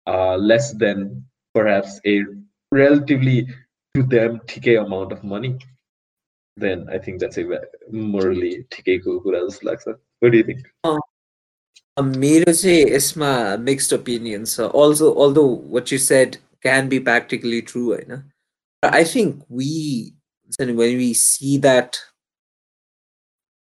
uh, 0.07 0.37
less 0.37 0.73
than 0.75 1.25
perhaps 1.55 2.01
a 2.07 2.25
relatively 2.73 3.47
to 3.95 4.03
them 4.03 4.41
ठिकै 4.53 4.77
amount 4.85 5.13
of 5.13 5.25
money 5.25 5.57
then 6.57 6.87
I 6.91 6.99
think 6.99 7.21
that's 7.21 7.39
a 7.39 7.45
morally 7.91 8.53
ठिकैको 8.75 9.21
कुरा 9.25 9.41
जस्तो 9.47 9.69
लाग्छ 9.69 9.95
what 10.21 10.33
do 10.33 10.39
you 10.39 10.45
think 10.51 10.67
मेरो 11.99 12.53
चाहिँ 12.53 12.85
यसमा 12.91 13.31
mixed 13.69 13.93
opinions 13.93 14.59
also 14.59 15.15
although 15.15 15.49
what 15.77 15.91
you 15.93 15.99
said 15.99 16.39
can 16.64 16.90
be 16.90 17.00
practically 17.00 17.62
true. 17.62 17.96
I 17.96 18.04
know. 18.08 18.22
I 18.84 19.04
think 19.04 19.44
we 19.50 20.16
when 20.58 20.76
we 20.78 21.14
see 21.14 21.58
that 21.58 22.00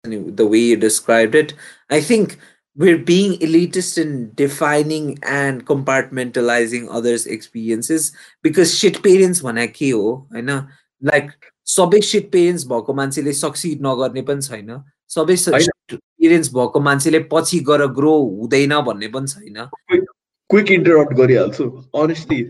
the 0.03 0.47
way 0.47 0.59
you 0.59 0.77
described 0.77 1.35
it, 1.35 1.53
I 1.89 2.01
think 2.01 2.37
we're 2.75 2.97
being 2.97 3.33
elitist 3.39 3.97
in 3.97 4.31
defining 4.35 5.19
and 5.23 5.65
compartmentalizing 5.65 6.87
others' 6.89 7.25
experiences 7.25 8.11
because 8.41 8.77
shit 8.77 9.01
parents 9.03 9.41
भने 9.41 9.67
के 9.67 9.89
हो 9.89 10.13
होइन 10.33 10.49
like 11.01 11.31
सबै 11.75 12.01
seat 12.01 12.31
parents 12.31 12.65
भएको 12.67 12.93
मान्छेले 12.93 13.33
succeed 13.33 13.81
नगर्ने 13.85 14.21
पनि 14.29 14.41
छैन 14.41 14.71
सबै 15.15 15.35
पेरेन्ट्स 15.91 16.53
भएको 16.53 16.79
मान्छेले 16.87 17.19
पछि 17.33 17.59
गएर 17.71 17.85
ग्रो 17.99 18.15
हुँदैन 18.39 18.79
भन्ने 18.87 19.07
पनि 19.17 19.27
छैन 19.33 19.67
क्विक 20.49 20.71
इन्टरप्ट 20.71 21.13
गरिहाल्छु 21.17 21.69
honestly 22.03 22.41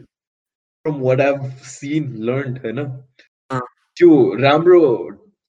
from 0.84 1.00
what 1.00 1.20
I've 1.20 1.44
seen, 1.66 2.20
learned, 2.20 2.60
you 2.64 2.72
know, 2.72 2.88
uh. 3.50 3.60
त्यो 3.96 4.10
राम्रो 4.40 4.80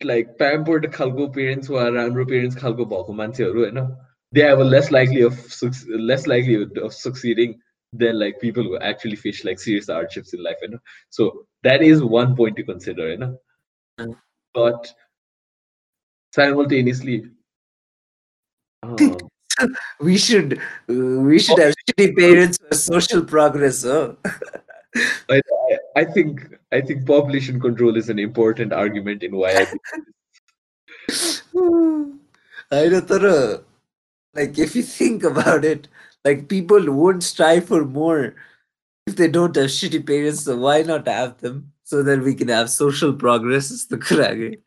लाइक 0.02 0.28
प्याम्पर्ड 0.40 0.92
खालको 0.94 1.28
पेरेन्ट्स 1.38 1.70
वा 1.70 1.88
राम्रो 1.96 2.26
पेरेन्ट्स 2.32 2.58
खालको 2.58 2.86
भएको 2.86 3.14
मान्छेहरू 3.22 3.64
होइन 3.64 3.80
they 4.34 4.44
have 4.44 4.60
a 4.60 4.68
less 4.70 4.92
likely 4.92 5.22
of 5.30 5.64
less 6.10 6.28
likelihood 6.28 6.80
of 6.80 6.92
succeeding 6.92 7.54
than 7.94 8.16
like 8.16 8.38
people 8.42 8.68
who 8.68 8.78
actually 8.90 9.16
face 9.24 9.42
like 9.46 9.60
serious 9.60 9.90
hardships 9.90 10.34
in 10.34 10.44
life 10.44 10.62
होइन 10.66 10.78
so 11.18 11.30
that 11.64 11.82
is 11.88 12.02
one 12.18 12.36
point 12.36 12.58
to 12.58 12.64
consider 12.74 13.08
होइन 13.08 14.14
but 14.56 14.94
simultaneously 16.34 17.16
um, 18.84 19.18
we 20.08 20.18
should 20.18 20.56
uh, 20.90 21.20
we 21.28 21.40
should 21.40 21.60
have 21.60 21.76
shitty 21.82 22.08
parents 22.18 22.58
for 22.64 22.76
social 22.76 23.24
progress 23.24 23.84
huh? 23.84 24.08
I, 24.97 25.41
I 25.97 26.05
think 26.05 26.55
I 26.73 26.81
think 26.81 27.07
population 27.07 27.61
control 27.61 27.97
is 27.97 28.09
an 28.09 28.19
important 28.19 28.73
argument 28.73 29.23
in 29.23 29.37
why 29.37 29.51
I. 29.51 29.67
I 32.73 32.87
know, 32.87 33.61
like 34.35 34.59
if 34.59 34.77
you 34.77 34.83
think 34.83 35.25
about 35.25 35.65
it, 35.65 35.89
like 36.25 36.49
people 36.49 36.93
won't 36.93 37.23
strive 37.23 37.67
for 37.67 37.85
more 37.85 38.35
if 39.07 39.17
they 39.17 39.29
don't 39.29 39.57
have 39.57 39.67
shitty 39.67 40.07
parents. 40.07 40.45
So 40.45 40.57
why 40.57 40.83
not 40.83 41.09
have 41.09 41.39
them 41.39 41.73
so 41.85 42.03
that 42.03 42.21
we 42.23 42.35
can 42.35 42.49
have 42.49 42.71
social 42.71 43.13
progress? 43.13 43.71
Is 43.71 43.87
the 43.87 43.99
kurage. 43.99 44.59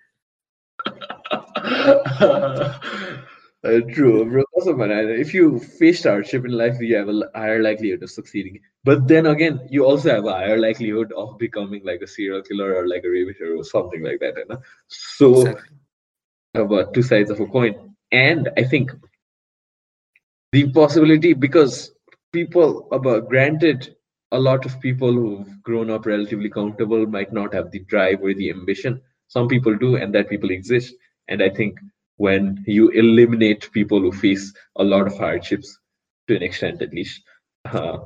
Uh, 3.65 3.79
true, 3.93 4.25
bro. 4.29 4.43
Also, 4.51 4.75
man, 4.75 4.91
if 4.91 5.33
you 5.33 5.57
face 5.57 6.03
hardship 6.03 6.43
in 6.43 6.51
life, 6.51 6.75
you 6.81 6.95
have 6.97 7.07
a 7.07 7.29
higher 7.33 7.61
likelihood 7.61 8.03
of 8.03 8.11
succeeding. 8.11 8.59
But 8.83 9.07
then 9.07 9.25
again, 9.27 9.65
you 9.69 9.85
also 9.85 10.09
have 10.09 10.25
a 10.25 10.33
higher 10.33 10.59
likelihood 10.59 11.13
of 11.13 11.37
becoming 11.37 11.81
like 11.85 12.01
a 12.01 12.07
serial 12.07 12.41
killer 12.41 12.75
or 12.75 12.87
like 12.89 13.05
a 13.05 13.09
raver 13.09 13.55
or 13.55 13.63
something 13.63 14.03
like 14.03 14.19
that. 14.19 14.35
You 14.35 14.45
know? 14.49 14.61
So, 14.87 15.41
exactly. 15.47 15.77
about 16.55 16.93
two 16.93 17.03
sides 17.03 17.31
of 17.31 17.39
a 17.39 17.45
coin. 17.45 17.95
And 18.11 18.49
I 18.57 18.63
think 18.63 18.91
the 20.51 20.69
possibility, 20.71 21.33
because 21.33 21.93
people, 22.33 22.89
about 22.91 23.29
granted, 23.29 23.95
a 24.33 24.39
lot 24.39 24.65
of 24.65 24.79
people 24.81 25.13
who've 25.13 25.63
grown 25.63 25.89
up 25.89 26.05
relatively 26.05 26.49
comfortable 26.49 27.05
might 27.05 27.31
not 27.31 27.53
have 27.53 27.71
the 27.71 27.79
drive 27.79 28.21
or 28.21 28.33
the 28.33 28.49
ambition. 28.49 29.01
Some 29.29 29.47
people 29.47 29.77
do, 29.77 29.95
and 29.95 30.13
that 30.15 30.29
people 30.29 30.51
exist. 30.51 30.93
And 31.29 31.41
I 31.41 31.49
think 31.49 31.79
when 32.17 32.63
you 32.67 32.89
eliminate 32.89 33.71
people 33.71 33.99
who 33.99 34.11
face 34.11 34.53
a 34.77 34.83
lot 34.83 35.07
of 35.07 35.17
hardships 35.17 35.79
to 36.27 36.35
an 36.35 36.43
extent 36.43 36.81
at 36.81 36.93
least. 36.93 37.21
Uh, 37.65 37.99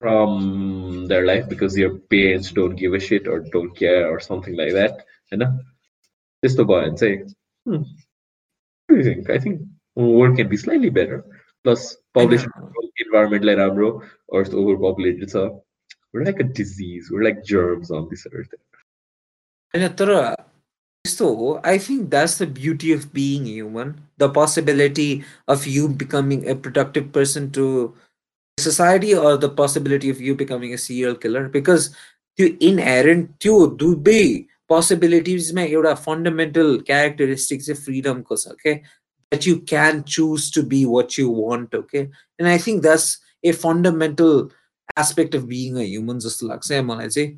from 0.00 1.06
their 1.06 1.24
life 1.24 1.48
because 1.48 1.76
your 1.76 1.98
parents 1.98 2.52
don't 2.52 2.76
give 2.76 2.92
a 2.92 3.00
shit 3.00 3.26
or 3.26 3.40
don't 3.40 3.74
care 3.76 4.10
or 4.10 4.20
something 4.20 4.54
like 4.56 4.72
that 4.72 5.06
you 5.32 5.38
know? 5.38 5.58
Just 6.44 6.56
to 6.58 6.64
go 6.64 6.78
and 6.78 6.98
say 6.98 7.24
hmm, 7.64 7.82
what 8.86 8.90
do 8.90 8.96
you 8.96 9.04
think? 9.04 9.30
I 9.30 9.38
think 9.38 9.62
world 9.94 10.36
can 10.36 10.48
be 10.48 10.56
slightly 10.56 10.90
better. 10.90 11.24
Plus 11.64 11.96
population 12.14 12.52
environment 13.06 13.44
like 13.44 13.58
or 14.28 14.42
it's 14.42 14.54
overpopulated 14.54 15.30
so 15.30 15.64
we're 16.12 16.24
like 16.24 16.40
a 16.40 16.44
disease. 16.44 17.10
We're 17.10 17.24
like 17.24 17.44
germs 17.44 17.90
on 17.90 18.08
this 18.10 18.26
earth 18.32 18.48
so 21.05 21.59
I 21.63 21.77
think 21.77 22.09
that's 22.09 22.37
the 22.37 22.47
beauty 22.47 22.93
of 22.93 23.11
being 23.13 23.45
human. 23.45 24.01
The 24.17 24.29
possibility 24.29 25.23
of 25.47 25.65
you 25.65 25.89
becoming 25.89 26.47
a 26.47 26.55
productive 26.55 27.11
person 27.11 27.51
to 27.51 27.95
society 28.57 29.15
or 29.15 29.37
the 29.37 29.49
possibility 29.49 30.09
of 30.09 30.21
you 30.21 30.35
becoming 30.35 30.73
a 30.73 30.77
serial 30.77 31.15
killer 31.15 31.49
because 31.49 31.93
त्यो 32.39 32.47
inherent 32.67 33.29
त्यो 33.43 33.55
दुवै 33.79 34.23
पोसिबिलिटिजमा 34.69 35.63
एउटा 35.63 35.93
fundamental 36.05 36.69
characteristic 36.87 37.61
चाहिँ 37.63 37.81
फ्रिडमको 37.81 38.35
छ 38.43 38.55
के 38.61 38.73
that 38.73 39.47
you 39.47 39.55
can 39.71 40.01
choose 40.15 40.53
to 40.55 40.61
be 40.73 40.83
watt 40.93 41.19
you 41.19 41.27
want 41.39 41.75
okay 41.75 41.99
and 41.99 42.47
I 42.53 42.57
think 42.67 42.81
that's 42.87 43.07
A 43.43 43.51
fundamental 43.65 44.31
aspect 45.03 45.35
of 45.35 45.43
being 45.51 45.75
a 45.75 45.87
human 45.89 46.19
जस्तो 46.27 46.47
लाग्छ 46.53 46.81
मलाई 46.91 47.09
चाहिँ 47.17 47.31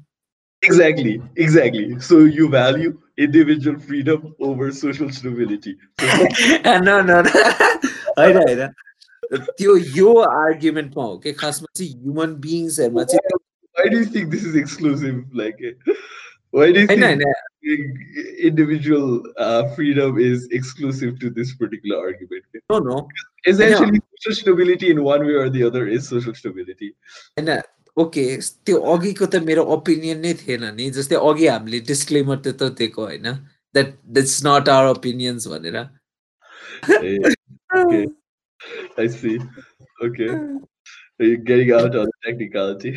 Exactly, 0.64 1.22
exactly. 1.36 2.00
So 2.00 2.20
you 2.20 2.48
value 2.50 2.98
individual 3.18 3.80
freedom 3.80 4.36
over 4.40 4.72
social 4.72 5.10
stability. 5.12 5.78
no, 6.66 7.02
no, 7.02 7.22
no. 7.22 7.24
होइन 8.18 8.38
होइन 8.38 8.68
त्यो 9.60 9.76
यो 9.98 10.14
आर्ग्युमेन्टमा 10.24 11.04
हो 11.04 11.18
कि 11.24 11.32
खासमा 11.44 11.68
चाहिँ 11.76 11.92
ह्युमन 12.02 12.36
बिङ्सहरूमा 12.48 13.04
चाहिँ 13.14 13.42
Why 13.78 13.90
do 13.90 13.98
you 13.98 14.06
think 14.06 14.30
this 14.32 14.44
is 14.48 14.56
exclusive? 14.56 15.22
Like, 15.34 15.62
why 16.52 16.72
do 16.72 16.82
you 16.82 16.88
think 16.88 17.24
individual 18.50 19.24
uh, 19.46 19.64
freedom 19.78 20.20
is 20.20 20.48
exclusive 20.52 21.16
to 21.22 21.32
this 21.32 21.56
particular 21.56 21.98
argument? 21.98 22.44
No, 22.70 22.78
no. 22.78 23.08
Essentially, 23.48 24.00
social 24.20 24.42
stability 24.42 24.92
in 24.92 25.04
one 25.04 25.26
way 25.26 25.34
or 25.34 25.50
the 25.50 25.64
other 25.64 25.88
is 25.88 26.08
social 26.08 26.36
stability. 26.36 26.92
होइन 27.40 27.50
okay 28.03 28.25
त्यो 28.67 28.77
अघिको 28.95 29.27
त 29.27 29.43
मेरो 29.49 29.63
opinion 29.77 30.19
नै 30.27 30.33
थिएन 30.43 30.65
नि 30.75 30.91
जस्तै 30.99 31.17
अघि 31.31 31.47
हामीले 31.47 31.81
डिस्क्लेमर 31.93 32.39
त 32.47 32.71
दिएको 32.81 33.03
होइन 33.05 33.29
that 33.75 33.89
that's 34.13 34.37
not 34.47 34.69
our 34.69 34.87
opinions 34.97 35.49
भनेर। 35.49 35.77
getting 41.45 41.73
out 41.73 41.95
on 41.97 42.11
technicality. 42.27 42.93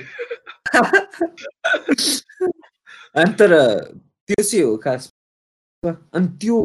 अनि 3.15 3.33
तर 3.39 3.51
त्यो 4.27 4.43
चाहिँ 4.43 4.63
हो 4.65 4.75
खास। 4.83 5.09
अनि 5.85 6.27
त्यो 6.41 6.57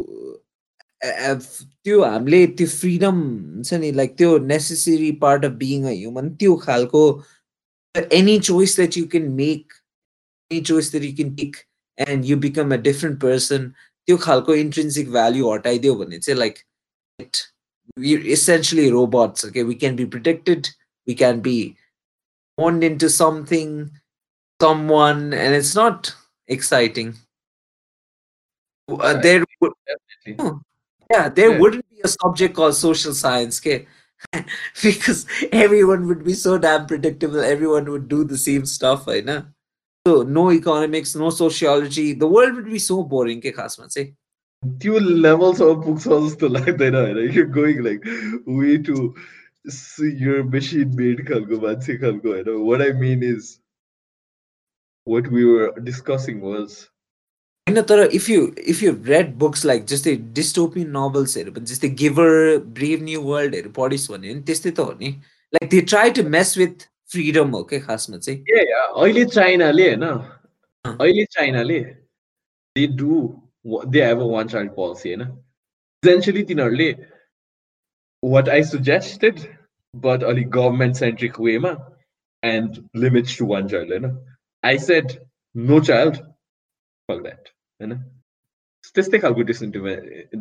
त्यो 1.85 2.03
हामीले 2.03 2.47
त्यो 2.59 2.67
फ्रिडम 2.67 3.17
हुन्छ 3.55 3.75
नि 3.75 3.93
लाइक 3.93 4.17
त्यो 4.19 4.39
necessary 4.53 5.11
part 5.25 5.45
of 5.45 5.53
being 5.63 5.85
a 5.85 5.91
human 5.91 6.29
त्यो 6.41 6.57
खालको 6.57 7.03
any 8.20 8.40
choice 8.40 8.76
that 8.76 8.98
you 8.98 9.06
can 9.14 9.30
make 9.44 9.74
any 10.52 10.62
choice 10.72 10.92
that 10.92 11.04
you 11.04 11.14
can 11.16 11.36
take 11.36 11.58
and 12.10 12.26
you 12.26 12.38
become 12.48 12.74
a 12.74 12.78
different 12.90 13.22
person 13.22 13.68
त्यो 14.08 14.18
खालको 14.28 14.56
इन्ट्रेन्सिक 14.66 15.12
भ्याल्यु 15.12 15.52
हटाइदियो 15.54 15.96
भने 15.96 16.20
चाहिँ 16.20 16.40
like 16.40 16.60
it 17.20 17.48
essentially 17.98 18.92
robots 18.92 19.46
okay 19.46 19.64
we 19.64 19.76
can 19.76 19.96
be 19.96 20.06
protected 20.06 20.70
we 21.08 21.16
can 21.16 21.42
be 21.42 21.76
born 22.58 22.82
into 22.84 23.10
something 23.10 23.90
someone 24.62 25.34
and 25.34 25.56
it's 25.56 25.76
not 25.76 26.14
exciting 26.48 27.16
uh, 28.90 29.14
there 29.22 29.44
would, 29.62 29.72
oh, 30.40 30.62
yeah 31.10 31.30
there 31.30 31.52
yeah. 31.52 31.58
wouldn't 31.58 31.90
be 31.90 32.02
a 32.04 32.08
subject 32.08 32.56
called 32.56 32.76
social 32.76 33.14
science 33.14 33.60
okay 33.60 33.88
because 34.84 35.26
everyone 35.52 36.08
would 36.08 36.24
be 36.24 36.34
so 36.34 36.58
damn 36.58 36.86
predictable 36.86 37.40
everyone 37.40 37.90
would 37.92 38.08
do 38.08 38.24
the 38.24 38.38
same 38.38 38.66
stuff 38.66 39.08
right 39.08 39.26
now 39.26 39.42
so 40.08 40.24
no 40.24 40.52
economics, 40.52 41.16
no 41.16 41.30
sociology. 41.30 42.14
The 42.14 42.28
world 42.28 42.56
would 42.56 42.66
be 42.66 42.80
so 42.80 43.04
boring, 43.04 43.40
ke 43.42 43.54
khasma 43.56 43.92
say. 43.92 44.14
त्यो 44.82 45.00
लेभलसम्म 45.00 45.82
पुग्छ 45.84 46.08
जस्तो 46.24 46.48
लाग्दैन 46.56 46.96
होइन 46.96 47.18
यो 47.36 47.44
going 47.54 47.80
like 47.86 48.04
way 48.48 48.78
to 48.90 48.98
your 50.24 50.44
machine 50.56 50.92
made 51.00 51.24
खालको 51.30 51.60
मान्छे 51.64 51.96
खालको 52.04 52.34
होइन 52.34 52.60
what 52.68 52.84
I 52.86 52.92
mean 53.00 53.24
is 53.30 53.50
what 55.14 55.32
we 55.38 55.46
were 55.46 55.72
discussing 55.88 56.42
was 56.42 56.78
होइन 57.68 57.82
तर 57.84 58.00
if 58.14 58.30
you 58.30 58.48
if 58.68 58.82
you 58.84 58.92
read 59.06 59.34
books 59.38 59.66
like 59.66 59.86
जस्तै 59.88 60.16
डिस्टोपियन 60.36 60.90
नोभल्सहरू 60.92 61.52
पनि 61.52 61.66
जस्तै 61.66 61.90
गिभर 61.98 62.32
ब्रेभ 62.74 63.04
न्यू 63.04 63.22
वर्ल्डहरू 63.24 63.72
पढिस् 63.74 64.10
भने 64.12 64.34
नि 64.34 64.42
त्यस्तै 64.44 64.72
त 64.72 64.80
हो 64.82 64.96
नि 64.96 65.12
like 65.54 65.70
they 65.70 65.82
try 65.88 66.12
to 66.12 66.24
mess 66.30 66.58
with 66.58 66.88
freedom 67.10 67.50
हो 67.52 67.64
क्या 67.66 67.80
खासमा 67.82 68.18
चाहिँ 68.20 68.40
ए 68.52 68.66
अहिले 68.74 69.26
चाइनाले 69.30 69.88
होइन 69.88 70.04
अहिले 70.86 71.26
चाइनाले 71.32 71.80
they 72.76 72.88
do 72.96 73.22
they 73.88 74.04
have 74.04 74.22
a 74.22 74.30
one 74.30 74.48
child 74.48 74.72
policy 74.74 75.10
होइन 75.10 75.22
इभेन्चुली 76.04 76.44
तिनीहरूले 76.46 76.90
वाट 78.24 78.50
आई 78.50 78.64
सजेस्टेड 78.66 79.40
बट 79.94 80.24
अलिक 80.26 80.50
गभर्मेन्ट 80.52 80.96
सेन्ट्रिक 80.96 81.40
वेमा 81.42 81.76
and 82.44 82.84
limits 82.98 83.38
to 83.38 83.46
one 83.48 83.68
child 83.68 83.92
होइन 83.94 84.20
I 84.64 84.78
said 84.82 85.18
no 85.56 85.80
child 85.86 86.16
for 86.16 87.22
that 87.24 87.50
होइन 87.82 87.98
त्यस्तै 88.96 89.20
खालको 89.26 89.42
डिसइन्टिभा 89.52 89.96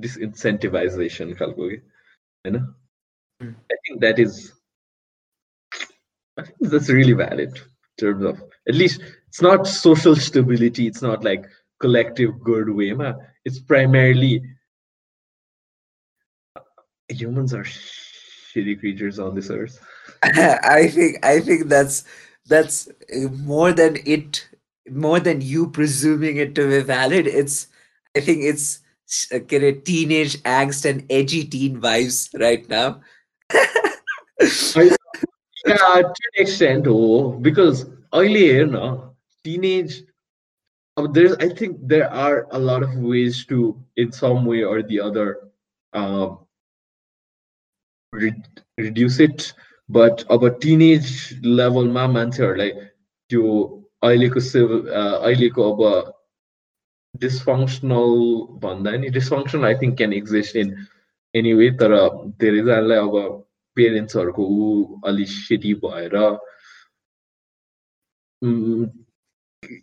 डिसइन्सेन्टिभाइजेसन 0.07 1.35
खालको 1.43 1.69
कि 1.73 1.77
होइन 2.47 2.57
I 3.43 3.77
think 3.77 4.01
that 4.07 4.19
is 4.27 4.41
I 6.39 6.43
think 6.45 6.71
that's 6.73 6.89
really 6.89 7.13
valid 7.13 7.57
in 7.57 7.97
terms 8.03 8.25
of 8.25 8.39
at 8.69 8.75
least 8.75 9.03
it's 9.29 9.43
not 9.43 9.67
social 9.67 10.17
stability, 10.17 10.87
it's 10.87 11.03
not 11.03 11.25
like 11.25 11.49
collective 11.81 12.41
good 12.43 12.71
way. 12.71 12.93
Ma. 12.93 13.13
It's 13.45 13.59
primarily 13.59 14.43
humans 17.09 17.53
are 17.55 17.65
shitty 17.65 18.79
creatures 18.81 19.19
on 19.19 19.35
this 19.35 19.51
earth. 19.51 19.81
I 20.23 20.89
think 20.89 21.25
I 21.25 21.41
think 21.41 21.69
that's 21.69 22.05
that's 22.47 22.89
more 23.53 23.73
than 23.73 23.97
it 24.05 24.47
more 24.90 25.20
than 25.20 25.42
you 25.42 25.70
presuming 25.70 26.38
it 26.38 26.56
to 26.56 26.68
be 26.68 26.82
valid, 26.82 27.28
it's 27.28 27.68
I 28.16 28.22
think 28.22 28.44
it's 28.44 28.80
uh, 29.34 29.40
kind 29.40 29.64
of 29.64 29.84
teenage 29.84 30.38
angst 30.44 30.90
and 30.90 31.06
edgy 31.10 31.44
teen 31.44 31.82
vibes 31.82 32.30
right 32.40 32.68
now. 32.70 33.02
I, 33.52 34.92
yeah, 35.66 36.02
to 36.02 36.04
an 36.04 36.36
extent, 36.38 36.86
oh, 36.88 37.32
because 37.32 37.86
earlier, 38.14 38.66
no, 38.66 39.16
teenage. 39.44 40.04
Um, 40.98 41.12
there's, 41.12 41.34
I 41.38 41.50
think, 41.50 41.78
there 41.82 42.10
are 42.12 42.48
a 42.52 42.60
lot 42.60 42.82
of 42.82 42.96
ways 42.96 43.46
to, 43.48 43.78
in 43.98 44.12
some 44.12 44.46
way 44.46 44.64
or 44.64 44.82
the 44.82 45.02
other, 45.02 45.50
um, 45.94 46.40
re- 48.14 48.44
reduce 48.78 49.20
it. 49.20 49.54
But 49.90 50.24
about 50.30 50.62
teenage 50.62 51.36
level, 51.44 51.86
my 51.86 52.06
answer 52.06 52.58
like, 52.58 52.76
you 53.30 53.75
अहिलेको 54.03 54.41
civil 54.43 54.89
अहिलेको 54.95 55.71
अब 55.71 55.83
dysfunctional 57.15 58.17
भन्दा 58.63 58.97
नि 58.97 59.09
dysfunction 59.11 59.65
I 59.65 59.75
think 59.83 59.97
can 59.97 60.13
exist 60.13 60.57
in 60.57 60.75
anyway 61.35 61.71
तर 61.81 61.97
धेरैजनालाई 62.41 62.99
अब 62.99 63.17
पेरेन्ट्सहरूको 63.77 64.47
ऊ 64.59 65.01
अलिक 65.07 65.29
सेटी 65.31 65.75
भएर 65.83 66.17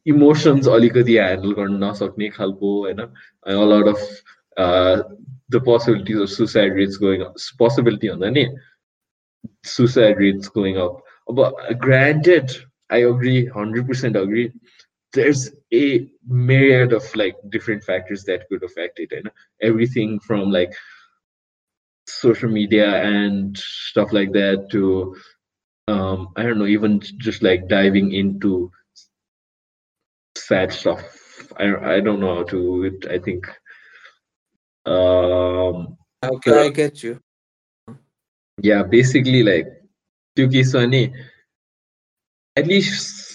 इमोसन्स 0.07 0.67
अलिकति 0.69 1.13
ह्यान्डल 1.13 1.51
गर्न 1.53 1.83
नसक्ने 1.83 2.29
खालको 2.29 2.71
होइन 2.77 3.01
a lot 3.57 3.87
of 3.87 4.01
the 5.51 5.61
possibilities 5.65 6.21
of 6.21 6.29
suicide 6.29 6.77
rates 6.77 6.97
going 6.99 7.23
possibility 7.59 8.09
भन्दा 8.09 8.29
नि 8.29 8.45
सुसाइड 9.67 10.19
रेट्स 10.19 10.49
गोइङ 10.55 10.75
अप 10.77 11.03
अब 11.29 11.43
granted 11.85 12.57
I 12.92 12.98
agree, 12.98 13.46
hundred 13.46 13.88
percent 13.88 14.16
agree. 14.16 14.52
There's 15.14 15.50
a 15.72 16.08
myriad 16.26 16.92
of 16.92 17.04
like 17.16 17.36
different 17.50 17.84
factors 17.84 18.24
that 18.24 18.46
could 18.48 18.62
affect 18.62 19.00
it, 19.00 19.12
and 19.12 19.30
everything 19.60 20.20
from 20.20 20.50
like 20.50 20.72
social 22.06 22.50
media 22.50 23.02
and 23.02 23.56
stuff 23.56 24.12
like 24.12 24.32
that 24.32 24.68
to 24.72 25.16
um, 25.88 26.28
I 26.36 26.42
don't 26.42 26.58
know, 26.58 26.66
even 26.66 27.00
just 27.00 27.42
like 27.42 27.68
diving 27.68 28.12
into 28.12 28.70
sad 30.36 30.72
stuff. 30.72 31.02
I 31.56 31.96
I 31.96 32.00
don't 32.00 32.20
know 32.20 32.36
how 32.36 32.44
to. 32.44 32.84
It, 32.84 33.06
I 33.10 33.18
think. 33.18 33.46
Um, 34.84 35.96
okay, 36.22 36.50
uh, 36.50 36.64
I 36.64 36.68
get 36.68 37.02
you. 37.02 37.20
Yeah, 38.60 38.82
basically 38.82 39.42
like 39.42 39.66
Tuki 40.36 40.62
Swani 40.62 41.12
at least 42.56 42.92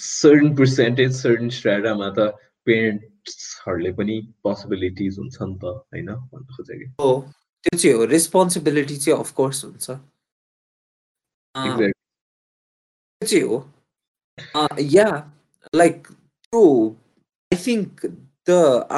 certain 0.07 0.55
percentage 0.55 1.11
certain 1.21 1.49
स्ट्राटामा 1.49 2.09
त 2.17 2.19
पेरेन्ट्सहरूले 2.67 3.91
पनि 3.93 4.19
possibilities 4.43 5.17
हुन्छ 5.19 5.37
नि 5.41 5.55
त 5.55 5.63
होइन? 5.65 6.09
भन्नु 6.31 6.55
खोजेको 6.57 7.09
त्यो 7.63 7.77
चाहिँ 7.77 7.95
हो 7.97 8.05
रेस्पोन्सिबिलिटी 8.05 8.97
चाहिँ 8.97 9.19
अफकोर्स 9.19 9.63
हुन्छ। 9.65 9.87
त्यो 11.55 11.91
चाहिँ 13.21 13.43
हो। 13.43 13.57
या 14.91 15.09
लाइक 15.73 16.07
त्यो 16.07 16.63
I 17.51 17.57
think 17.67 18.05
the 18.47 18.51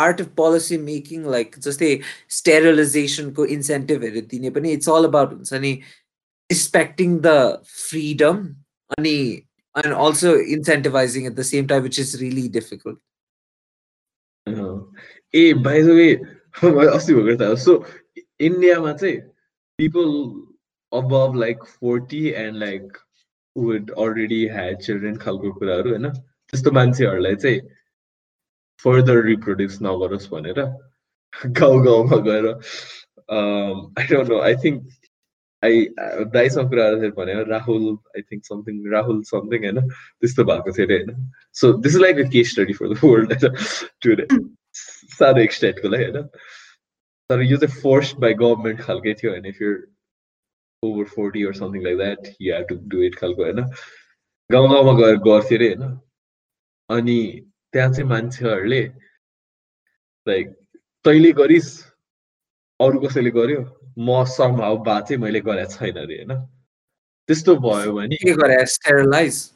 art 0.05 0.22
of 0.22 0.28
policy 0.38 0.78
making 0.78 1.30
like 1.32 1.59
जस्तै 1.59 1.91
स्टेरलाइजेसनको 2.38 3.45
इन्सेन्टिभहरू 3.57 4.22
दिने 4.34 4.49
पनि 4.57 4.72
इट्स 4.72 4.89
अल 4.89 5.05
अबाउट 5.05 5.34
हुन्छ 5.34 5.53
नि 5.65 5.74
रिस्पेक्टिङ 6.49 7.20
द 7.20 7.28
फ्रिडम 7.78 8.47
अनि 8.97 9.17
and 9.76 9.93
also 9.93 10.38
incentivizing 10.38 11.28
at 11.28 11.36
the 11.36 11.43
same 11.43 11.67
time, 11.67 11.84
which 11.84 11.99
is 11.99 12.20
really 12.22 12.47
difficult. 12.47 12.97
Uh, 14.47 14.80
hey, 15.32 15.53
by 15.53 15.82
the 15.82 15.93
way, 15.93 17.55
so 17.57 17.86
इन्डियामा 18.41 18.91
चाहिँ 18.93 19.17
people 19.80 20.11
above 20.91 21.36
like 21.36 21.63
forty 21.80 22.28
and 22.41 22.57
like 22.57 22.97
would 23.55 23.91
already 23.91 24.45
had 24.47 24.78
children 24.82 25.17
खालको 25.24 25.51
कुराहरू 25.53 25.89
होइन 25.89 26.09
त्यस्तो 26.09 26.72
मान्छेहरूलाई 26.72 27.36
चाहिँ 27.36 27.59
फर्दर 28.86 29.24
रिप्रोड्युस 29.26 29.78
नगरोस् 29.82 30.30
भनेर 30.32 30.61
गाउँ 31.59 31.84
गाउँमा 31.86 32.17
गएर 32.30 32.47
I 33.30 34.07
don't 34.07 34.30
know 34.30 34.39
I 34.41 34.55
think 34.63 34.88
I 35.64 35.86
दाइसँग 36.32 36.70
कुरा 36.70 36.84
गर्दाखेरि 36.86 37.12
भने 37.14 37.34
Rahul 37.45 37.88
I 38.12 38.22
think 38.24 38.45
something 38.45 38.76
Rahul 38.91 39.22
something 39.26 39.66
होइन 39.66 39.82
त्यस्तो 39.88 40.43
भएको 40.45 40.72
थियो 40.72 40.86
अरे 40.86 40.97
होइन 40.97 41.30
so 41.55 41.72
this 41.80 41.95
is 41.95 42.01
like 42.01 42.20
a 42.20 42.30
case 42.30 42.51
study 42.51 42.74
for 42.74 42.93
the 42.93 42.99
world 43.03 43.34
होइन 43.34 44.49
सानो 45.14 45.41
एक्सटेन्टको 45.41 45.89
लागि 45.89 46.05
होइन 46.05 46.28
तर 47.30 47.41
यो 47.43 47.57
चाहिँ 47.57 47.82
फोर्स्ड 47.82 48.20
बाई 48.20 48.34
गभर्मेन्ट 48.36 48.82
खालकै 48.82 49.14
थियो 49.14 49.32
होइन 49.32 49.45
if 49.45 49.62
you're 49.62 49.76
over 50.84 51.05
forty 51.10 51.43
or 51.45 51.53
something 51.55 51.84
like 51.84 51.97
that 51.97 52.28
you 52.41 52.53
have 52.53 52.66
to 52.68 52.76
do 52.88 53.01
it 53.03 53.16
खालको 53.16 53.43
होइन 53.43 53.62
गाउँ 54.49 54.70
गाउँमा 54.70 54.93
गएर 54.99 55.18
गर्थ्यो 55.24 55.57
अरे 55.57 55.68
होइन 55.68 55.99
अनि 56.89 57.20
त्यहाँ 57.74 57.91
चाहिँ 57.93 58.10
मान्छेहरूले 58.10 58.82
लाइक 60.28 60.55
तैँले 61.05 61.32
गरिस् 61.34 61.70
अरू 62.80 62.99
कसैले 62.99 63.32
गर्यो 63.32 63.62
म 64.00 64.26
समहाउ 64.26 64.78
बा 64.78 65.02
चाहिँ 65.02 65.22
मैले 65.22 65.39
गरेको 65.39 65.72
छैन 65.72 65.95
अरे 65.95 66.16
होइन? 66.16 66.47
त्यस्तो 67.28 67.56
भयो 67.56 67.93
भने 67.93 68.16
के 68.16 68.34
गरे 68.34 68.66
स्टेरलाइज 68.66 69.52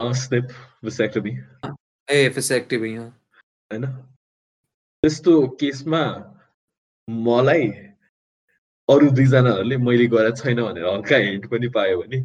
स्नेप 0.00 0.48
विसेक्टमी 0.84 1.38
ए 2.10 2.28
फिसेक्टिभी 2.28 2.96
होइन? 2.96 3.86
त्यस्तो 5.02 5.46
केसमा 5.60 6.32
मलाई 7.08 7.68
अरू 8.88 9.10
दुईजनाहरूले 9.10 9.76
मैले 9.76 10.06
गरेको 10.06 10.36
छैन 10.36 10.62
भनेर 10.62 10.86
हल्का 10.86 11.16
हिन्ट 11.16 11.50
पनि 11.50 11.68
पायो 11.68 12.02
भने 12.02 12.24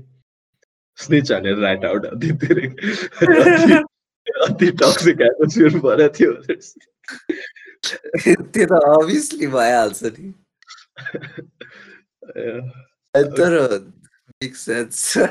स्नेच 0.98 1.32
हानेर 1.32 1.58
राइट 1.58 1.86
आउट 1.86 2.06
अति 2.06 2.32
धेरै। 2.32 2.68
अति 4.46 4.72
टक्सिक 4.72 5.22
एटमोस्फियर 5.22 6.10
थियो। 6.10 6.34
त्यो 8.54 8.66
त 8.66 8.72
अभियसली 8.72 9.48
भइहाल्छ 9.48 10.04
नि। 10.04 10.34
yeah. 12.36 12.62
That 13.14 13.94
makes 14.42 14.62
sense. 14.62 15.18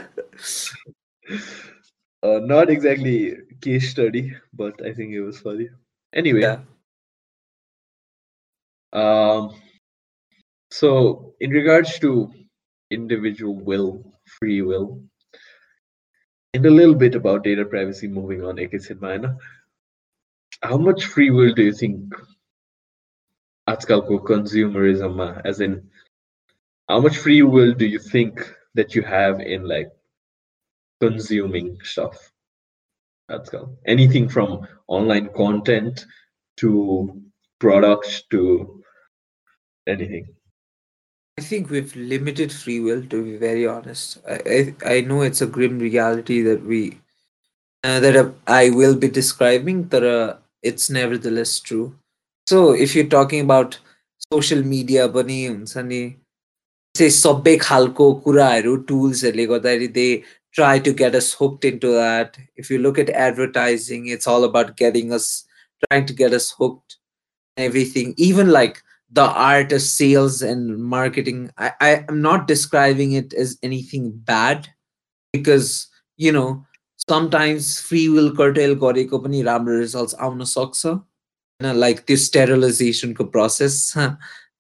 Uh, 2.22 2.40
not 2.40 2.70
exactly 2.70 3.36
case 3.60 3.90
study, 3.90 4.34
but 4.52 4.74
I 4.84 4.92
think 4.92 5.12
it 5.12 5.20
was 5.20 5.38
funny. 5.38 5.68
Anyway, 6.12 6.40
yeah. 6.40 6.58
um, 8.92 9.54
so 10.70 11.34
in 11.40 11.50
regards 11.50 11.98
to 12.00 12.32
individual 12.90 13.54
will, 13.54 14.12
free 14.38 14.62
will, 14.62 15.00
and 16.54 16.66
a 16.66 16.70
little 16.70 16.94
bit 16.94 17.14
about 17.14 17.44
data 17.44 17.64
privacy. 17.64 18.08
Moving 18.08 18.42
on, 18.44 18.56
Ekis 18.56 19.00
minor. 19.00 19.36
how 20.62 20.78
much 20.78 21.04
free 21.04 21.30
will 21.30 21.52
do 21.52 21.62
you 21.62 21.72
think 21.72 22.12
आजकलको 23.67 24.17
consumerism 24.27 25.21
as 25.45 25.61
in 25.61 25.89
how 26.89 26.99
much 26.99 27.17
free 27.17 27.41
will 27.41 27.73
do 27.73 27.85
you 27.85 27.99
think 27.99 28.43
that 28.75 28.95
you 28.95 29.01
have 29.03 29.39
in 29.39 29.67
like 29.73 29.91
consuming 30.99 31.77
stuff 31.93 32.17
आजकल 33.31 33.77
anything 33.95 34.27
from 34.27 34.67
online 34.87 35.29
content 35.39 36.05
to 36.57 36.71
products 37.59 38.21
to 38.35 38.43
anything 39.87 40.27
I 41.37 41.43
think 41.43 41.69
we've 41.69 41.95
limited 41.95 42.51
free 42.51 42.79
will, 42.81 43.03
to 43.11 43.23
be 43.23 43.37
very 43.37 43.65
honest. 43.65 44.17
I 44.27 44.35
I, 44.55 44.95
I 44.95 45.01
know 45.01 45.21
it's 45.21 45.41
a 45.41 45.47
grim 45.47 45.79
reality 45.79 46.41
that 46.41 46.63
we 46.63 46.99
uh, 47.83 47.99
that 47.99 48.15
uh, 48.15 48.29
I 48.47 48.69
will 48.69 48.95
be 48.95 49.07
describing, 49.07 49.83
but 49.83 50.03
uh, 50.03 50.35
it's 50.61 50.89
nevertheless 50.89 51.59
true. 51.59 51.95
So 52.47 52.73
if 52.73 52.95
you're 52.95 53.07
talking 53.07 53.41
about 53.41 53.79
social 54.33 54.63
media, 54.63 55.07
पनि 55.09 55.45
हुन्छ 55.47 55.77
नि 55.77 56.01
चाहिँ 56.97 57.11
सबै 57.17 57.57
खालको 57.61 58.13
कुराहरू 58.23 58.75
टुल्सहरूले 58.91 59.45
गर्दाखेरि 59.51 59.87
दे 59.97 60.07
try 60.53 60.79
to 60.79 60.93
get 60.93 61.15
us 61.15 61.33
hooked 61.33 61.65
into 61.65 61.91
that. 61.93 62.37
If 62.55 62.69
you 62.69 62.79
look 62.79 62.99
at 62.99 63.09
advertising, 63.09 64.07
it's 64.07 64.27
all 64.27 64.43
about 64.43 64.75
getting 64.77 65.13
us, 65.13 65.45
trying 65.85 66.05
to 66.07 66.13
get 66.13 66.33
us 66.33 66.51
hooked, 66.51 66.97
everything. 67.57 68.13
Even 68.17 68.51
like 68.51 68.81
the 69.09 69.27
art 69.43 69.71
of 69.71 69.81
sales 69.81 70.41
and 70.41 70.77
marketing, 70.77 71.51
I, 71.57 71.71
I 71.79 72.05
am 72.09 72.21
not 72.21 72.47
describing 72.47 73.13
it 73.13 73.33
as 73.33 73.57
anything 73.63 74.11
bad 74.11 74.67
because, 75.33 75.87
you 76.17 76.31
know, 76.31 76.65
sometimes 77.07 77.79
free 77.79 78.09
will 78.09 78.35
curtail 78.35 78.75
गरेको 78.75 79.23
पनि 79.23 79.43
राम्रो 79.43 79.79
results 79.79 80.13
आउन 80.27 80.43
सक्छ 80.55 80.99
होइन 81.60 81.80
like 81.80 82.00
त्यो 82.06 82.16
sterilization 82.16 83.14
को 83.14 83.24
process 83.36 83.96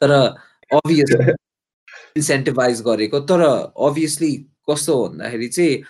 तर 0.00 0.12
obviously 0.70 1.34
incentivize 2.18 2.80
गरेको 2.82 3.20
तर 3.20 3.44
obviously 3.88 4.32
कस्तो 4.70 4.96
भन्दाखेरि 5.08 5.48
चाहिँ 5.48 5.82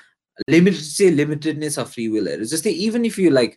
लिमिटेड 0.51 0.83
चाहिँ 0.83 1.13
लिमिटेड 1.13 1.59
नै 1.59 1.71
छ 1.71 1.85
फ्री 1.91 2.07
विलहरू 2.09 2.45
जस्तै 2.45 2.71
even 2.87 3.05
if 3.05 3.19
you 3.19 3.31
like 3.31 3.57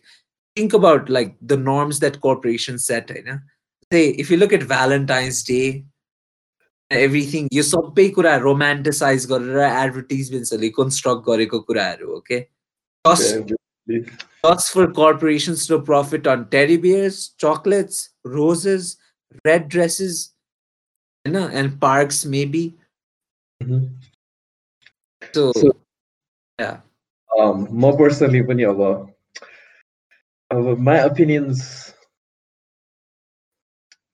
think 0.56 0.74
about 0.74 1.10
like 1.10 1.36
the 1.44 1.52
norms 1.60 2.00
that 2.00 2.16
corporation 2.16 2.76
set 2.76 3.10
होइन? 3.10 3.36
जस्तै 3.82 4.04
if 4.22 4.30
you 4.30 4.38
look 4.38 4.52
at 4.52 4.64
Valentine's 4.68 5.44
Day 5.48 5.60
everything 6.90 7.48
यो 7.52 7.62
सबै 7.62 8.08
कुरा 8.10 8.36
रोमान्टिसाइज 8.36 9.26
गरेर 9.26 9.58
एडभर्टिजमेन्ट्सहरूले 9.64 10.70
कन्स्ट्रक्ट 10.78 11.26
गरेको 11.26 11.60
कुराहरू 11.68 12.12
हो 12.12 12.20
के 12.30 12.40
just 13.89 14.23
just 14.45 14.71
for 14.73 14.85
corporations 14.91 15.65
to 15.67 15.77
profit 15.81 16.27
on 16.27 16.47
teddy 16.49 16.77
bears, 16.77 17.29
chocolates, 17.43 18.09
roses, 18.23 18.97
red 19.45 19.67
dresses, 19.69 20.33
you 21.25 21.31
know, 21.31 21.47
and 21.47 21.79
parks 21.81 22.25
maybe. 22.25 22.63
Mhm. 23.63 23.89
So, 25.33 25.51
So- 25.53 25.71
yeah, 26.59 26.79
um 27.39 27.67
more 27.85 27.95
personally 28.03 28.41
पनि 28.51 28.63
अब 28.73 28.81
अब 30.51 30.77
my 30.89 30.97
opinions 31.09 31.63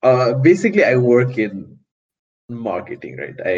uh 0.03 0.33
basically 0.47 0.83
I 0.83 0.95
work 0.97 1.37
in 1.37 1.79
marketing 2.49 3.17
right 3.17 3.45
I 3.55 3.57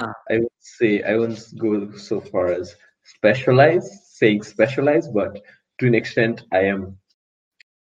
Ah. 0.00 0.12
I 0.30 0.38
would 0.38 0.66
say 0.72 1.02
I 1.02 1.16
wouldn't 1.16 1.46
go 1.58 1.70
so 2.08 2.20
far 2.20 2.46
as 2.56 2.74
specialized 3.04 3.94
saying 4.19 4.43
specialized 4.43 5.13
but 5.13 5.41
to 5.79 5.87
an 5.87 5.95
extent 5.95 6.43
I 6.51 6.61
am 6.73 6.97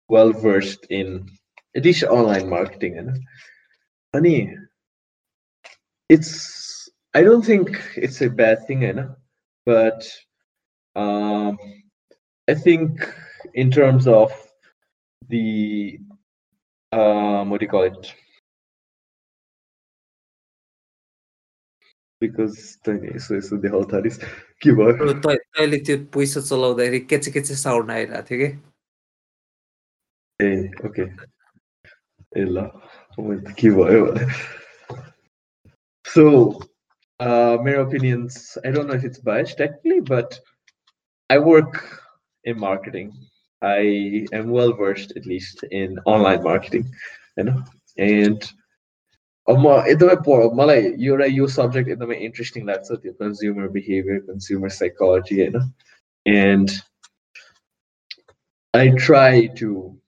well 0.08 0.32
versed 0.32 0.86
in 0.90 1.28
at 1.76 1.86
least 1.86 2.04
online 2.04 2.50
marketing 2.50 2.98
and 2.98 3.18
honey 4.14 4.56
it's 6.10 6.90
I 7.14 7.22
don't 7.24 7.46
think 7.46 7.68
it's 7.96 8.22
a 8.22 8.30
bad 8.30 8.66
thing 8.68 8.82
know 8.82 9.16
but 9.66 10.02
um 10.96 11.58
I 12.50 12.56
think 12.56 12.92
in 13.54 13.72
terms 13.72 14.08
of 14.08 14.32
the 15.30 16.00
um 16.92 17.50
what 17.50 17.60
do 17.60 17.66
you 17.66 17.72
call 17.72 17.84
it 17.84 18.14
because 22.21 22.79
so 23.27 23.41
so 23.41 23.57
the 23.65 23.69
whole 23.69 23.85
thought 23.85 24.07
is 24.07 24.19
के 24.65 24.71
भयो 24.81 24.97
So, 24.99 25.15
तै- 25.27 25.45
तैँले 25.57 25.79
त्यो 25.89 25.97
पैसा 26.17 26.41
चलाउँदाखेरि 26.51 27.01
केचे 27.13 27.31
केचे 27.31 27.55
sound 27.63 27.91
आइरहेको 27.91 28.23
थियो 28.31 28.39
कि 28.41 28.49
ए 30.41 30.71
ओके 30.89 31.05
ए 32.41 32.45
ल 32.45 32.65
मैले 33.19 33.41
त 33.51 33.55
के 33.61 33.71
भयो 33.81 34.05
भने 34.07 34.27
so 36.05 36.25
uh 37.21 37.57
मेरो 37.67 37.83
opinions 37.87 38.59
I 38.65 38.71
don't 38.71 38.87
know 38.89 38.97
if 39.01 39.05
it's 39.05 39.21
biased 39.29 39.57
technically 39.59 40.01
but 40.01 40.39
I 41.31 41.39
work 41.39 41.79
in 42.45 42.59
marketing 42.61 43.13
I 43.63 44.27
am 44.33 44.51
well 44.51 44.73
versed 44.81 45.13
at 45.17 45.27
least 45.27 45.65
in 45.71 45.99
online 46.05 46.43
marketing 46.43 46.85
you 47.39 47.45
know 47.49 47.59
and 47.99 48.43
अब 48.43 48.55
म 49.49 49.75
एकदमै 49.91 50.15
प- 50.27 50.55
मलाई 50.61 50.81
एउटा 51.09 51.25
यो 51.25 51.47
सब्जेक्ट 51.57 51.89
एकदमै 51.95 52.17
इन्ट्रेस्टिङ 52.29 52.67
लाग्छ 52.71 52.99
त्यो 53.03 53.13
कन्ज्युमर 53.23 53.69
बिहेभियर 53.77 54.19
कन्ज्युमर 54.31 54.69
साइकोलोजी 54.79 55.41
होइन 55.41 55.63
end 56.27 56.71
I 58.75 58.89
try 59.03 59.47
to 59.59 59.99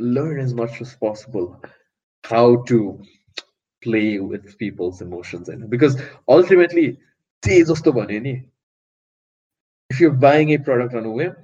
learn 0.00 0.40
as 0.44 0.52
much 0.60 0.80
as 0.84 0.94
possible 1.02 1.44
how 2.24 2.64
to 2.70 2.78
play 3.82 4.18
with 4.18 4.58
people's 4.58 5.00
emotions 5.00 5.48
and 5.48 5.70
because 5.74 5.94
ultimately 6.36 6.86
त्यही 7.42 7.62
जस्तो 7.68 7.92
भन्यो 7.92 8.20
नि 8.20 8.34
if 9.90 10.00
you're 10.00 10.18
buying 10.26 10.50
a 10.50 10.58
product 10.58 10.94
on 10.94 11.06
a 11.06 11.14
whim 11.20 11.36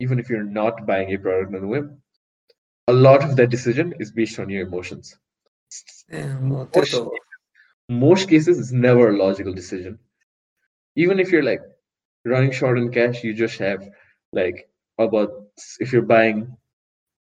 even 0.00 0.20
if 0.24 0.30
you're 0.30 0.44
not 0.60 0.86
buying 0.86 1.12
a 1.14 1.18
product 1.18 1.54
on 1.54 1.64
a 1.64 1.72
whim 1.74 1.90
a 2.88 2.92
lot 2.92 3.24
of 3.24 3.36
that 3.36 3.50
decision 3.50 3.92
is 3.98 4.12
based 4.12 4.38
on 4.38 4.54
your 6.10 6.20
emotions 6.20 6.38
ए, 6.38 6.38
म 6.42 6.64
त्यो 6.64 6.84
त 6.84 6.94
हो। 6.94 7.12
most 7.88 8.28
cases 8.28 8.58
it's 8.58 8.72
never 8.72 9.10
a 9.10 9.16
logical 9.16 9.52
decision 9.52 9.98
even 10.96 11.18
if 11.18 11.32
you're 11.32 11.42
like 11.42 11.62
running 12.24 12.52
short 12.52 12.78
on 12.78 12.90
cash 12.90 13.24
you 13.24 13.34
just 13.34 13.58
have 13.58 13.90
like 14.32 14.70
about 14.98 15.30
if 15.80 15.92
you're 15.92 16.02
buying 16.02 16.56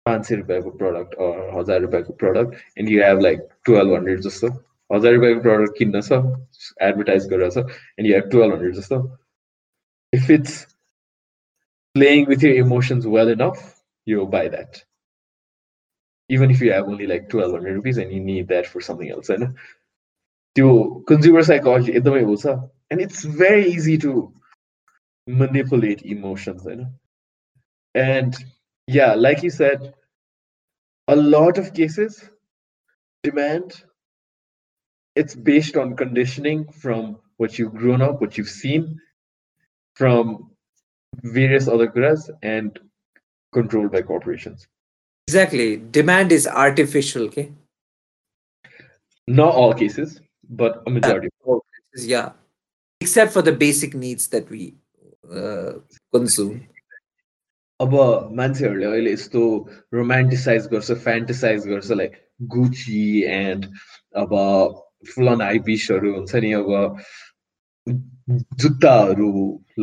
fancy 0.09 0.37
रुपियाँको 0.37 0.79
product 0.79 1.15
or 1.19 1.53
हजार 1.59 1.81
रुपियाँको 1.81 2.19
product 2.19 2.57
and 2.77 2.89
you 2.89 3.03
have 3.03 3.21
like 3.21 3.41
1200 3.67 4.21
जस्तो 4.21 4.49
हजार 4.93 5.13
रुपियाँको 5.13 5.43
product 5.43 5.79
किन्न 5.79 6.03
छ 6.03 6.21
advertise 6.81 7.27
गरेर 7.27 7.51
छ 7.51 7.65
and 7.99 8.07
you 8.07 8.15
have 8.15 8.29
1200 8.29 8.75
जस्तो 8.75 9.19
if 10.13 10.31
it's 10.31 10.67
playing 11.95 12.27
with 12.27 12.43
your 12.43 12.55
emotions 12.55 13.07
well 13.07 13.29
enough 13.29 13.83
you'll 14.05 14.27
buy 14.27 14.49
that 14.49 14.85
even 16.29 16.51
if 16.51 16.61
you 16.61 16.73
have 16.73 16.89
only 16.89 17.07
like 17.07 17.33
1200 17.33 17.75
rupees 17.75 17.99
and 17.99 18.13
you 18.13 18.21
need 18.21 18.49
that 18.49 18.67
for 18.67 18.81
something 18.81 19.11
else 19.11 19.29
होइन 19.33 19.49
त्यो 20.59 20.69
consumer 21.13 21.43
psychology 21.51 21.97
एकदमै 22.01 22.23
हो 22.31 22.37
छ 22.45 22.57
and 22.91 23.05
it's 23.07 23.25
very 23.45 23.65
easy 23.73 23.97
to 24.07 24.13
manipulate 25.43 26.05
emotions 26.17 26.69
होइन 26.69 26.87
and 27.95 28.45
yeah 28.99 29.15
like 29.27 29.43
you 29.49 29.51
said 29.57 29.91
a 31.17 31.17
lot 31.17 31.59
of 31.65 31.75
cases 31.81 32.23
demand 33.29 33.83
it's 35.15 35.35
based 35.35 35.77
on 35.77 35.97
conditioning 35.97 36.67
from 36.73 37.19
what 37.37 37.59
you've 37.59 37.75
grown 37.75 38.03
up, 38.03 38.21
what 38.21 38.37
you've 38.37 38.49
seen 38.49 39.01
from 39.95 40.51
various 41.23 41.69
other 41.69 41.87
kuras 41.87 42.31
and 42.43 42.79
controlled 43.53 43.93
by 43.93 44.03
corporations. 44.03 44.67
Exactly. 45.29 45.77
Demand 45.77 46.33
is 46.33 46.47
artificial, 46.47 47.25
okay? 47.25 47.51
Not 49.29 49.55
all 49.55 49.73
cases, 49.73 50.21
but 50.51 50.83
a 50.87 50.91
majority. 50.91 51.29
Yeah. 51.97 52.33
Except 53.01 53.33
for 53.33 53.43
the 53.43 53.53
basic 53.53 53.95
needs 53.95 54.29
that 54.29 54.49
we 54.51 54.75
uh, 55.31 55.75
consume. 56.13 56.69
अब 57.81 57.95
मान्छेहरूले 58.39 58.87
अहिले 58.87 59.13
यस्तो 59.13 59.41
romanticise 59.95 60.67
गर्छ 60.73 60.93
फ्यान्टिसाइज 61.05 61.67
गर्छ 61.69 61.91
like 61.91 62.13
Gucci 62.55 63.23
end 63.35 63.65
अब 64.23 64.35
फुलन 65.15 65.41
हाइपिसहरू 65.43 66.13
हुन्छ 66.15 66.35
नि 66.45 66.53
अब 66.61 66.71
जुत्ताहरू 68.63 69.31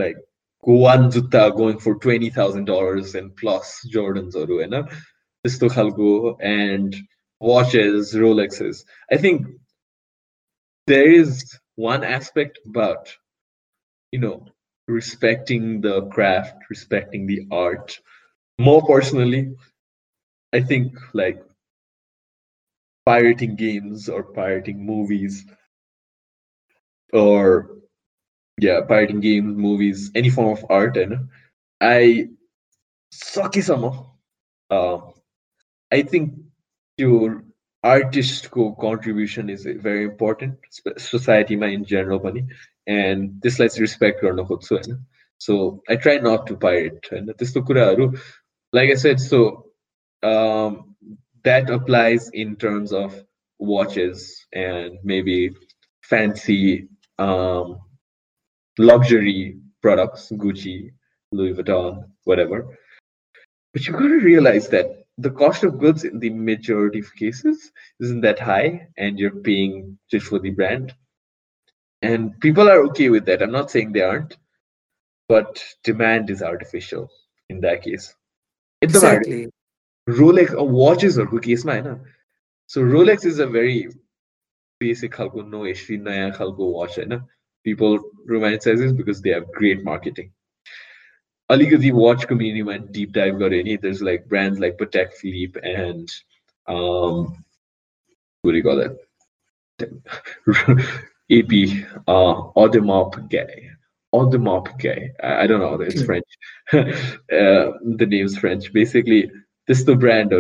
लाइक 0.02 0.24
वान 0.64 1.10
जुत्ता 1.18 1.48
going 1.60 1.78
for 1.86 1.94
twenty 2.06 2.30
thousand 2.38 2.68
dollars 2.68 3.16
and 3.16 3.32
plus 3.42 3.80
जोर्डन्सहरू 3.98 4.58
होइन 4.62 4.82
त्यस्तो 5.46 5.70
खालको 5.76 6.12
end 6.54 6.96
watches 7.50 8.16
रोलेक्सेस 8.24 8.86
I 9.14 9.24
think 9.28 9.48
there 10.94 11.14
is 11.20 11.44
one 11.88 12.04
aspect 12.16 12.60
but 12.80 13.16
you 14.14 14.22
know 14.22 14.34
respecting 14.92 15.82
the 15.82 16.08
craft, 16.08 16.56
respecting 16.70 17.26
the 17.26 17.48
art. 17.52 18.00
More 18.60 18.86
personally, 18.86 19.56
I 20.54 20.62
think 20.62 20.98
like 21.14 21.44
pirating 23.06 23.56
games 23.56 24.10
or 24.10 24.24
pirating 24.24 24.86
movies 24.86 25.46
or 27.14 27.78
yeah, 28.60 28.82
pirating 28.88 29.22
games, 29.22 29.58
movies, 29.58 30.12
any 30.14 30.30
form 30.30 30.50
of 30.50 30.66
art, 30.70 30.98
and 30.98 31.30
I 31.80 32.28
sucky 33.14 33.64
some. 33.64 34.06
Uh, 34.70 35.00
I 35.92 36.02
think 36.04 36.34
your 36.98 37.44
artistको 37.84 38.68
contribution 38.80 39.50
is 39.50 39.66
very 39.66 40.04
important 40.04 40.56
societyमा 40.98 41.72
in 41.74 41.86
general 41.86 42.20
पनि 42.20 42.46
and 42.88 43.42
त्यसलाई 43.42 43.68
चाहिँ 43.68 43.82
respect 43.82 44.24
गर्न 44.26 44.46
खोज्छु 44.52 44.76
होइन 44.76 45.04
so 45.42 45.58
I 45.90 45.98
try 46.06 46.20
not 46.28 46.48
to 46.48 46.56
pirate 46.68 47.10
होइन 47.14 47.32
त्यस्तो 47.32 47.62
कुराहरू 47.72 48.08
like 48.74 48.90
I 48.90 48.96
said 49.08 49.20
so 49.26 49.42
that 50.24 51.72
applies 51.80 52.32
in 52.44 52.54
terms 52.66 52.94
of 53.04 53.20
watches 53.62 54.46
and 54.52 54.98
maybe 55.04 55.56
fancy 56.02 56.90
um, 57.20 57.80
luxury 58.78 59.58
products, 59.82 60.32
Gucci, 60.32 60.92
Louis 61.32 61.54
Vuitton, 61.54 62.10
whatever. 62.24 62.78
But 63.74 63.86
you 63.86 63.94
got 63.94 64.00
to 64.00 64.20
realize 64.20 64.68
that 64.70 65.05
the 65.19 65.31
cost 65.31 65.65
of 65.65 65.79
goods 65.79 66.05
in 66.05 66.19
the 66.19 66.31
majority 66.31 66.99
of 66.99 67.15
cases 67.15 67.73
isn't 68.01 68.21
that 68.21 68.39
high 68.39 68.89
and 68.99 69.19
you're 69.19 69.31
paying 69.31 69.99
just 70.11 70.27
for 70.27 70.39
the 70.39 70.51
brand. 70.51 70.95
And 72.03 72.39
people 72.41 72.69
are 72.69 72.85
okay 72.89 73.09
with 73.09 73.25
that. 73.27 73.43
I'm 73.43 73.53
not 73.53 73.71
saying 73.71 73.93
they 73.93 74.03
aren't 74.03 74.37
but 75.29 75.63
demand 75.83 76.31
is 76.31 76.43
artificial 76.43 77.11
in 77.49 77.61
that 77.61 77.83
case. 77.83 78.15
It's 78.81 78.95
exactly. 78.95 79.49
Rolex 80.09 80.53
or 80.53 80.69
watches 80.69 81.19
or 81.19 81.27
case 81.41 81.65
man. 81.65 82.01
So 82.67 82.83
rolex 82.83 83.25
is 83.25 83.39
a 83.39 83.47
very 83.47 83.89
basic 84.79 85.13
khalko 85.13 85.49
no 85.49 85.65
issue 85.65 85.97
naya 85.97 86.31
khalko 86.31 86.71
watch 86.73 86.99
right? 86.99 87.21
people 87.65 87.99
romanticize 88.29 88.79
this 88.79 88.93
because 88.93 89.23
they 89.23 89.31
have 89.31 89.51
great 89.53 89.83
marketing 89.83 90.31
the 91.49 91.93
watch 91.93 92.27
community 92.27 92.63
went 92.63 92.93
deep 92.93 93.13
dive 93.13 93.39
got 93.39 93.53
any 93.53 93.77
there's 93.77 94.03
like 94.03 94.29
brands 94.29 94.59
like 94.59 94.77
Patek 94.79 95.13
Philippe 95.13 95.61
and 95.63 96.09
um 96.67 97.45
what 98.43 98.53
do 98.53 98.59
you 98.59 98.63
call 98.63 98.77
that? 98.77 98.97
AP 101.31 101.53
uh 102.07 102.35
Audemars 102.57 103.29
Guy 103.31 103.71
Audemars 104.15 104.83
Guy 104.83 105.11
I, 105.23 105.43
I 105.43 105.47
don't 105.47 105.61
know 105.61 105.81
it's 105.81 106.01
hmm. 106.01 106.07
French. 106.07 106.31
Uh, 107.33 107.73
the 107.99 108.07
name's 108.09 108.39
French. 108.39 108.73
Basically 108.73 109.31
this 109.67 109.79
is 109.79 109.85
the 109.85 109.97
brand 109.97 110.33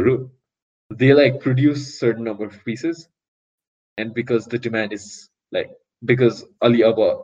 they 0.90 1.12
like 1.12 1.40
produce 1.40 1.98
certain 1.98 2.24
number 2.24 2.44
of 2.44 2.64
pieces 2.64 3.08
and 3.98 4.14
because 4.14 4.46
the 4.46 4.58
demand 4.58 4.92
is 4.92 5.28
like 5.52 5.70
because 6.04 6.44
Ali 6.62 6.84
Abba 6.84 7.22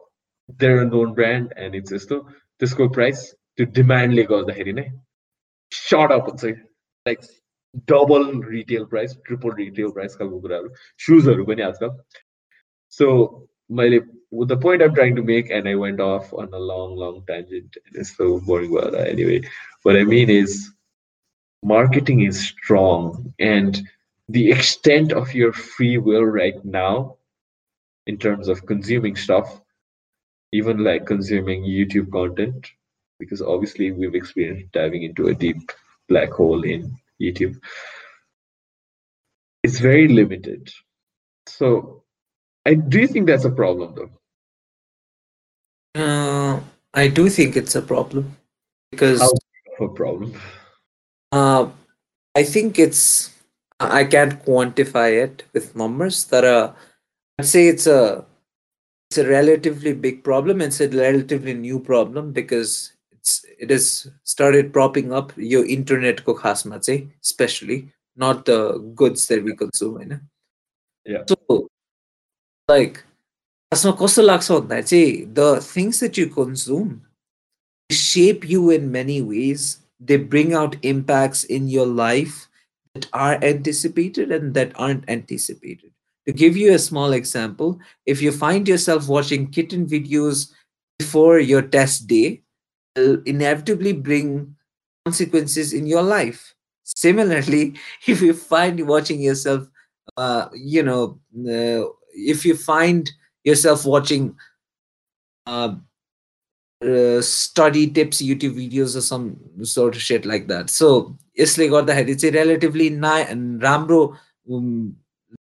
they're 0.59 0.83
a 0.83 0.85
known 0.85 1.15
brand 1.15 1.53
and 1.57 1.75
it's 1.75 1.91
just 1.91 2.13
this 2.59 2.75
price 2.75 3.35
त्यो 3.52 3.66
डिमान्डले 3.80 4.24
गर्दाखेरि 4.32 4.74
नै 4.80 4.86
shot 5.72 6.12
up 6.20 6.30
हुन्छ 6.30 6.54
like 7.10 7.28
double 7.92 8.30
retail 8.52 8.86
price 8.94 9.18
triple 9.26 9.58
retail 9.64 9.92
price 9.98 10.16
खालको 10.22 10.40
कुराहरू 10.46 10.70
सुजहरू 11.08 11.46
पनि 11.52 11.68
आजकल 11.72 11.98
सो 13.00 13.10
मैले 13.80 14.00
the 14.54 14.62
point 14.64 14.84
I'm 14.84 14.94
trying 14.96 15.16
to 15.16 15.24
make 15.34 15.52
and 15.60 15.68
I 15.68 15.84
went 15.84 16.02
off 16.08 16.34
on 16.44 16.58
a 16.62 16.64
long 16.72 16.98
long 17.04 17.22
tangent 17.30 17.80
यस्तो 18.00 18.32
बोरिङ 18.50 18.74
भएर 18.78 19.00
anyway 19.06 19.38
but 19.86 19.96
I 19.96 20.10
mean 20.16 20.36
is 20.40 20.58
marketing 21.64 22.22
is 22.22 22.40
strong 22.40 23.34
and 23.40 23.82
the 24.30 24.52
extent 24.52 25.12
of 25.12 25.34
your 25.34 25.52
free 25.54 25.98
will 25.98 26.24
right 26.24 26.64
now 26.64 27.18
in 28.08 28.18
terms 28.18 28.48
of 28.48 28.66
consuming 28.66 29.16
stuff 29.16 29.62
even 30.54 30.84
like 30.84 31.06
consuming 31.06 31.64
youtube 31.64 32.12
content 32.12 32.68
because 33.23 33.41
obviously 33.41 33.93
we've 33.93 34.17
experienced 34.17 34.73
diving 34.73 35.05
into 35.05 35.29
a 35.29 35.35
deep 35.35 35.71
black 36.09 36.31
hole 36.31 36.63
in 36.65 36.97
YouTube. 37.21 37.57
It's 39.63 39.79
very 39.79 40.09
limited. 40.09 40.71
So, 41.47 42.03
I 42.67 42.75
do 42.75 43.07
think 43.07 43.27
that's 43.27 43.45
a 43.45 43.51
problem, 43.51 43.95
though. 43.95 44.11
Uh, 45.95 46.61
I 46.95 47.09
do 47.09 47.29
think 47.29 47.57
it's 47.57 47.77
a 47.77 47.83
problem 47.83 48.37
because 48.91 49.21
How 49.21 49.87
a 49.87 49.89
problem. 49.89 50.35
Uh, 51.31 51.69
I 52.35 52.43
think 52.45 52.79
it's 52.79 53.31
I 53.81 54.05
can't 54.05 54.45
quantify 54.45 55.23
it 55.23 55.45
with 55.53 55.77
numbers. 55.77 56.25
That 56.27 56.45
uh, 56.45 56.73
I'd 57.39 57.47
say 57.47 57.69
it's 57.69 57.87
a 57.87 58.25
it's 59.11 59.19
a 59.19 59.29
relatively 59.29 59.93
big 59.93 60.25
problem. 60.25 60.63
It's 60.63 60.81
a 60.81 60.89
relatively 60.89 61.55
new 61.55 61.79
problem 61.79 62.33
because 62.33 62.93
it 63.60 63.70
has 63.70 64.08
started 64.24 64.72
propping 64.74 65.12
up 65.12 65.34
your 65.36 65.66
internet 65.66 66.24
ko 66.24 66.36
khasma 66.36 66.80
चाहिँ 66.80 67.10
especially 67.24 67.90
not 68.16 68.46
the 68.46 68.60
goods 68.96 69.28
that 69.28 69.44
we 69.44 69.56
consume 69.56 69.98
होइन 70.00 70.20
yeah 71.06 71.24
so 71.32 71.68
like 72.70 73.04
खासमा 73.72 73.92
कस्तो 74.04 74.22
लाग्छ 74.22 74.52
भन्दा 74.52 74.82
चाहिँ 74.92 75.34
the 75.42 75.50
things 75.62 76.00
that 76.00 76.18
you 76.18 76.28
consume 76.38 77.02
shape 77.92 78.48
you 78.50 78.70
in 78.70 78.92
many 78.92 79.22
ways 79.22 79.68
they 80.00 80.18
bring 80.18 80.54
out 80.54 80.76
impacts 80.84 81.44
in 81.44 81.68
your 81.68 81.86
life 81.86 82.48
that 82.94 83.08
are 83.14 83.38
anticipated 83.44 84.32
and 84.32 84.54
that 84.54 84.74
aren't 84.76 85.08
anticipated 85.10 85.92
to 86.28 86.34
give 86.34 86.58
you 86.58 86.74
a 86.74 86.80
small 86.80 87.14
example 87.14 87.80
if 88.06 88.22
you 88.22 88.32
find 88.32 88.68
yourself 88.68 89.08
watching 89.08 89.48
kitten 89.48 89.86
videos 89.86 90.52
before 91.00 91.40
your 91.40 91.62
test 91.62 92.08
day 92.08 92.41
will 92.96 93.22
inevitably 93.26 93.94
bring 93.94 94.56
consequences 95.06 95.74
in 95.74 95.88
your 95.88 96.02
life. 96.04 96.54
Similarly, 96.84 97.76
if 98.08 98.22
you 98.22 98.34
find 98.34 98.88
watching 98.88 99.22
yourself, 99.22 99.68
uh, 100.16 100.48
you 100.54 100.84
know, 100.84 101.20
uh, 101.36 101.90
if 102.14 102.46
you 102.46 102.56
find 102.56 103.12
yourself 103.44 103.86
watching 103.86 104.36
uh, 105.46 105.76
uh, 106.84 107.22
study 107.22 107.88
tips 107.88 108.22
YouTube 108.22 108.56
videos 108.56 108.96
or 108.96 109.02
some 109.02 109.38
sort 109.64 109.96
of 109.96 110.02
shit 110.02 110.26
like 110.26 110.48
that. 110.48 110.70
So 110.70 111.18
यसले 111.40 111.70
गर्दाखेरि 111.70 112.10
it's 112.10 112.24
a 112.24 112.32
relatively 112.32 112.90
राम्रो 112.90 114.02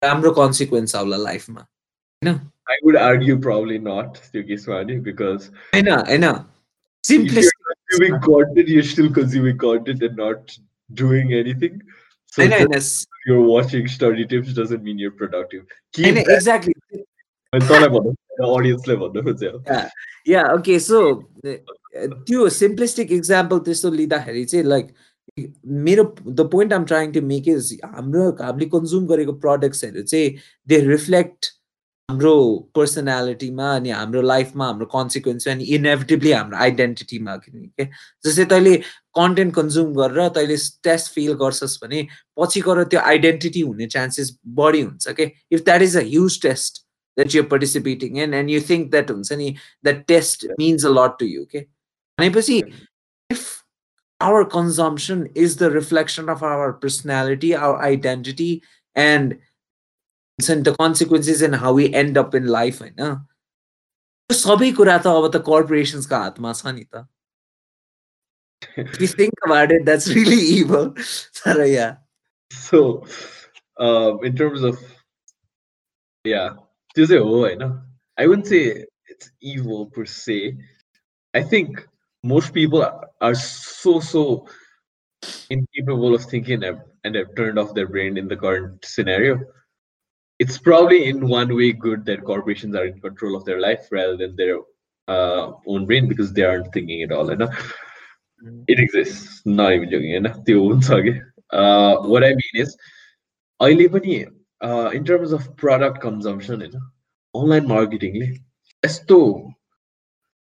राम्रो 0.05 0.35
consequence 0.35 0.95
आउला 0.95 1.17
लाइफमा 1.17 1.67
होइन 2.25 2.41
I 2.69 2.77
would 2.83 2.97
argue 2.97 3.39
probably 3.39 3.79
not, 3.79 4.21
Yogiswani, 4.35 5.01
because 5.01 5.53
I 5.73 5.83
know, 5.83 6.03
I 6.05 6.17
know. 6.17 6.45
Simplistic. 7.05 7.51
If 7.89 8.01
you're 8.01 8.19
consuming 8.19 8.21
content, 8.21 8.69
you're 8.69 8.83
still 8.83 9.13
consuming 9.13 9.59
content 9.59 10.03
and 10.03 10.17
not 10.17 10.57
doing 10.93 11.33
anything. 11.33 11.83
So 12.27 12.43
you're 13.27 13.43
watching 13.43 13.89
study 13.89 14.27
tips 14.27 14.53
doesn't 14.53 14.83
mean 14.83 14.99
you're 14.99 15.13
productive. 15.13 15.67
Keep 15.93 16.15
that. 16.17 16.29
exactly. 16.29 16.75
I 17.53 17.61
thought 17.61 17.85
about 17.85 18.15
the 18.39 18.45
audience 18.45 18.87
level. 18.87 19.13
Yeah. 19.67 19.89
yeah, 20.25 20.53
okay. 20.53 20.79
So 20.79 21.25
त्यो 21.97 22.49
simplistic 22.51 23.13
example 23.13 23.59
त्यस्तो 23.67 23.91
लिँदाखेरि 23.91 24.45
चाहिँ 24.45 24.65
like 24.65 24.89
मेरो 25.87 26.05
the 26.29 26.49
point 26.53 26.73
I'm 26.73 26.85
trying 26.85 27.13
to 27.13 27.21
make 27.27 27.49
is 27.49 27.73
हाम्रो 27.85 28.31
हामीले 28.41 28.67
consume 28.75 29.07
गरेको 29.07 29.33
प्रडक्ट्सहरू 29.45 30.03
चाहिँ 30.03 30.35
दे 30.69 30.81
reflect 30.89 31.47
हाम्रो 32.10 32.36
पर्सनालिटीमा 32.76 33.70
अनि 33.76 33.90
हाम्रो 33.90 34.22
लाइफमा 34.24 34.66
हाम्रो 34.66 34.86
कन्सिक्वेन्स 34.88 35.48
अनि 35.48 35.64
इनेभिटेबली 35.76 36.32
हाम्रो 36.32 36.58
आइडेन्टिटीमा 36.60 37.36
के 37.40 37.86
जस्तै 38.24 38.46
तैँले 38.46 38.76
कन्टेन्ट 39.16 39.54
कन्ज्युम 39.56 39.94
गरेर 39.96 40.28
तैँले 40.36 40.58
टेस्ट 40.84 41.12
फेल 41.14 41.34
गर्छस् 41.42 41.78
भने 41.84 42.02
पछि 42.40 42.62
गएर 42.62 42.84
त्यो 42.86 43.00
आइडेन्टिटी 43.02 43.62
हुने 43.62 43.88
चान्सेस 43.90 44.38
बढी 44.58 44.82
हुन्छ 44.82 45.14
कि 45.20 45.32
if 45.52 45.64
that 45.66 45.82
is 45.82 45.98
a 45.98 46.04
huge 46.06 46.42
test 46.42 46.82
that 47.18 47.36
you're 47.36 47.46
participating 47.48 48.18
in 48.20 48.34
and 48.34 48.50
you 48.50 48.62
think 48.70 48.90
that 48.92 49.12
हुन्छ 49.12 49.34
नि 49.34 49.50
द्याट 49.84 50.04
टेस्ट 50.08 50.46
मिन्स 50.60 50.86
अ 50.86 50.92
लट 50.92 51.18
टु 51.20 51.26
यु 51.28 51.46
के 51.46 51.60
भनेपछि 52.18 52.58
if 53.30 53.46
our 54.22 54.44
consumption 54.56 55.24
is 55.38 55.58
the 55.60 55.72
reflection 55.74 56.28
of 56.36 56.44
our 56.46 56.72
personality 56.84 57.52
our 57.62 57.84
identity 57.86 58.52
and 58.96 59.34
and 60.49 60.65
the 60.65 60.75
consequences 60.77 61.43
and 61.43 61.57
how 61.57 61.73
we 61.73 61.93
end 61.95 62.19
up 62.19 62.35
in 62.35 62.47
life 62.47 62.81
होइन 62.85 63.03
सबै 64.41 64.73
कुरा 64.79 64.97
त 65.05 65.13
अब 65.19 65.29
त 65.35 65.43
कर्पोरेसन्सको 65.49 66.23
हातमा 66.25 66.53
छ 66.61 66.75
नि 66.79 66.85
त 66.85 67.07
if 68.83 69.01
you 69.01 69.09
think 69.21 69.47
about 69.47 69.73
it 69.79 69.87
that's 69.89 70.09
really 70.19 70.43
evil 70.59 70.93
तर 71.41 71.65
yeah 71.71 71.97
so 72.51 72.83
um, 73.87 74.25
in 74.25 74.37
terms 74.43 74.69
of 74.71 74.85
yeah 76.35 76.55
त्यो 76.97 77.07
चाहिँ 77.07 77.23
हो 77.23 77.41
होइन 77.41 77.67
I 78.19 78.27
wouldn't 78.27 78.49
say 78.53 78.63
it's 79.15 79.31
evil 79.41 79.87
per 79.97 80.07
se 80.13 80.39
I 81.35 81.43
think 81.43 81.83
most 82.25 82.55
people 82.55 82.87
are 83.21 83.35
so 83.35 84.01
so 84.01 84.23
incapable 85.57 86.15
of 86.15 86.25
thinking 86.25 86.65
and 86.65 87.15
have 87.15 87.35
turned 87.37 87.59
off 87.59 87.75
their 87.75 87.91
brain 87.97 88.17
in 88.23 88.29
the 88.29 88.37
current 88.37 88.85
scenario 88.85 89.37
it's 90.41 90.59
probably 90.59 91.07
in 91.07 91.29
one 91.29 91.55
way 91.57 91.73
good 91.73 92.05
that 92.07 92.25
corporations 92.25 92.75
are 92.75 92.87
in 92.87 93.01
control 93.01 93.37
of 93.37 93.45
their 93.45 93.61
life 93.61 93.89
rather 93.91 94.17
than 94.17 94.37
their 94.37 94.59
uh, 95.09 95.53
own 95.67 95.87
brain 95.87 96.09
because 96.09 96.33
they 96.33 96.43
aren't 96.43 96.73
thinking 96.73 97.03
at 97.03 97.13
all. 97.13 97.31
You 97.31 97.37
know? 97.37 97.49
Mm. 98.45 98.65
It 98.69 98.79
exists. 98.79 99.43
Not 99.47 99.73
even 99.73 99.91
joking. 99.91 100.11
You 100.11 100.21
know? 100.21 100.35
uh, 101.53 102.07
what 102.07 102.25
I 102.25 102.31
mean 102.31 102.55
is, 102.55 102.77
अहिले 103.61 103.89
पनि 103.89 104.27
in 104.95 105.05
terms 105.05 105.33
of 105.33 105.57
product 105.57 106.01
consumption 106.01 106.61
होइन 106.61 106.81
online 107.35 107.67
marketing 107.69 108.17
यस्तो 108.85 109.19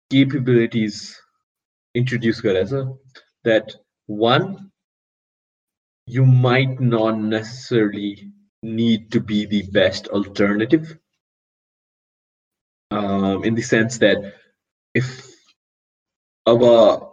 capabilities 0.09 1.15
introduce 1.95 2.41
गरेछ 2.41 2.97
that 3.43 3.75
one 4.07 4.71
you 6.07 6.25
might 6.25 6.79
not 6.79 7.17
necessarily 7.17 8.31
need 8.62 9.10
to 9.12 9.20
be 9.20 9.46
the 9.46 9.62
best 9.70 10.08
alternative 10.08 10.98
um, 12.90 13.44
in 13.44 13.54
the 13.54 13.62
sense 13.62 13.98
that 13.98 14.34
if 14.94 15.30
our 16.46 17.10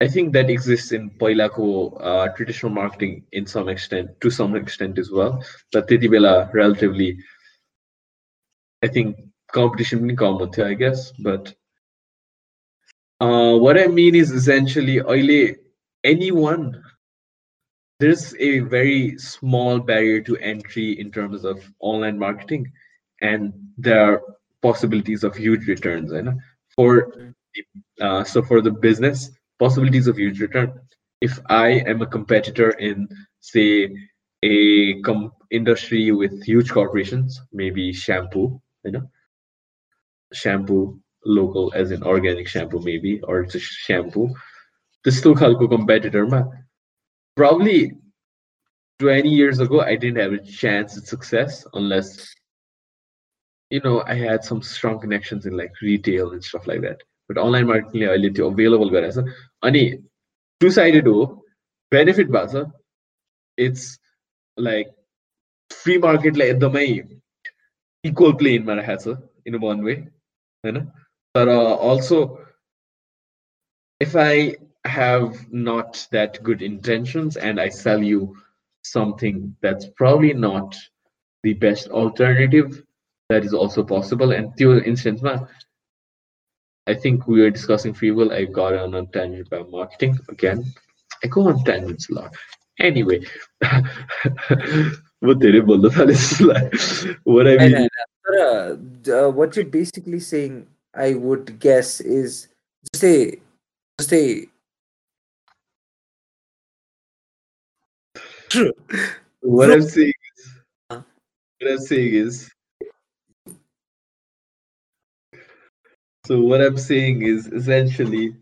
I 0.00 0.08
think 0.08 0.34
that 0.34 0.50
exists 0.50 0.92
in 0.92 1.08
Poilako 1.08 1.98
uh, 2.04 2.28
traditional 2.34 2.70
marketing 2.70 3.24
in 3.32 3.46
some 3.46 3.68
extent, 3.70 4.10
to 4.20 4.30
some 4.30 4.54
extent 4.54 4.98
as 4.98 5.10
well. 5.10 5.42
But 5.72 5.88
Titibela 5.88 6.52
relatively, 6.52 7.18
I 8.82 8.88
think 8.88 9.16
competition 9.52 10.10
in 10.10 10.16
common, 10.16 10.50
I 10.60 10.74
guess. 10.74 11.12
But 11.12 11.54
uh, 13.20 13.56
what 13.56 13.78
I 13.78 13.86
mean 13.86 14.14
is 14.14 14.32
essentially, 14.32 15.00
anyone 16.04 16.82
there's 17.98 18.34
a 18.38 18.60
very 18.60 19.16
small 19.18 19.78
barrier 19.78 20.20
to 20.22 20.36
entry 20.38 20.98
in 21.00 21.10
terms 21.10 21.44
of 21.44 21.58
online 21.80 22.18
marketing 22.18 22.70
and 23.22 23.52
there 23.78 24.00
are 24.12 24.22
possibilities 24.62 25.24
of 25.24 25.34
huge 25.34 25.66
returns 25.66 26.12
and 26.12 26.40
for 26.74 27.12
uh, 28.00 28.22
so 28.24 28.42
for 28.42 28.60
the 28.60 28.70
business 28.70 29.30
possibilities 29.58 30.06
of 30.06 30.16
huge 30.18 30.40
return. 30.40 30.72
If 31.20 31.40
i 31.48 31.68
am 31.92 32.02
a 32.02 32.06
competitor 32.06 32.70
in 32.70 33.08
say 33.40 33.88
a 34.42 35.00
com- 35.02 35.32
industry 35.50 36.10
with 36.12 36.44
huge 36.44 36.70
corporations 36.70 37.40
maybe 37.52 37.92
shampoo 37.92 38.60
you 38.84 38.92
know? 38.92 39.10
Shampoo 40.32 41.00
local 41.24 41.72
as 41.74 41.90
in 41.90 42.02
organic 42.02 42.46
shampoo 42.48 42.80
maybe 42.80 43.20
or 43.22 43.44
just 43.44 43.64
shampoo 43.64 44.28
this 45.04 45.14
is 45.14 45.20
still 45.20 45.32
a 45.32 45.68
competitor 45.68 46.26
man 46.26 46.65
probably 47.37 47.93
20 48.99 49.29
years 49.29 49.59
ago, 49.59 49.81
I 49.81 49.95
didn't 49.95 50.21
have 50.21 50.33
a 50.33 50.39
chance 50.39 50.97
at 50.97 51.07
success 51.07 51.65
unless, 51.73 52.33
you 53.71 53.81
know, 53.83 54.03
I 54.05 54.15
had 54.15 54.43
some 54.43 54.61
strong 54.61 54.99
connections 54.99 55.45
in 55.45 55.57
like 55.57 55.71
retail 55.81 56.31
and 56.31 56.43
stuff 56.43 56.67
like 56.67 56.81
that. 56.81 57.01
But 57.29 57.37
online 57.37 57.67
marketing 57.67 58.03
अहिले 58.03 58.29
त्यो 58.35 58.47
available 58.51 58.89
गरेछ 58.91 59.17
अनि 59.63 59.83
two 60.61 60.69
sided 60.77 61.07
हो 61.07 61.25
benefit 61.91 62.27
भएको 62.35 62.63
छ 62.63 62.71
it's 63.57 63.85
like 64.57 64.87
free 65.71 65.97
मार्केटलाई 66.05 66.49
एकदमै 66.55 66.85
equal 68.03 68.33
प्लेनमा 68.41 68.73
राखेको 68.81 69.13
छ 69.15 69.47
इन 69.47 69.55
वान 69.63 69.83
वे 69.83 69.93
होइन 69.93 70.79
तर 71.35 71.53
also 71.55 72.19
if 74.01 74.17
I 74.25 74.51
have 74.86 75.52
not 75.52 76.06
that 76.12 76.42
good 76.42 76.62
intentions 76.62 77.36
and 77.36 77.60
I 77.60 77.68
sell 77.68 78.02
you 78.02 78.36
something 78.82 79.56
that's 79.62 79.86
probably 79.96 80.32
not 80.32 80.76
the 81.42 81.54
best 81.54 81.88
alternative, 81.88 82.82
that 83.28 83.44
is 83.44 83.54
also 83.54 83.84
possible. 83.84 84.32
And 84.32 84.52
the 84.56 84.82
instance, 84.84 85.22
I 86.86 86.94
think 86.94 87.26
we 87.26 87.40
were 87.40 87.50
discussing 87.50 87.94
free 87.94 88.12
will. 88.12 88.32
I 88.32 88.44
got 88.44 88.74
on 88.74 88.94
a 88.94 89.04
tangent 89.06 89.48
about 89.48 89.70
marketing 89.70 90.18
again. 90.28 90.64
I 91.24 91.28
go 91.28 91.48
on 91.48 91.64
tangents 91.64 92.08
a 92.10 92.14
lot. 92.14 92.34
Anyway, 92.78 93.24
what 95.20 95.40
what 97.24 97.46
I 97.48 97.56
mean. 97.56 97.88
Uh, 98.38 98.76
uh, 99.10 99.30
what 99.30 99.56
you're 99.56 99.64
basically 99.64 100.20
saying, 100.20 100.66
I 100.94 101.14
would 101.14 101.58
guess, 101.58 102.00
is 102.00 102.48
just 102.92 103.04
a 103.04 103.40
just 103.98 104.12
a 104.12 104.46
what 109.40 109.70
I'm 109.70 109.82
saying 109.82 110.12
is, 110.36 110.52
what 111.60 111.72
I'm 111.72 111.78
saying 111.78 112.14
is, 112.14 112.50
so 116.26 116.40
what 116.40 116.60
I'm 116.60 116.78
saying 116.78 117.22
is 117.22 117.46
essentially, 117.48 118.36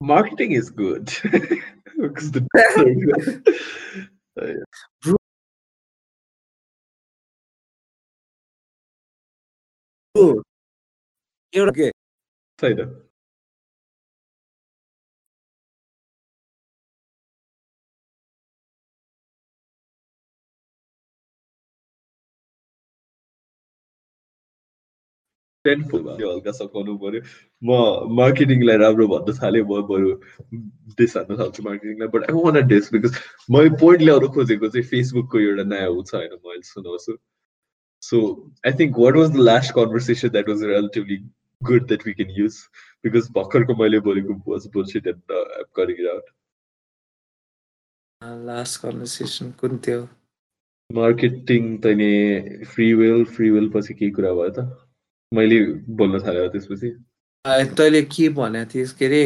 marketing 0.00 0.52
is 0.52 0.70
good. 0.70 1.12
Because 2.00 2.32
the 2.32 2.46
oh, 4.40 5.16
Bro. 10.14 10.42
You're 11.52 11.68
okay. 11.68 11.90
टेनफुल 25.64 26.02
भयो। 26.02 26.30
हल्का 26.32 26.52
सघाउनु 26.58 26.96
पर्यो। 27.04 27.20
म 27.62 27.70
मार्केटिङलाई 28.18 28.76
राम्रो 28.82 29.06
भन्न 29.08 29.34
थालेँ 29.38 29.62
म 29.62 29.80
बरु 29.90 30.12
डिस 31.00 31.16
हान्न 31.16 31.38
थाल्छु 31.40 31.62
मार्केटिङलाई 31.68 32.08
but 32.14 32.30
I 32.30 32.34
want 32.44 32.60
diss 32.68 32.92
because 32.92 33.18
मैले 33.56 33.70
पोइन्ट 33.82 34.02
ल्याउनु 34.02 34.28
खोजेको 34.36 34.68
चाहिँ 34.76 34.86
फेसबुकको 34.92 35.40
एउटा 35.40 35.64
नयाँ 35.74 35.90
ऊ 35.90 36.02
छ 36.02 36.14
होइन 36.14 36.32
मैले 36.46 36.62
सुनाउँछु। 36.70 37.16
So 38.02 38.16
I 38.66 38.72
think 38.80 38.98
what 39.04 39.16
was 39.16 39.30
the 39.36 39.46
last 39.50 39.74
conversation 39.78 40.28
that 40.36 40.48
was 40.48 40.62
relatively 40.72 41.16
good 41.60 41.86
that 41.88 42.06
we 42.06 42.12
can 42.20 42.30
use 42.40 42.56
because 43.04 43.30
भर्खरको 43.36 43.74
मैले 43.82 44.00
बोलेको 44.10 44.42
was 44.52 44.66
bullshit 44.74 45.06
and 45.14 45.38
I'm 45.38 45.68
cutting 45.76 46.04
it 46.04 46.08
out 46.14 46.26
last 48.46 48.80
conversation 48.82 49.50
कुन 49.60 49.78
थियो? 49.86 50.00
मार्केटिङ 50.90 51.76
तैँले 51.82 52.64
फ्री 52.70 52.92
विल 52.94 53.24
फ्री 53.36 53.50
विल 53.50 53.68
पछि 53.74 53.94
केही 53.94 54.10
कुरा 54.12 54.32
भयो 54.38 54.50
त। 54.56 54.64
मैले 55.32 55.58
बोल्न 55.98 56.20
थालेँ 56.26 56.48
त्यसपछि। 56.52 56.90
तैँले 57.76 58.02
के 58.14 58.28
भनेको 58.38 58.70
थिइस् 58.74 58.92
के 58.98 59.06
अरे 59.06 59.22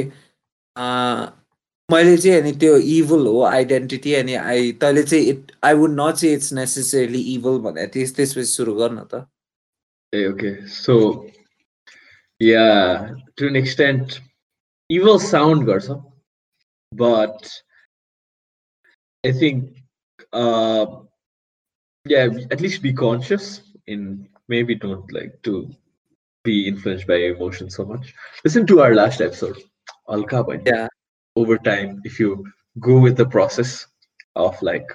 मैले 1.88 2.16
चाहिँ 2.16 2.40
अनि 2.40 2.52
त्यो 2.60 2.76
इभल 2.96 3.26
हो 3.26 3.42
आइडेन्टिटी 3.44 4.14
अनि 4.14 4.34
आई 4.34 4.72
तैँले 4.80 5.02
चाहिँ 5.02 5.24
इट 5.30 5.52
आई 5.64 5.74
वुड 5.74 5.90
नट 6.00 6.14
चाहिँ 6.14 6.34
इट्स 6.36 6.52
नेसेसरली 6.60 7.20
इभल 7.34 7.58
भनेको 7.66 7.92
थिइस् 7.94 8.14
त्यसपछि 8.16 8.46
सुरु 8.52 8.74
गर्न 8.80 9.04
त। 9.14 9.26
A 10.12 10.26
okay 10.32 10.54
so 10.68 10.96
yeah 12.40 12.64
to 13.38 13.46
an 13.46 13.56
extent 13.56 14.20
evil 14.90 15.18
sound 15.26 15.66
गर्छ 15.66 15.88
but 16.92 17.48
I 19.24 19.32
think 19.40 19.62
yeah 22.06 22.28
at 22.54 22.60
least 22.60 22.82
be 22.82 22.90
conscious 22.92 23.44
in 23.86 24.00
maybe 24.52 24.74
don't 24.74 25.12
like 25.16 25.36
to 25.42 25.52
be 26.44 26.68
influenced 26.68 27.06
by 27.06 27.16
your 27.16 27.34
emotions 27.34 27.74
so 27.74 27.84
much. 27.84 28.14
Listen 28.44 28.66
to 28.66 28.80
our 28.80 28.94
last 28.94 29.20
episode, 29.20 29.56
Al 30.08 30.24
Yeah. 30.64 30.88
Over 31.36 31.58
time, 31.58 32.00
if 32.04 32.20
you 32.20 32.44
go 32.78 33.00
with 33.00 33.16
the 33.16 33.26
process 33.26 33.86
of 34.36 34.60
like 34.62 34.86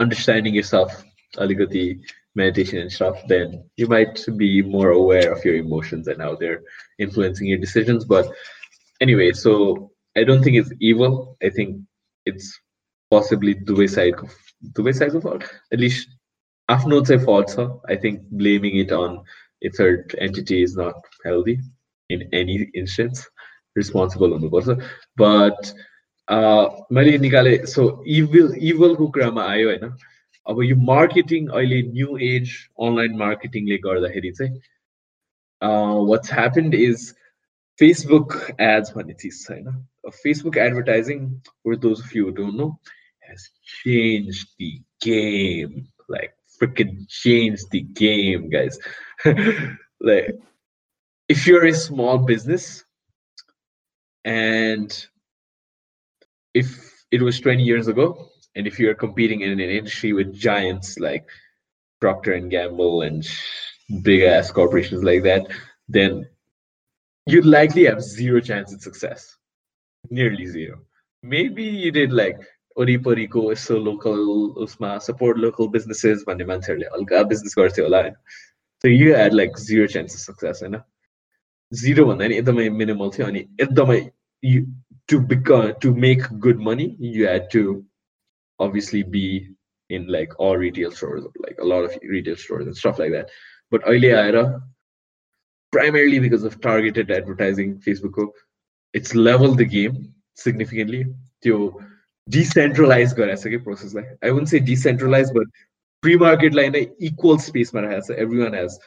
understanding 0.00 0.54
yourself, 0.54 1.04
Aligati 1.36 2.00
meditation 2.34 2.78
and 2.78 2.90
stuff, 2.90 3.20
then 3.28 3.64
you 3.76 3.86
might 3.86 4.24
be 4.36 4.62
more 4.62 4.90
aware 4.90 5.32
of 5.32 5.44
your 5.44 5.56
emotions 5.56 6.08
and 6.08 6.20
how 6.20 6.34
they're 6.34 6.62
influencing 6.98 7.46
your 7.46 7.58
decisions. 7.58 8.04
But 8.04 8.32
anyway, 9.00 9.32
so 9.32 9.92
I 10.16 10.24
don't 10.24 10.42
think 10.42 10.56
it's 10.56 10.72
evil. 10.80 11.36
I 11.42 11.50
think 11.50 11.80
it's 12.26 12.58
possibly 13.10 13.54
the 13.54 13.74
way 13.74 13.86
side 13.86 14.14
of 14.14 14.34
the 14.74 14.82
way 14.82 14.92
side 14.92 15.14
of 15.14 15.22
fault. 15.22 15.44
At 15.72 15.80
least 15.80 16.08
after 16.68 16.88
no 16.88 17.04
fault, 17.04 17.58
I 17.88 17.96
think 17.96 18.22
blaming 18.30 18.76
it 18.78 18.90
on 18.92 19.22
a 19.61 19.69
third 19.69 20.15
entity 20.19 20.61
is 20.63 20.75
not 20.75 20.95
healthy 21.25 21.59
in 22.09 22.27
any 22.33 22.57
instance 22.73 23.25
responsible 23.75 24.35
हुनुपर्छ 24.35 24.77
but 25.17 25.73
मैले 26.27 27.17
निकाले 27.19 27.55
सो 27.67 27.83
evil 28.17 28.53
इभलको 28.67 29.07
कुरामा 29.07 29.45
आयो 29.45 29.69
होइन 29.69 29.89
अब 30.47 30.61
यो 30.63 30.75
marketing 30.89 31.47
अहिले 31.47 31.81
न्यू 31.87 32.17
एज 32.27 32.53
अनलाइन 32.85 33.17
मार्केटिङले 33.17 33.77
गर्दाखेरि 33.87 34.31
चाहिँ 34.31 34.61
what's 36.09 36.33
happened 36.33 36.75
is 36.75 37.09
Facebook 37.79 38.37
ads 38.61 38.93
भन्ने 38.95 39.13
चिज 39.23 39.43
छ 39.45 39.51
होइन 39.51 40.11
Facebook 40.23 40.57
advertising 40.67 41.29
for 41.45 41.75
those 41.87 42.01
few 42.11 42.29
don't 42.39 42.55
no 42.61 42.69
has 43.27 43.49
changed 43.63 44.47
the 44.59 44.81
game 45.01 45.87
like 46.09 46.33
freaking 46.61 47.07
changed 47.09 47.69
the 47.71 47.81
game, 47.81 48.49
guys. 48.49 48.77
like 50.00 50.34
if 51.28 51.46
you're 51.46 51.66
a 51.66 51.74
small 51.74 52.18
business 52.18 52.84
and 54.24 55.06
if 56.54 57.04
it 57.10 57.22
was 57.22 57.40
20 57.40 57.62
years 57.62 57.88
ago 57.88 58.28
and 58.54 58.66
if 58.66 58.78
you're 58.78 58.94
competing 58.94 59.40
in 59.42 59.52
an 59.52 59.60
industry 59.60 60.12
with 60.12 60.34
giants 60.34 60.98
like 60.98 61.26
procter 62.00 62.32
and 62.32 62.50
gamble 62.50 63.02
and 63.02 63.26
big 64.02 64.22
ass 64.22 64.50
corporations 64.50 65.02
like 65.02 65.22
that 65.22 65.46
then 65.88 66.28
you'd 67.28 67.44
likely 67.46 67.84
have 67.84 68.02
zero 68.02 68.40
chance 68.40 68.72
at 68.72 68.80
success. 68.80 69.36
Nearly 70.10 70.46
zero. 70.46 70.80
Maybe 71.22 71.64
you 71.64 71.90
did 71.90 72.12
like 72.12 72.38
Oripo 72.78 73.14
Rico 73.14 73.50
is 73.50 73.60
so 73.60 73.76
local, 73.76 74.54
Usma, 74.54 75.02
support 75.02 75.38
local 75.38 75.68
businesses, 75.68 76.24
man, 76.26 76.38
Manserle, 76.38 76.84
Alga 76.92 77.24
business 77.24 77.54
course, 77.54 77.78
so 78.83 78.89
you 78.89 79.13
had 79.15 79.33
like 79.33 79.57
zero 79.67 79.87
chance 79.95 80.15
of 80.15 80.25
success 80.25 80.63
होइन 80.63 80.81
zero 81.71 82.05
भन्दा 82.11 82.27
नि 82.27 82.37
एकदमै 82.43 82.69
minimal 82.83 83.15
थियो 83.17 83.27
अनि 83.27 83.47
एकदमै 83.67 83.99
you 84.43 84.65
to 85.09 85.19
big 85.33 85.51
to 85.85 85.95
make 86.05 86.27
good 86.47 86.63
money 86.69 86.87
you 86.99 87.25
had 87.25 87.49
to 87.55 87.65
obviously 88.59 89.03
be 89.03 89.49
in 89.89 90.07
like 90.07 90.33
all 90.39 90.57
retail 90.57 90.91
stores, 90.91 91.23
like 91.37 91.57
a 91.59 91.65
lot 91.65 91.83
of 91.83 91.97
retail 92.03 92.35
stores 92.35 92.67
and 92.67 92.77
stuff 92.77 92.99
like 92.99 93.11
that. 93.11 93.29
But 93.71 93.81
early 93.85 94.11
era, 94.11 94.61
primarily 95.73 96.19
because 96.19 96.43
of 96.43 96.59
targeted 96.61 97.11
advertising, 97.11 97.79
Facebook, 97.79 98.31
it's 98.93 99.15
leveled 99.15 99.57
the 99.57 99.65
game 99.65 100.13
significantly. 100.35 101.05
To 101.43 101.73
decentralize 102.27 103.13
गराएको 103.13 103.41
छ 103.41 103.49
कि 103.51 103.57
प्रोसेसलाई 103.63 104.03
I 104.25 104.29
won't 104.35 104.47
say 104.49 104.59
decentralize 104.67 105.31
but 105.37 105.63
pre-market 106.02 106.54
line 106.54 106.74
equal 106.98 107.38
space 107.38 107.72
man 107.72 107.84
has 107.90 108.10
everyone 108.10 108.52
has 108.52 108.78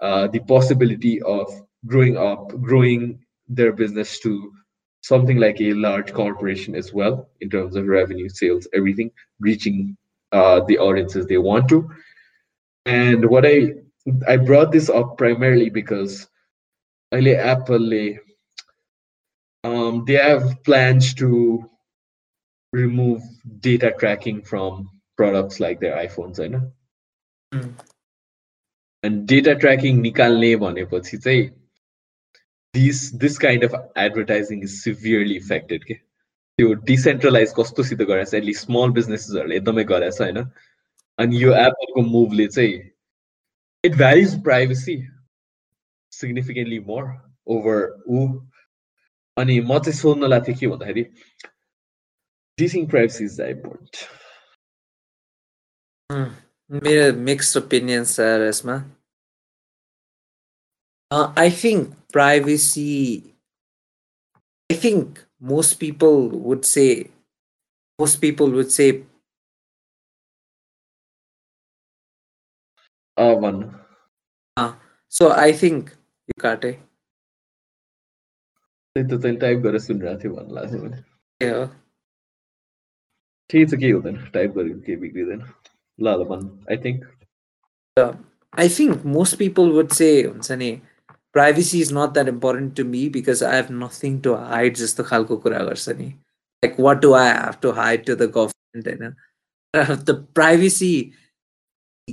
uh, 0.00 0.26
the 0.28 0.40
possibility 0.40 1.20
of 1.22 1.46
growing 1.86 2.16
up 2.16 2.48
growing 2.60 3.18
their 3.48 3.72
business 3.72 4.18
to 4.20 4.52
something 5.02 5.38
like 5.38 5.60
a 5.60 5.72
large 5.74 6.12
corporation 6.12 6.74
as 6.74 6.92
well 6.92 7.28
in 7.40 7.50
terms 7.50 7.76
of 7.76 7.86
revenue 7.86 8.28
sales 8.28 8.68
everything 8.74 9.10
reaching 9.40 9.96
uh, 10.32 10.60
the 10.68 10.78
audiences 10.78 11.26
they 11.26 11.38
want 11.38 11.68
to. 11.68 11.90
And 12.86 13.28
what 13.28 13.44
i 13.46 13.74
i 14.26 14.36
brought 14.36 14.72
this 14.72 14.88
up 14.88 15.18
primarily 15.18 15.70
because 15.70 16.28
early 17.12 17.34
apple 17.34 17.92
um, 19.64 20.04
they 20.06 20.14
have 20.14 20.62
plans 20.64 21.12
to 21.14 21.68
remove 22.72 23.22
data 23.60 23.92
tracking 23.98 24.42
from 24.42 24.88
products 25.20 25.60
like 25.64 25.80
their 25.86 25.96
iPhones 26.02 26.44
होइन? 26.44 26.60
And 29.04 29.26
data 29.32 29.54
tracking 29.64 30.00
निकाल्ने 30.02 30.54
भनेपछि 30.66 31.18
चाहिँ 31.18 31.48
this 32.74 32.98
this 33.20 33.38
kind 33.38 33.64
of 33.64 33.92
advertising 33.98 34.62
is 34.62 34.70
severely 34.80 35.36
affected 35.36 35.84
के 35.84 35.94
त्यो 35.94 36.72
decentralize 36.90 37.52
कस्तोसित 37.56 38.02
गराएछ 38.10 38.34
at least 38.34 38.66
small 38.66 38.90
बिजनेसेसहरूले 38.98 39.56
एकदमै 39.56 39.84
गराएछ 39.84 40.20
होइन? 40.20 40.38
अनि 41.18 41.42
यो 41.42 41.54
एप्पलको 41.62 42.02
मुभले 42.10 42.46
चाहिँ 42.48 42.74
it 43.84 43.94
values 43.96 44.42
privacy 44.44 44.96
significantly 46.12 46.78
more 46.92 47.04
over 47.56 47.78
ऊ 48.08 48.26
अनि 49.36 49.60
म 49.60 49.78
चाहिँ 49.78 49.98
सोध्नलाई 49.98 50.40
थिएँ 50.48 50.58
के 50.58 50.66
भन्दाखेरि 50.66 51.04
do 52.58 52.64
you 52.64 52.70
think 52.70 52.90
privacy 52.90 53.24
is 53.24 53.36
that 56.09 56.15
important? 56.15 56.37
Mm, 56.71 57.17
mixed 57.17 57.55
opinions, 57.55 58.19
uh, 58.19 58.39
Resma. 58.39 58.85
Uh, 61.11 61.31
I 61.35 61.49
think 61.49 61.93
privacy. 62.11 63.35
I 64.71 64.75
think 64.75 65.23
most 65.39 65.75
people 65.75 66.29
would 66.29 66.65
say. 66.65 67.09
Most 67.99 68.17
people 68.21 68.49
would 68.51 68.71
say. 68.71 69.03
Uh, 73.17 73.35
one. 73.35 73.79
Uh, 74.57 74.73
so 75.07 75.31
I 75.31 75.53
think 75.53 75.95
you 76.27 76.33
got 76.41 76.63
it. 76.65 76.79
type 78.97 79.61
गरेर 79.61 79.79
सुनिरहेको 79.79 80.21
थियो 80.23 80.35
भन्नु 80.35 80.55
लाग्छ 80.55 81.03
Yeah. 81.43 81.67
केही 83.51 83.65
चाहिँ 83.65 83.79
केही 83.81 83.91
हुँदैन 83.91 84.31
type 84.33 84.51
गरेको 84.57 84.79
केही 84.85 84.95
बिग्रिँदैन 84.97 85.41
Lalaman, 86.00 86.50
I 86.68 86.76
think. 86.76 87.04
Uh, 87.96 88.14
I 88.52 88.68
think 88.68 89.04
most 89.04 89.34
people 89.38 89.70
would 89.72 89.92
say, 89.92 90.24
Unsane, 90.24 90.80
privacy 91.32 91.80
is 91.80 91.92
not 91.92 92.14
that 92.14 92.28
important 92.28 92.74
to 92.76 92.84
me 92.84 93.08
because 93.08 93.42
I 93.42 93.54
have 93.54 93.70
nothing 93.70 94.20
to 94.22 94.36
hide, 94.36 94.74
just 94.74 94.96
the 94.96 95.04
Khalko 95.04 95.40
Kuragar 95.40 96.14
Like, 96.62 96.78
what 96.78 97.00
do 97.00 97.14
I 97.14 97.26
have 97.26 97.60
to 97.60 97.72
hide 97.72 98.06
to 98.06 98.16
the 98.16 98.28
government? 98.28 98.54
Eh, 98.74 98.90
and, 98.90 99.00
know, 99.00 99.94
the 99.94 100.26
privacy, 100.34 101.12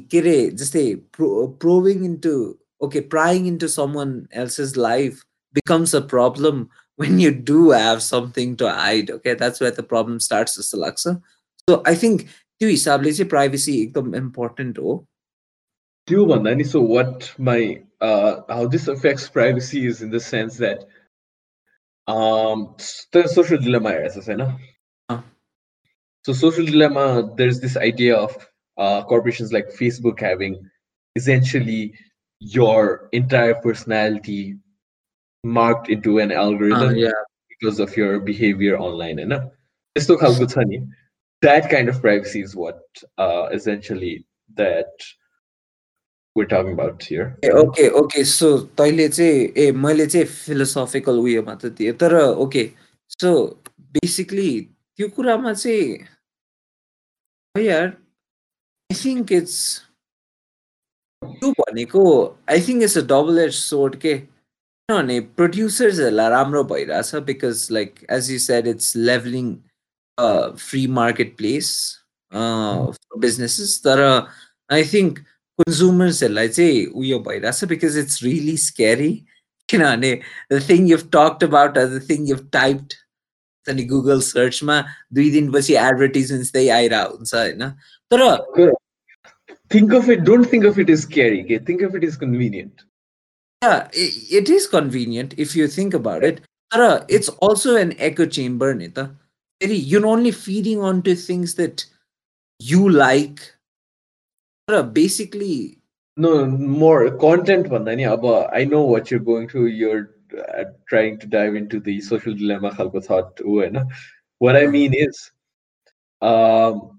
just 0.10 0.74
say, 0.74 0.96
probing 0.96 2.06
into, 2.06 2.60
okay, 2.82 3.02
prying 3.02 3.48
into 3.48 3.68
someone 3.68 4.28
else's 4.32 4.78
life 4.78 5.24
becomes 5.54 5.94
a 5.94 6.02
problem 6.02 6.70
when 6.98 7.20
you 7.20 7.32
do 7.32 7.72
have 7.72 8.02
something 8.02 8.56
to 8.58 8.72
hide. 8.72 9.10
Okay, 9.10 9.34
that's 9.34 9.60
where 9.60 9.72
the 9.72 9.84
problem 9.84 10.20
starts, 10.20 10.58
Salaksa. 10.58 11.22
So 11.70 11.82
I 11.86 11.96
think 11.96 12.28
त्यो 12.61 12.69
हिसाबले 12.69 13.13
चाहिँ 13.13 13.29
privacy 13.29 13.81
एकदम 13.83 14.15
important 14.17 14.79
हो 14.79 14.97
त्यो 16.09 16.25
भन्दा 16.27 16.55
नि 16.55 16.65
so 16.65 16.81
what 16.81 17.31
my 17.39 17.61
uh, 18.01 18.43
how 18.49 18.67
this 18.67 18.89
affects 18.89 19.29
privacy 19.29 19.87
is 19.87 20.03
in 20.03 20.11
the 20.11 20.21
sense 20.21 20.57
that 20.57 20.85
um 22.09 22.65
the 23.13 23.23
social 23.35 23.59
dilemma 23.67 23.91
हेरेछस् 23.97 24.29
होइन 24.29 24.47
so 26.27 26.33
social 26.33 26.65
dilemma 26.65 27.05
there's 27.37 27.61
this 27.61 27.77
idea 27.77 28.17
of 28.17 28.35
uh, 28.79 29.03
corporations 29.05 29.53
like 29.53 29.71
facebook 29.79 30.21
having 30.21 30.57
essentially 31.17 31.95
your 32.41 33.09
entire 33.13 33.55
personality 33.55 34.57
marked 35.45 35.89
into 35.89 36.19
an 36.19 36.33
algorithm 36.33 36.89
uh, 36.89 36.93
yeah. 36.93 37.23
because 37.49 37.81
of 37.81 37.97
your 37.97 38.21
behavior 38.21 38.77
online 38.79 39.19
होइन 39.19 39.39
त्यस्तो 39.97 40.17
खालको 40.25 40.47
छ 40.55 40.67
नि 40.73 40.79
that 41.43 41.71
kind 41.71 41.89
of 41.89 42.01
privacy 42.01 42.41
is 42.41 42.55
what 42.57 42.81
uh, 43.19 43.49
essentially 43.53 44.25
that 44.57 44.93
we're 46.37 46.47
talking 46.47 46.73
about 46.73 47.03
here. 47.03 47.37
Okay 47.45 47.89
okay 48.01 48.25
so 48.25 48.57
तैँले 48.79 49.09
चाहिँ 49.09 49.53
ए 49.57 49.71
मैले 49.77 50.07
चाहिँ 50.07 50.27
philosophical 50.27 51.19
उयोमा 51.19 51.55
त 51.55 51.73
दिएँ 51.79 51.93
तर 52.01 52.15
ओके 52.45 52.65
सो 53.11 53.33
बेसिकली 53.95 54.51
त्यो 54.99 55.09
कुरामा 55.17 55.53
चाहिँ 55.55 56.07
यार 57.55 57.87
आई 57.87 58.97
थिङ्क 59.05 59.33
इट्स 59.33 59.59
त्यो 61.23 61.51
भनेको 61.59 62.05
I 62.51 62.61
think 62.69 62.83
it's 62.83 62.99
a 62.99 63.03
double 63.13 63.39
as 63.39 63.55
sword 63.55 63.97
के 64.01 64.15
किनभने 64.17 65.21
प्रड्युसर्सहरूलाई 65.37 66.29
राम्रो 66.31 66.65
भइरहेछ 66.73 67.15
because 67.27 67.69
like 67.73 68.07
as 68.11 68.31
you 68.33 68.39
said 68.47 68.67
it's 68.67 68.97
levelling 68.97 69.55
free 70.21 70.87
market 71.01 71.37
place 71.37 71.73
uh, 72.33 72.93
for 72.93 73.21
businesses 73.21 73.81
that 73.83 73.99
are 73.99 74.29
I 74.71 74.83
think 74.83 75.21
consumersहरूलाई 75.59 76.49
चाहिँ 76.49 76.87
उयो 76.97 77.19
भइरहेछ 77.29 77.69
because 77.69 77.97
it's 77.97 78.23
really 78.23 78.57
scary 78.57 79.13
किनभने 79.69 80.21
the 80.51 80.61
thing 80.61 80.87
you've 80.87 81.11
talked 81.11 81.43
about 81.43 81.77
or 81.77 81.87
the 81.87 82.01
thing 82.01 82.27
you've 82.27 82.51
typed 82.51 82.97
अनि 83.69 83.83
Google 83.91 84.21
सर्चमा 84.21 84.81
दुई 85.15 85.31
दिनपछि 85.31 85.75
एडभर्टिजमेन्ट्स 85.81 86.53
त्यही 86.53 86.69
आइरहेको 86.77 87.17
हुन्छ 87.17 87.35
होइन 87.35 87.69
तर 88.13 88.73
think 89.75 89.93
of 89.97 90.09
it 90.13 90.25
don't 90.25 90.49
think 90.53 90.65
of 90.65 90.79
it 90.79 90.91
as 90.91 91.03
scary 91.03 91.45
okay? 91.45 91.59
think 91.59 91.83
of 91.83 91.95
it 91.95 92.03
as 92.05 92.17
convenient 92.23 92.83
yeah 93.63 93.89
it, 93.93 94.17
it 94.41 94.51
is 94.51 94.67
convenient 94.67 95.33
if 95.45 95.55
you 95.57 95.69
think 95.69 95.95
about 95.95 96.25
it 96.31 96.43
but 96.75 97.07
it's 97.09 97.31
also 97.47 97.77
an 97.77 97.95
echo 98.09 98.27
chamber 98.27 98.75
nita 98.75 99.05
you're 99.62 100.06
only 100.06 100.32
feeding 100.32 100.80
onto 100.80 101.16
things 101.16 101.56
that 101.56 101.86
you 102.60 102.90
like 102.90 103.54
basically 104.94 105.80
no 106.16 106.46
more 106.46 107.12
content 107.18 107.70
one 107.70 107.86
i 108.54 108.64
know 108.64 108.82
what 108.84 109.10
you're 109.10 109.20
going 109.20 109.48
through. 109.48 109.68
You're 109.68 110.16
uh, 110.38 110.66
trying 110.90 111.20
to 111.20 111.28
dive 111.28 111.56
into 111.56 111.80
the 111.80 112.02
social 112.02 112.34
dilemma 112.34 112.74
what 114.40 114.56
i 114.56 114.68
mean 114.68 114.94
is 114.94 115.32
um 116.22 116.98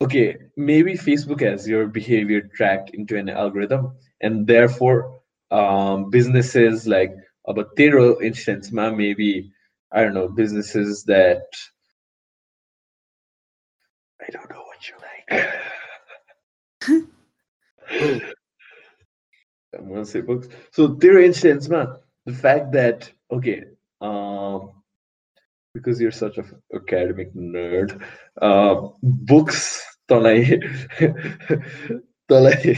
okay, 0.00 0.36
maybe 0.56 0.94
Facebook 0.94 1.40
has 1.42 1.68
your 1.68 1.86
behavior 1.86 2.40
tracked 2.40 2.90
into 2.90 3.18
an 3.18 3.28
algorithm, 3.28 3.92
and 4.20 4.46
therefore 4.46 5.20
um, 5.50 6.10
businesses 6.10 6.86
like 6.86 7.14
about 7.46 7.76
instance, 8.20 8.72
ma 8.72 8.90
maybe 8.90 9.52
I 9.91 10.01
don't 10.01 10.13
know 10.13 10.27
businesses 10.27 11.03
that 11.05 11.45
I 14.21 14.31
don't 14.31 14.49
know 14.49 14.63
what 14.63 14.89
you 14.89 14.95
like. 15.07 15.27
I'm 19.77 19.89
gonna 19.89 20.05
say 20.05 20.21
books. 20.21 20.47
So 20.71 20.95
Tero 20.95 21.23
instance, 21.23 21.69
ma 21.69 21.97
the 22.25 22.33
fact 22.33 22.71
that 22.73 23.11
okay, 23.31 23.65
um, 24.01 24.71
because 25.73 25.99
you're 25.99 26.11
such 26.11 26.37
an 26.37 26.61
academic 26.73 27.33
nerd, 27.35 28.01
uh, 28.41 28.87
books 29.03 29.81
तँलाई 30.09 30.59
तँलाई 32.29 32.73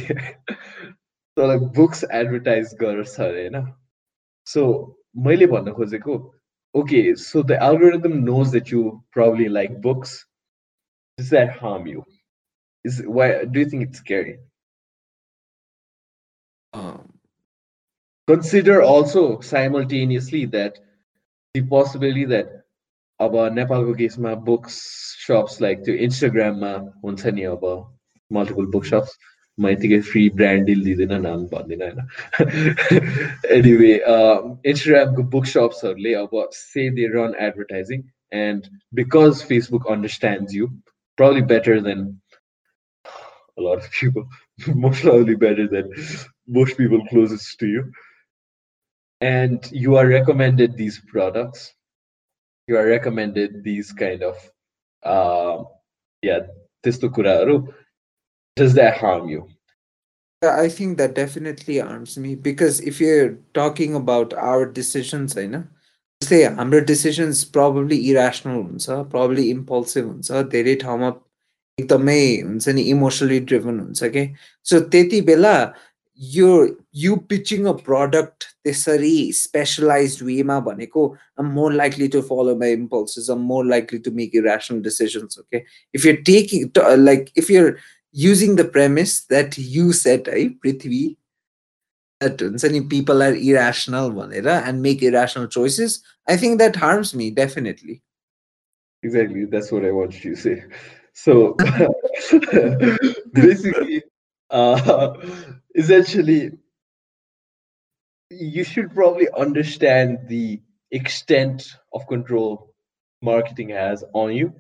तँलाई 1.37 1.57
books 1.75 2.03
advertise 2.11 2.73
गर्छ 2.81 3.19
अरे 3.19 3.47
होइन 3.47 3.73
सो 4.47 4.63
मैले 5.25 5.45
भन्न 5.53 5.73
खोजेको 5.73 6.17
okay 6.75 7.01
so 7.15 7.43
the 7.43 7.57
algorithm 7.67 8.17
knows 8.25 8.51
that 8.55 8.71
you 8.73 8.81
probably 9.17 9.47
like 9.57 9.79
books 9.85 10.13
does 11.17 11.29
that 11.35 11.55
harm 11.61 11.87
you 11.93 12.03
is 12.89 12.99
why 13.19 13.27
do 13.45 13.59
you 13.59 13.69
think 13.71 13.87
it's 13.87 14.03
scary 14.03 14.35
um, 16.73 17.01
consider 18.27 18.81
also 18.81 19.23
simultaneously 19.49 20.45
that 20.57 20.79
the 21.55 21.63
possibility 21.75 22.25
that 22.35 22.53
अब 23.19 23.35
नेपालको 23.53 23.93
केसमा 23.99 24.33
books 24.47 24.73
shops 25.27 25.61
like 25.61 25.79
त्यो 25.85 25.93
इन्स्टाग्राममा 26.07 26.73
हुन्छ 27.05 27.33
नि 27.37 27.43
अब 27.51 27.63
multiple 28.37 28.65
book 28.75 28.85
shops 28.85 29.17
म 29.57 29.69
यतिकै 29.69 29.99
फ्री 30.09 30.23
ब्रान्ड 30.39 30.65
डिल 30.65 30.83
दिँदैन 30.85 31.21
नाम 31.21 31.45
भन्दिनँ 31.53 31.87
होइन 31.87 31.99
एनिवे 33.57 33.93
इन्स्टाग्रामको 33.93 35.23
बुक 35.35 35.45
सप्सहरूले 35.53 36.13
अब 36.23 36.35
से 36.57 36.89
they 36.99 37.07
run 37.15 37.33
advertising 37.47 38.03
and 38.41 38.67
because 39.01 39.43
Facebook 39.49 39.91
understands 39.95 40.55
you 40.55 40.67
probably 41.17 41.41
better 41.41 41.81
than 41.81 42.01
a 43.57 43.61
lot 43.61 43.79
of 43.79 43.91
people, 43.91 44.27
most 44.67 45.01
probably 45.01 45.35
better 45.35 45.67
than 45.67 45.91
most 46.47 46.77
people 46.77 47.01
closest 47.07 47.59
to 47.59 47.67
you. 47.67 47.91
And 49.21 49.67
you 49.71 49.95
are 49.95 50.07
recommended 50.07 50.77
these 50.77 51.01
products 51.13 51.73
you 52.67 52.77
are 52.77 52.85
recommended 52.85 53.63
these 53.63 53.91
kind 53.91 54.23
of 54.23 54.37
uh, 55.03 55.63
yeah 56.23 56.39
त्यस्तो 56.83 57.09
कुराहरू 57.09 57.55
Does 58.56 58.74
that 58.74 58.96
harm 58.98 59.28
you 59.28 59.48
I 60.42 60.68
think 60.68 60.98
that 60.98 61.14
definitely 61.14 61.78
harms 61.78 62.18
me 62.18 62.34
because 62.34 62.80
if 62.80 63.00
you're 63.00 63.38
talking 63.54 63.94
about 63.94 64.32
our 64.34 64.66
decisions, 64.66 65.38
I 65.38 65.46
know 65.46 65.64
say 66.22 66.44
our 66.44 66.80
decisions 66.80 67.44
probably 67.44 68.10
irrational 68.10 68.64
हुन्छ 68.64 68.88
probably 69.10 69.44
impulsive 69.50 70.06
हुन्छ 70.06 70.42
धेरै 70.54 70.74
ठाउँमा 70.82 71.08
एकदमै 71.78 72.20
हुन्छ 72.42 72.68
नि 72.68 72.82
emotionally 72.94 73.38
driven 73.50 73.80
हुन्छ 73.80 74.10
कि 74.16 74.24
सो 74.66 74.80
त्यति 74.94 75.20
बेला 75.30 75.54
यो 76.20 76.50
यु 77.04 77.16
पिचिङ 77.30 77.64
अ 77.66 77.72
प्रडक्ट 77.86 78.44
त्यसरी 78.64 79.16
स्पेसलाइज 79.32 80.18
वेमा 80.22 80.58
भनेको 80.68 81.06
I'm 81.40 81.50
more 81.54 81.72
likely 81.72 82.08
to 82.16 82.20
follow 82.28 82.56
my 82.58 82.72
impulses 82.72 83.30
I'm 83.30 83.40
more 83.52 83.64
likely 83.66 83.98
to 84.06 84.10
make 84.20 84.34
you 84.34 84.42
rational 84.44 84.82
decisions 84.82 85.38
okay 85.38 85.62
if 85.94 86.06
you're 86.06 86.22
taking 86.30 86.70
like 87.08 87.24
if 87.38 87.50
you're 87.50 87.76
using 88.15 88.55
the 88.55 88.65
premise 88.75 89.15
that 89.29 89.55
you 89.75 89.91
set 90.01 90.29
है 90.29 90.47
पृथ्वी 90.65 91.03
that 92.21 92.43
हुन्छ 92.43 92.71
नि 92.75 92.79
people 92.95 93.23
are 93.23 93.35
irrational 93.51 94.09
भनेर 94.19 94.47
and 94.57 94.81
make 94.81 95.03
irrational 95.11 95.47
choices 95.57 96.01
I 96.29 96.37
think 96.43 96.57
that 96.57 96.77
harms 96.85 97.15
me 97.21 97.31
definitely 97.41 98.01
Exactly, 99.03 99.41
that's 99.49 99.67
what 99.73 99.83
I 99.87 99.89
wanted 99.95 100.21
to 100.21 100.31
say. 100.43 100.53
So 101.19 101.33
basically, 103.35 103.97
uh, 104.51 105.13
essentially 105.75 106.39
you 108.31 108.63
should 108.63 108.93
probably 108.93 109.27
understand 109.37 110.27
the 110.27 110.61
extent 110.91 111.75
of 111.93 112.07
control 112.07 112.73
marketing 113.21 113.69
has 113.69 114.03
on 114.13 114.33
you 114.33 114.53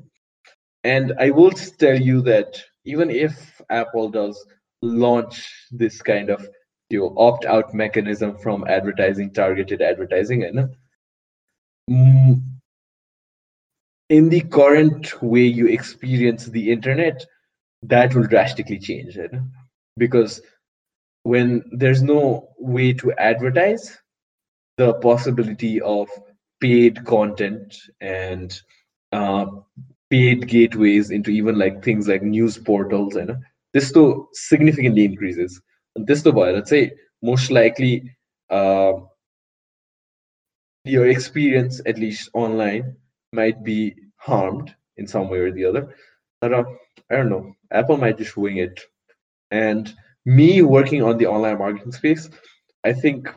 and 0.83 1.13
i 1.19 1.29
will 1.29 1.51
tell 1.51 1.99
you 1.99 2.21
that 2.21 2.61
even 2.84 3.10
if 3.10 3.60
apple 3.70 4.08
does 4.08 4.44
launch 4.82 5.48
this 5.70 6.02
kind 6.02 6.30
of 6.30 6.46
you 6.90 7.14
opt 7.16 7.44
out 7.46 7.72
mechanism 7.72 8.36
from 8.36 8.64
advertising 8.68 9.32
targeted 9.32 9.80
advertising 9.80 10.44
and 10.44 10.68
mm, 11.90 12.42
in 14.12 14.28
the 14.28 14.42
current 14.42 15.22
way 15.22 15.40
you 15.40 15.66
experience 15.68 16.44
the 16.44 16.70
internet 16.70 17.24
that 17.82 18.14
will 18.14 18.26
drastically 18.26 18.78
change 18.78 19.16
it. 19.16 19.32
Because 19.96 20.42
when 21.22 21.64
there's 21.72 22.02
no 22.02 22.50
way 22.58 22.92
to 22.92 23.12
advertise 23.12 23.96
the 24.76 24.92
possibility 24.94 25.80
of 25.80 26.08
paid 26.60 27.04
content 27.06 27.74
and 28.02 28.60
uh, 29.12 29.46
paid 30.12 30.46
gateways 30.46 31.10
into 31.10 31.30
even 31.30 31.58
like 31.58 31.82
things 31.82 32.06
like 32.06 32.22
news 32.22 32.58
portals 32.58 33.16
and 33.16 33.34
this 33.72 33.90
to 33.92 34.28
significantly 34.34 35.06
increases. 35.06 35.58
And 35.96 36.06
this 36.06 36.22
to 36.24 36.30
let's 36.30 36.68
say 36.68 36.92
most 37.22 37.50
likely 37.50 38.14
uh, 38.50 38.92
your 40.84 41.08
experience 41.08 41.80
at 41.86 41.98
least 41.98 42.28
online 42.34 42.94
might 43.32 43.64
be 43.64 43.94
harmed 44.16 44.74
in 44.98 45.06
some 45.06 45.30
way 45.30 45.38
or 45.38 45.50
the 45.50 45.64
other. 45.64 45.94
But, 46.42 46.52
i 46.52 47.16
don't 47.16 47.30
know. 47.30 47.54
Apple 47.70 47.96
might 47.96 48.18
just 48.18 48.36
wing 48.36 48.58
it. 48.58 48.78
And 49.50 49.90
me 50.26 50.60
working 50.60 51.02
on 51.02 51.16
the 51.16 51.26
online 51.26 51.56
marketing 51.56 51.92
space, 51.92 52.28
I 52.84 52.92
think 52.92 53.32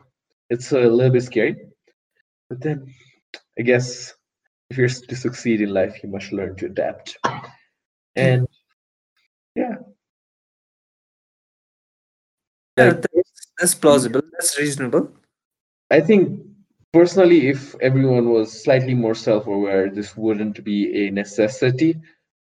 it's 0.49 0.73
a 0.73 0.80
little 0.80 1.14
bit 1.14 1.23
scary. 1.23 1.56
But 2.49 2.60
then 2.60 2.93
I 3.57 3.61
guess 3.61 4.14
if 4.70 4.78
you're 4.78 4.90
to 4.90 5.16
succeed 5.16 5.62
in 5.62 5.74
life, 5.74 6.02
you 6.04 6.10
must 6.10 6.32
learn 6.32 6.56
to 6.58 6.66
adapt. 6.66 7.18
And 8.16 8.48
yeah. 9.56 9.76
Yeah, 12.78 12.92
that's, 12.92 13.48
that's 13.58 13.76
plausible. 13.76 14.22
That's 14.34 14.58
reasonable. 14.60 15.12
I 15.92 16.02
think 16.02 16.42
personally, 16.92 17.48
if 17.48 17.76
everyone 17.82 18.30
was 18.30 18.64
slightly 18.64 18.94
more 18.94 19.16
self 19.16 19.48
aware, 19.48 19.90
this 19.90 20.18
wouldn't 20.18 20.64
be 20.64 21.08
a 21.08 21.12
necessity. 21.12 21.96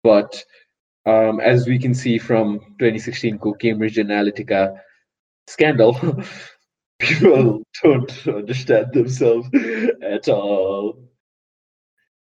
But 0.03 0.43
um, 1.05 1.39
as 1.39 1.67
we 1.67 1.79
can 1.79 1.95
see 1.95 2.19
from 2.19 2.59
2016 2.79 3.39
Cambridge 3.59 3.95
Analytica 3.95 4.77
scandal, 5.47 5.93
people 6.99 7.63
don't 7.81 8.27
understand 8.27 8.93
themselves 8.93 9.49
at 10.03 10.27
all. 10.27 11.08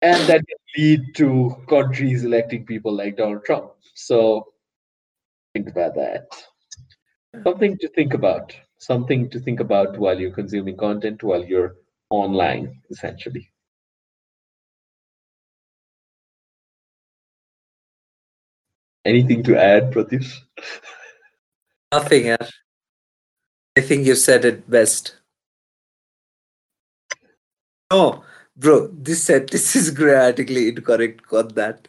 And 0.04 0.20
that 0.28 0.44
can 0.46 0.58
lead 0.76 1.14
to 1.14 1.56
countries 1.66 2.24
electing 2.24 2.66
people 2.66 2.92
like 2.92 3.16
Donald 3.16 3.42
Trump. 3.46 3.70
So 3.94 4.52
think 5.54 5.70
about 5.70 5.94
that. 5.94 6.26
Something 7.42 7.78
to 7.78 7.88
think 7.88 8.12
about. 8.12 8.54
Something 8.76 9.30
to 9.30 9.40
think 9.40 9.60
about 9.60 9.98
while 9.98 10.20
you're 10.20 10.30
consuming 10.30 10.76
content, 10.76 11.22
while 11.22 11.42
you're 11.42 11.76
online, 12.10 12.82
essentially. 12.90 13.50
Anything 19.06 19.42
to 19.44 19.56
add, 19.56 19.90
Pratyush? 19.90 20.38
Nothing. 21.92 22.36
I 23.76 23.80
think 23.80 24.06
you 24.06 24.14
said 24.16 24.44
it 24.44 24.68
best. 24.68 25.16
No, 27.90 28.22
bro, 28.56 28.88
this 28.88 29.22
sentence 29.24 29.76
is 29.80 29.90
grammatically 29.90 30.68
incorrect. 30.68 31.26
Got 31.26 31.54
that. 31.54 31.88